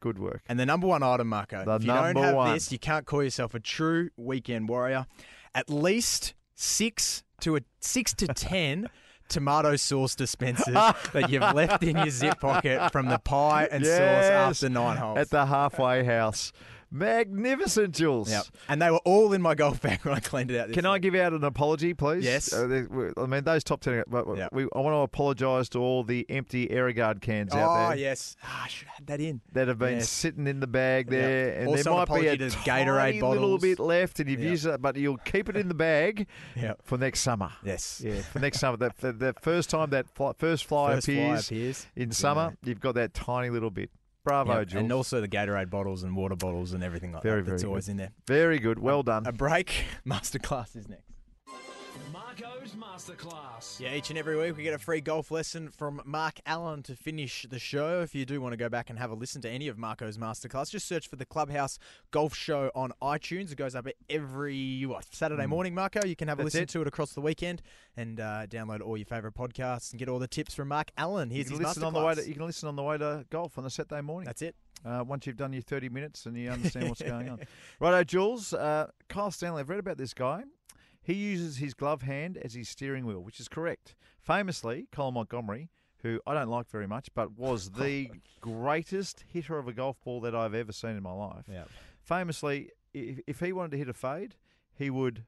good 0.00 0.18
work. 0.18 0.42
And 0.48 0.60
the 0.60 0.66
number 0.66 0.86
one 0.86 1.02
item, 1.02 1.28
Marko. 1.28 1.64
The 1.64 1.74
if 1.74 1.82
you 1.82 1.88
don't 1.88 2.04
number 2.14 2.22
have 2.22 2.34
one. 2.36 2.54
this, 2.54 2.70
you 2.70 2.78
can't 2.78 3.04
call 3.04 3.22
yourself 3.24 3.54
a 3.54 3.60
true 3.60 4.10
weekend 4.16 4.68
warrior. 4.68 5.06
At 5.54 5.68
least 5.68 6.34
six 6.54 7.24
to 7.40 7.56
a 7.56 7.60
six 7.80 8.14
to 8.14 8.26
ten 8.28 8.90
tomato 9.28 9.74
sauce 9.74 10.14
dispensers 10.14 10.74
that 11.12 11.30
you've 11.30 11.40
left 11.54 11.82
in 11.82 11.96
your 11.96 12.10
zip 12.10 12.38
pocket 12.40 12.92
from 12.92 13.06
the 13.08 13.18
pie 13.18 13.66
and 13.72 13.84
sauce 13.84 13.90
Yes. 13.98 14.30
after 14.62 14.68
nine 14.68 14.98
holes. 14.98 15.18
At 15.18 15.30
the 15.30 15.46
halfway 15.46 16.04
house. 16.04 16.52
Magnificent, 16.94 17.94
Jules. 17.94 18.30
Yep. 18.30 18.44
And 18.68 18.80
they 18.80 18.90
were 18.90 19.00
all 19.04 19.32
in 19.32 19.42
my 19.42 19.54
golf 19.54 19.80
bag 19.82 20.00
when 20.04 20.14
I 20.14 20.20
cleaned 20.20 20.50
it 20.50 20.58
out. 20.58 20.68
This 20.68 20.74
Can 20.76 20.86
I 20.86 20.98
give 20.98 21.14
out 21.14 21.32
an 21.32 21.44
apology, 21.44 21.92
please? 21.94 22.24
Yes. 22.24 22.52
Uh, 22.52 22.66
they- 22.66 22.82
we- 22.82 23.10
I 23.16 23.26
mean, 23.26 23.44
those 23.44 23.64
top 23.64 23.80
ten. 23.80 24.02
But 24.06 24.26
Yep. 24.36 24.52
we, 24.52 24.64
I 24.64 24.78
want 24.80 24.94
to 24.94 24.98
apologise 24.98 25.68
to 25.70 25.78
all 25.80 26.04
the 26.04 26.24
empty 26.28 26.68
Aerogard 26.68 27.20
cans 27.20 27.52
Oh 27.52 27.58
out 27.58 27.76
there 27.76 27.90
Oh, 27.90 27.92
yes. 28.00 28.36
Ah, 28.42 28.64
I 28.64 28.68
should 28.68 28.88
have 28.88 28.96
had 28.98 29.06
that 29.08 29.20
in. 29.20 29.40
that 29.52 29.68
have 29.68 29.78
been 29.78 29.94
Yes. 29.98 30.08
sitting 30.08 30.46
in 30.46 30.60
the 30.60 30.66
bag 30.66 31.06
Yep. 31.10 31.20
there, 31.20 31.58
and 31.58 31.68
Also 31.68 31.82
there 31.82 31.92
an 31.92 31.98
might 31.98 32.20
be 32.20 32.26
a 32.28 32.50
tiny 32.50 33.20
little 33.20 33.58
bit 33.58 33.78
left, 33.78 34.20
and 34.20 34.30
you've 34.30 34.40
Yep. 34.40 34.50
used 34.50 34.66
it, 34.66 34.82
but 34.82 34.96
you'll 34.96 35.16
keep 35.18 35.48
it 35.48 35.56
in 35.56 35.68
the 35.68 35.74
bag 35.74 36.26
Yep. 36.56 36.80
for 36.84 36.96
next 36.98 37.20
summer. 37.20 37.50
Yes. 37.64 38.00
Yeah, 38.04 38.20
for 38.22 38.38
next 38.38 38.58
summer. 38.60 38.76
That 38.76 38.98
the, 38.98 39.12
the 39.12 39.34
first 39.40 39.70
time 39.70 39.90
that 39.90 40.08
fly, 40.10 40.32
first 40.38 40.64
fly 40.68 40.94
First 40.94 41.06
fly 41.06 41.14
appears 41.14 41.46
appears. 41.48 41.86
in 41.96 42.08
Yeah. 42.08 42.14
summer, 42.14 42.56
you've 42.62 42.80
got 42.80 42.94
that 42.94 43.14
tiny 43.14 43.50
little 43.50 43.70
bit. 43.70 43.90
Bravo, 44.24 44.58
Yep. 44.60 44.68
Jules. 44.68 44.80
And 44.82 44.92
also 44.92 45.20
the 45.20 45.28
Gatorade 45.28 45.70
bottles 45.70 46.02
and 46.02 46.16
water 46.16 46.34
bottles 46.36 46.72
and 46.72 46.82
everything 46.82 47.12
like 47.12 47.22
Very, 47.22 47.42
that. 47.42 47.50
That's 47.50 47.64
always 47.64 47.88
in 47.88 47.98
there. 47.98 48.10
Very 48.26 48.58
good. 48.58 48.78
Well 48.78 49.02
done. 49.02 49.26
A 49.26 49.32
break. 49.32 49.84
Masterclass 50.06 50.74
is 50.76 50.88
next. 50.88 51.13
Marko's 52.12 52.72
Masterclass. 52.72 53.80
Yeah, 53.80 53.94
each 53.94 54.10
and 54.10 54.18
every 54.18 54.36
week 54.36 54.56
we 54.56 54.62
get 54.62 54.74
a 54.74 54.78
free 54.78 55.00
golf 55.00 55.30
lesson 55.30 55.70
from 55.70 56.00
Mark 56.04 56.40
Allen 56.46 56.82
to 56.84 56.94
finish 56.94 57.46
the 57.48 57.58
show. 57.58 58.02
If 58.02 58.14
you 58.14 58.24
do 58.24 58.40
want 58.40 58.52
to 58.52 58.56
go 58.56 58.68
back 58.68 58.90
and 58.90 58.98
have 58.98 59.10
a 59.10 59.14
listen 59.14 59.40
to 59.42 59.48
any 59.50 59.68
of 59.68 59.76
Marko's 59.76 60.18
masterclass, 60.18 60.70
just 60.70 60.86
search 60.86 61.08
for 61.08 61.16
the 61.16 61.24
Clubhouse 61.24 61.78
Golf 62.10 62.34
Show 62.34 62.70
on 62.74 62.92
iTunes. 63.02 63.50
It 63.52 63.56
goes 63.56 63.74
up 63.74 63.86
every 64.10 64.84
what, 64.86 65.04
Saturday 65.14 65.46
morning, 65.46 65.74
Marko. 65.74 66.04
You 66.06 66.16
can 66.16 66.28
have 66.28 66.38
a 66.38 66.42
Hmm. 66.42 66.46
That's 66.46 66.54
listen 66.54 66.62
it. 66.64 66.68
to 66.70 66.80
it 66.82 66.86
across 66.88 67.12
the 67.12 67.20
weekend 67.20 67.62
and 67.96 68.20
uh, 68.20 68.46
download 68.48 68.80
all 68.82 68.96
your 68.96 69.06
favourite 69.06 69.34
podcasts 69.34 69.90
and 69.92 69.98
get 69.98 70.08
all 70.08 70.18
the 70.18 70.28
tips 70.28 70.54
from 70.54 70.68
Mark 70.68 70.90
Allen. 70.98 71.30
you 71.30 71.36
Here's 71.36 71.48
can 71.48 71.58
his 71.58 71.66
listen 71.68 71.84
on 71.84 71.92
the 71.94 72.00
way. 72.00 72.14
To, 72.14 72.20
masterclass. 72.20 72.26
you 72.28 72.34
can 72.34 72.46
listen 72.46 72.68
on 72.68 72.76
the 72.76 72.82
way 72.82 72.98
to 72.98 73.24
golf 73.30 73.56
on 73.58 73.64
a 73.64 73.70
Saturday 73.70 74.02
morning. 74.02 74.26
That's 74.26 74.42
it. 74.42 74.54
uh, 74.84 75.04
once 75.06 75.26
you've 75.26 75.36
done 75.36 75.52
your 75.52 75.62
30 75.62 75.88
minutes 75.88 76.26
and 76.26 76.36
you 76.36 76.50
understand 76.50 76.88
what's 76.90 77.02
going 77.02 77.28
on. 77.28 77.40
Righto, 77.80 78.04
Jules. 78.04 78.52
Uh, 78.52 78.88
Kyle 79.08 79.30
Stanley, 79.30 79.60
I've 79.60 79.68
read 79.70 79.78
about 79.80 79.96
this 79.98 80.12
guy. 80.14 80.42
He 81.04 81.12
uses 81.12 81.58
his 81.58 81.74
glove 81.74 82.02
hand 82.02 82.38
as 82.38 82.54
his 82.54 82.68
steering 82.68 83.04
wheel, 83.04 83.20
which 83.20 83.38
is 83.38 83.46
correct. 83.46 83.94
Famously, 84.18 84.88
Colin 84.90 85.14
Montgomerie, 85.14 85.68
who 86.02 86.18
I 86.26 86.32
don't 86.32 86.48
like 86.48 86.70
very 86.70 86.86
much, 86.86 87.10
but 87.14 87.36
was 87.36 87.70
the 87.78 88.10
greatest 88.40 89.22
hitter 89.30 89.58
of 89.58 89.68
a 89.68 89.74
golf 89.74 90.02
ball 90.02 90.20
that 90.22 90.34
I've 90.34 90.54
ever 90.54 90.72
seen 90.72 90.96
in 90.96 91.02
my 91.02 91.12
life. 91.12 91.44
Yeah. 91.46 91.64
Famously, 92.00 92.70
if, 92.94 93.20
if 93.26 93.40
he 93.40 93.52
wanted 93.52 93.72
to 93.72 93.76
hit 93.76 93.88
a 93.90 93.92
fade, 93.92 94.36
he 94.72 94.88
would 94.88 95.24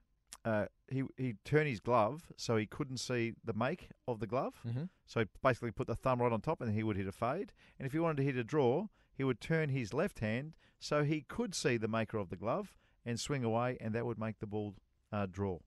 uh, 0.46 0.66
he 0.88 1.02
he'd 1.18 1.44
turn 1.44 1.66
his 1.66 1.80
glove 1.80 2.22
so 2.36 2.56
he 2.56 2.66
couldn't 2.66 2.98
see 2.98 3.34
the 3.44 3.52
make 3.52 3.90
of 4.08 4.18
the 4.18 4.26
glove. 4.26 4.54
Mm-hmm. 4.66 4.84
So 5.04 5.20
he 5.20 5.26
basically 5.42 5.72
put 5.72 5.88
the 5.88 5.94
thumb 5.96 6.22
right 6.22 6.32
on 6.32 6.40
top 6.40 6.62
and 6.62 6.72
he 6.72 6.82
would 6.82 6.96
hit 6.96 7.06
a 7.06 7.12
fade. 7.12 7.52
And 7.78 7.86
if 7.86 7.92
he 7.92 7.98
wanted 7.98 8.18
to 8.18 8.22
hit 8.22 8.36
a 8.36 8.44
draw, 8.44 8.86
he 9.12 9.24
would 9.24 9.40
turn 9.42 9.68
his 9.68 9.92
left 9.92 10.20
hand 10.20 10.54
so 10.78 11.04
he 11.04 11.22
could 11.22 11.54
see 11.54 11.76
the 11.76 11.88
maker 11.88 12.16
of 12.16 12.30
the 12.30 12.36
glove 12.36 12.76
and 13.04 13.20
swing 13.20 13.44
away, 13.44 13.76
and 13.80 13.94
that 13.94 14.04
would 14.04 14.18
make 14.18 14.40
the 14.40 14.46
ball 14.46 14.74
uh, 15.12 15.26
draw. 15.30 15.58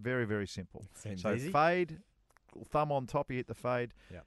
Very, 0.00 0.24
very 0.24 0.46
simple. 0.46 0.84
Seems 0.94 1.22
so 1.22 1.34
easy. 1.34 1.50
fade, 1.50 1.98
thumb 2.68 2.90
on 2.92 3.06
top, 3.06 3.30
you 3.30 3.36
hit 3.36 3.46
the 3.46 3.54
fade. 3.54 3.92
Yep. 4.12 4.26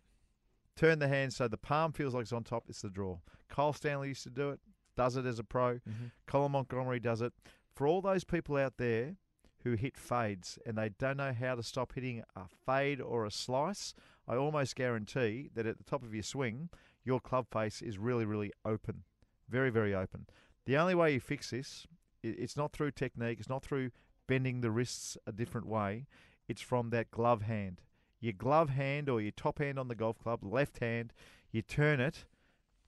Turn 0.76 1.00
the 1.00 1.08
hand 1.08 1.34
so 1.34 1.48
the 1.48 1.58
palm 1.58 1.92
feels 1.92 2.14
like 2.14 2.24
it's 2.24 2.32
on 2.34 2.44
top, 2.44 2.66
it's 2.70 2.82
the 2.82 2.90
draw. 2.90 3.18
Kyle 3.50 3.74
Stanley 3.74 4.10
used 4.10 4.24
to 4.24 4.30
do 4.30 4.52
it, 4.52 4.60
does 4.96 5.18
it 5.18 5.26
as 5.26 5.40
a 5.40 5.44
pro. 5.44 5.76
Mhm. 5.80 6.12
Colin 6.28 6.52
Montgomerie 6.52 7.00
does 7.00 7.22
it. 7.22 7.34
For 7.74 7.88
all 7.88 8.02
those 8.02 8.24
people 8.24 8.58
out 8.58 8.78
there 8.78 9.18
who 9.64 9.74
hit 9.74 9.98
fades 9.98 10.60
and 10.66 10.78
they 10.78 10.90
don't 10.90 11.18
know 11.18 11.34
how 11.34 11.56
to 11.56 11.64
stop 11.64 11.94
hitting 11.94 12.24
a 12.36 12.48
fade 12.48 13.02
or 13.02 13.26
a 13.26 13.32
slice, 13.32 13.94
I 14.28 14.36
almost 14.36 14.76
guarantee 14.76 15.50
that 15.54 15.66
at 15.66 15.78
the 15.78 15.84
top 15.84 16.04
of 16.04 16.14
your 16.14 16.24
swing, 16.24 16.70
your 17.04 17.20
club 17.20 17.48
face 17.52 17.82
is 17.82 17.98
really, 17.98 18.26
really 18.26 18.52
open. 18.64 19.04
Very, 19.50 19.70
very 19.70 19.96
open. 19.96 20.28
The 20.66 20.78
only 20.78 20.94
way 20.96 21.14
you 21.14 21.20
fix 21.20 21.50
this, 21.52 21.88
it's 22.22 22.58
not 22.58 22.74
through 22.74 22.92
technique, 22.92 23.40
it's 23.40 23.50
not 23.50 23.64
through 23.64 23.92
bending 24.28 24.62
the 24.62 24.72
wrists 24.72 25.18
a 25.26 25.32
different 25.32 25.68
way, 25.68 26.06
it's 26.48 26.62
from 26.62 26.90
that 26.92 27.12
glove 27.12 27.44
hand. 27.44 27.82
Your 28.20 28.34
glove 28.34 28.70
hand 28.70 29.10
or 29.10 29.22
your 29.22 29.32
top 29.32 29.60
hand 29.60 29.78
on 29.80 29.88
the 29.88 29.96
golf 29.96 30.20
club, 30.20 30.44
left 30.44 30.80
hand, 30.80 31.14
you 31.52 31.62
turn 31.62 32.00
it 32.00 32.26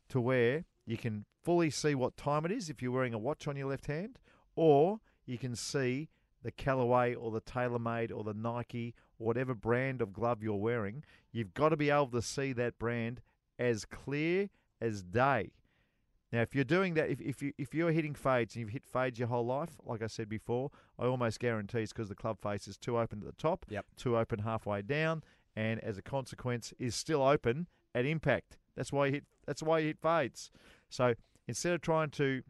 to 0.09 0.19
where 0.19 0.65
you 0.85 0.97
can 0.97 1.25
fully 1.43 1.69
see 1.69 1.95
what 1.95 2.17
time 2.17 2.45
it 2.45 2.51
is 2.51 2.69
if 2.69 2.81
you're 2.81 2.91
wearing 2.91 3.13
a 3.13 3.19
watch 3.19 3.47
on 3.47 3.55
your 3.55 3.69
left 3.69 3.87
hand, 3.87 4.17
or 4.55 4.99
you 5.25 5.37
can 5.37 5.55
see 5.55 6.09
the 6.43 6.51
Callaway 6.51 7.13
or 7.13 7.31
the 7.31 7.41
TaylorMade 7.41 8.11
or 8.15 8.23
the 8.23 8.33
Nike 8.33 8.95
whatever 9.17 9.53
brand 9.53 10.01
of 10.01 10.13
glove 10.13 10.41
you're 10.41 10.55
wearing. 10.55 11.03
You've 11.31 11.53
got 11.53 11.69
to 11.69 11.77
be 11.77 11.89
able 11.89 12.07
to 12.07 12.21
see 12.21 12.53
that 12.53 12.79
brand 12.79 13.21
as 13.59 13.85
clear 13.85 14.49
as 14.81 15.03
day. 15.03 15.51
Now, 16.31 16.41
if 16.41 16.53
you're 16.53 16.63
doing 16.63 16.93
that, 16.93 17.09
if, 17.09 17.19
if 17.21 17.41
you 17.41 17.53
if 17.57 17.73
you're 17.73 17.91
hitting 17.91 18.13
fades 18.13 18.55
and 18.55 18.61
you've 18.61 18.69
hit 18.69 18.85
fades 18.85 19.17
your 19.17 19.27
whole 19.29 19.45
life, 19.45 19.71
like 19.83 20.01
I 20.03 20.07
said 20.07 20.29
before, 20.29 20.69
I 20.99 21.05
almost 21.05 21.39
guarantee 21.39 21.79
it's 21.79 21.91
because 21.91 22.09
the 22.09 22.15
club 22.15 22.39
face 22.39 22.67
is 22.67 22.77
too 22.77 22.99
open 22.99 23.19
at 23.19 23.25
the 23.25 23.31
top, 23.41 23.65
Yep. 23.69 23.85
too 23.97 24.15
open 24.17 24.39
halfway 24.39 24.81
down, 24.83 25.23
and 25.55 25.79
as 25.79 25.97
a 25.97 26.01
consequence, 26.03 26.73
is 26.77 26.93
still 26.95 27.23
open 27.23 27.67
at 27.95 28.05
impact. 28.05 28.57
That's 28.75 28.91
why 28.93 29.07
you 29.07 29.11
hit. 29.13 29.23
That's 29.47 29.63
why 29.63 29.79
you 29.79 29.87
hit 29.87 29.97
fades. 29.99 30.51
So 30.89 31.15
instead 31.47 31.73
of 31.73 31.81
trying 31.81 32.11
to 32.11 32.43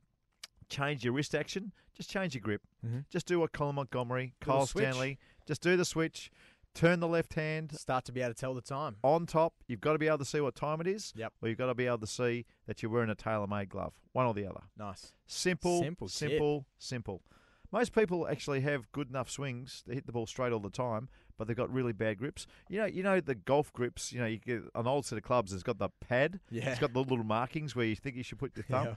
change 0.69 1.03
your 1.03 1.13
wrist 1.13 1.33
action, 1.33 1.71
just 1.95 2.09
change 2.09 2.35
your 2.35 2.41
grip. 2.41 2.61
Mhm. 2.85 3.05
Just 3.09 3.25
do 3.27 3.39
what 3.39 3.51
Colin 3.53 3.75
Montgomerie, 3.75 4.33
Kyle. 4.41 4.65
Stanley, 4.67 5.17
just 5.45 5.61
do 5.61 5.75
the 5.77 5.85
switch. 5.85 6.29
Turn 6.75 6.99
the 6.99 7.07
left 7.07 7.33
hand 7.33 7.77
Start 7.77 8.05
to 8.05 8.11
be 8.11 8.21
able 8.21 8.33
to 8.33 8.39
tell 8.39 8.53
the 8.53 8.61
time. 8.61 8.95
on 9.03 9.25
top. 9.25 9.53
You've 9.67 9.81
got 9.81 9.93
to 9.93 9.99
be 9.99 10.07
able 10.07 10.19
to 10.19 10.25
see 10.25 10.39
what 10.39 10.55
time 10.55 10.79
it 10.81 10.87
is. 10.87 11.11
Yep. 11.15 11.33
Or 11.41 11.49
you've 11.49 11.57
got 11.57 11.65
to 11.67 11.73
be 11.75 11.87
able 11.87 11.97
to 11.99 12.07
see 12.07 12.45
that 12.67 12.81
you're 12.81 12.91
wearing 12.91 13.09
a 13.09 13.15
TaylorMade 13.15 13.69
glove. 13.69 13.93
One 14.13 14.25
or 14.25 14.33
the 14.33 14.45
other. 14.45 14.61
Nice. 14.77 15.13
Simple, 15.27 15.81
Simple 15.81 16.07
tip. 16.07 16.13
simple, 16.15 16.65
simple. 16.77 17.21
Most 17.71 17.93
people 17.93 18.27
actually 18.27 18.61
have 18.61 18.91
good 18.91 19.09
enough 19.09 19.29
swings 19.29 19.83
to 19.87 19.93
hit 19.93 20.05
the 20.05 20.11
ball 20.11 20.25
straight 20.25 20.51
all 20.53 20.59
the 20.59 20.69
time, 20.71 21.07
but 21.37 21.47
they've 21.47 21.57
got 21.57 21.71
really 21.71 21.93
bad 21.93 22.17
grips. 22.17 22.47
You 22.67 22.79
know, 22.79 22.85
you 22.85 23.03
know 23.03 23.19
the 23.19 23.35
golf 23.35 23.71
grips. 23.73 24.11
You 24.11 24.21
know, 24.21 24.25
you 24.25 24.37
get 24.37 24.63
an 24.73 24.87
old 24.87 25.05
set 25.05 25.17
of 25.17 25.23
clubs. 25.23 25.53
It's 25.53 25.61
got 25.63 25.77
the 25.77 25.89
pad. 26.07 26.39
Yeah. 26.49 26.69
It's 26.69 26.79
got 26.79 26.93
the 26.93 26.99
little 26.99 27.23
markings 27.23 27.75
where 27.75 27.85
you 27.85 27.95
think 27.95 28.15
you 28.15 28.23
should 28.23 28.39
put 28.39 28.55
your 28.55 28.63
thumb. 28.63 28.85
Yeah. 28.87 28.95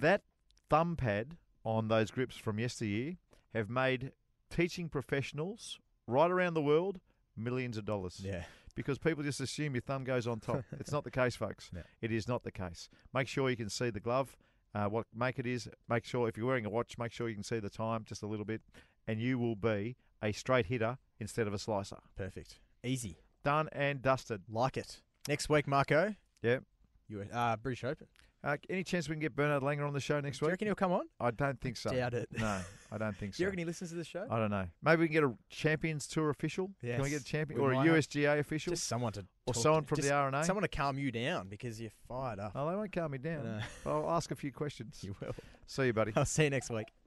That 0.00 0.22
thumb 0.70 0.96
pad 0.96 1.36
on 1.64 1.88
those 1.88 2.10
grips 2.10 2.36
from 2.36 2.58
yesteryear 2.58 3.14
have 3.54 3.70
made 3.70 4.12
teaching 4.50 4.88
professionals 4.88 5.78
right 6.06 6.30
around 6.30 6.54
the 6.54 6.62
world 6.62 7.00
millions 7.36 7.76
of 7.76 7.84
dollars 7.84 8.20
Yeah. 8.22 8.44
because 8.74 8.98
people 8.98 9.22
just 9.22 9.40
assume 9.40 9.74
your 9.74 9.82
thumb 9.82 10.04
goes 10.04 10.26
on 10.26 10.40
top. 10.40 10.62
it's 10.78 10.92
not 10.92 11.04
the 11.04 11.10
case, 11.10 11.34
folks. 11.36 11.70
No. 11.72 11.82
It 12.00 12.12
is 12.12 12.28
not 12.28 12.42
the 12.44 12.52
case. 12.52 12.88
Make 13.12 13.28
sure 13.28 13.50
you 13.50 13.56
can 13.56 13.70
see 13.70 13.90
the 13.90 14.00
glove, 14.00 14.36
uh, 14.74 14.86
what 14.86 15.06
make 15.14 15.38
it 15.38 15.46
is. 15.46 15.68
Make 15.88 16.04
sure 16.04 16.28
if 16.28 16.36
you're 16.36 16.46
wearing 16.46 16.66
a 16.66 16.70
watch, 16.70 16.96
make 16.98 17.12
sure 17.12 17.28
you 17.28 17.34
can 17.34 17.44
see 17.44 17.58
the 17.58 17.70
time 17.70 18.04
just 18.04 18.22
a 18.22 18.26
little 18.26 18.44
bit, 18.44 18.60
and 19.08 19.20
you 19.20 19.38
will 19.38 19.56
be 19.56 19.96
a 20.22 20.32
straight 20.32 20.66
hitter 20.66 20.98
instead 21.20 21.46
of 21.46 21.54
a 21.54 21.58
slicer. 21.58 21.98
Perfect. 22.16 22.60
Easy. 22.84 23.18
Done 23.44 23.68
and 23.72 24.00
dusted. 24.02 24.42
Like 24.48 24.76
it. 24.76 25.00
Next 25.28 25.48
week, 25.48 25.66
Marko. 25.66 26.14
Yep. 26.42 26.62
You 27.08 27.26
uh, 27.32 27.56
British 27.56 27.84
Open. 27.84 28.06
Uh, 28.44 28.56
any 28.68 28.84
chance 28.84 29.08
we 29.08 29.14
can 29.14 29.20
get 29.20 29.34
Bernard 29.34 29.62
Langer 29.62 29.86
on 29.86 29.94
the 29.94 30.00
show 30.00 30.20
next 30.20 30.40
week? 30.42 30.46
Do 30.46 30.46
you 30.46 30.50
reckon 30.50 30.66
he'll 30.68 30.74
come 30.74 30.92
on? 30.92 31.06
I 31.18 31.30
don't 31.30 31.58
think 31.60 31.78
so. 31.78 31.90
Doubt 31.90 32.12
it. 32.12 32.28
No, 32.38 32.60
I 32.92 32.98
don't 32.98 33.16
think 33.16 33.34
so. 33.34 33.38
Do 33.38 33.42
you 33.44 33.46
reckon 33.48 33.58
he 33.60 33.64
listens 33.64 33.90
to 33.90 33.96
the 33.96 34.04
show? 34.04 34.26
I 34.30 34.38
don't 34.38 34.50
know. 34.50 34.66
Maybe 34.82 35.00
we 35.00 35.06
can 35.08 35.14
get 35.14 35.24
a 35.24 35.32
Champions 35.48 36.06
Tour 36.06 36.28
official. 36.28 36.70
Can 36.82 37.00
we 37.00 37.08
get 37.08 37.22
a 37.22 37.24
champion 37.24 37.58
we 37.60 37.66
or 37.66 37.72
a. 37.72 37.76
USGA 37.76 38.38
official 38.38 38.72
Just 38.74 38.86
someone 38.86 39.12
to 39.14 39.24
or 39.46 39.54
someone 39.54 39.82
to. 39.84 39.88
from 39.88 39.96
Just 39.96 40.08
the 40.08 40.14
R&A? 40.14 40.44
Someone 40.44 40.62
to 40.62 40.68
calm 40.68 40.98
you 40.98 41.10
down 41.10 41.48
because 41.48 41.80
you're 41.80 41.90
fired 42.06 42.38
up. 42.38 42.52
Oh, 42.54 42.68
they 42.68 42.76
won't 42.76 42.92
calm 42.92 43.12
me 43.12 43.18
down. 43.18 43.62
No. 43.86 43.90
I'll 43.90 44.10
ask 44.10 44.30
a 44.30 44.36
few 44.36 44.52
questions. 44.52 45.00
You 45.04 45.14
will. 45.20 45.34
See 45.66 45.86
you, 45.86 45.92
buddy. 45.92 46.12
I'll 46.14 46.24
see 46.26 46.44
you 46.44 46.50
next 46.50 46.70
week. 46.70 46.86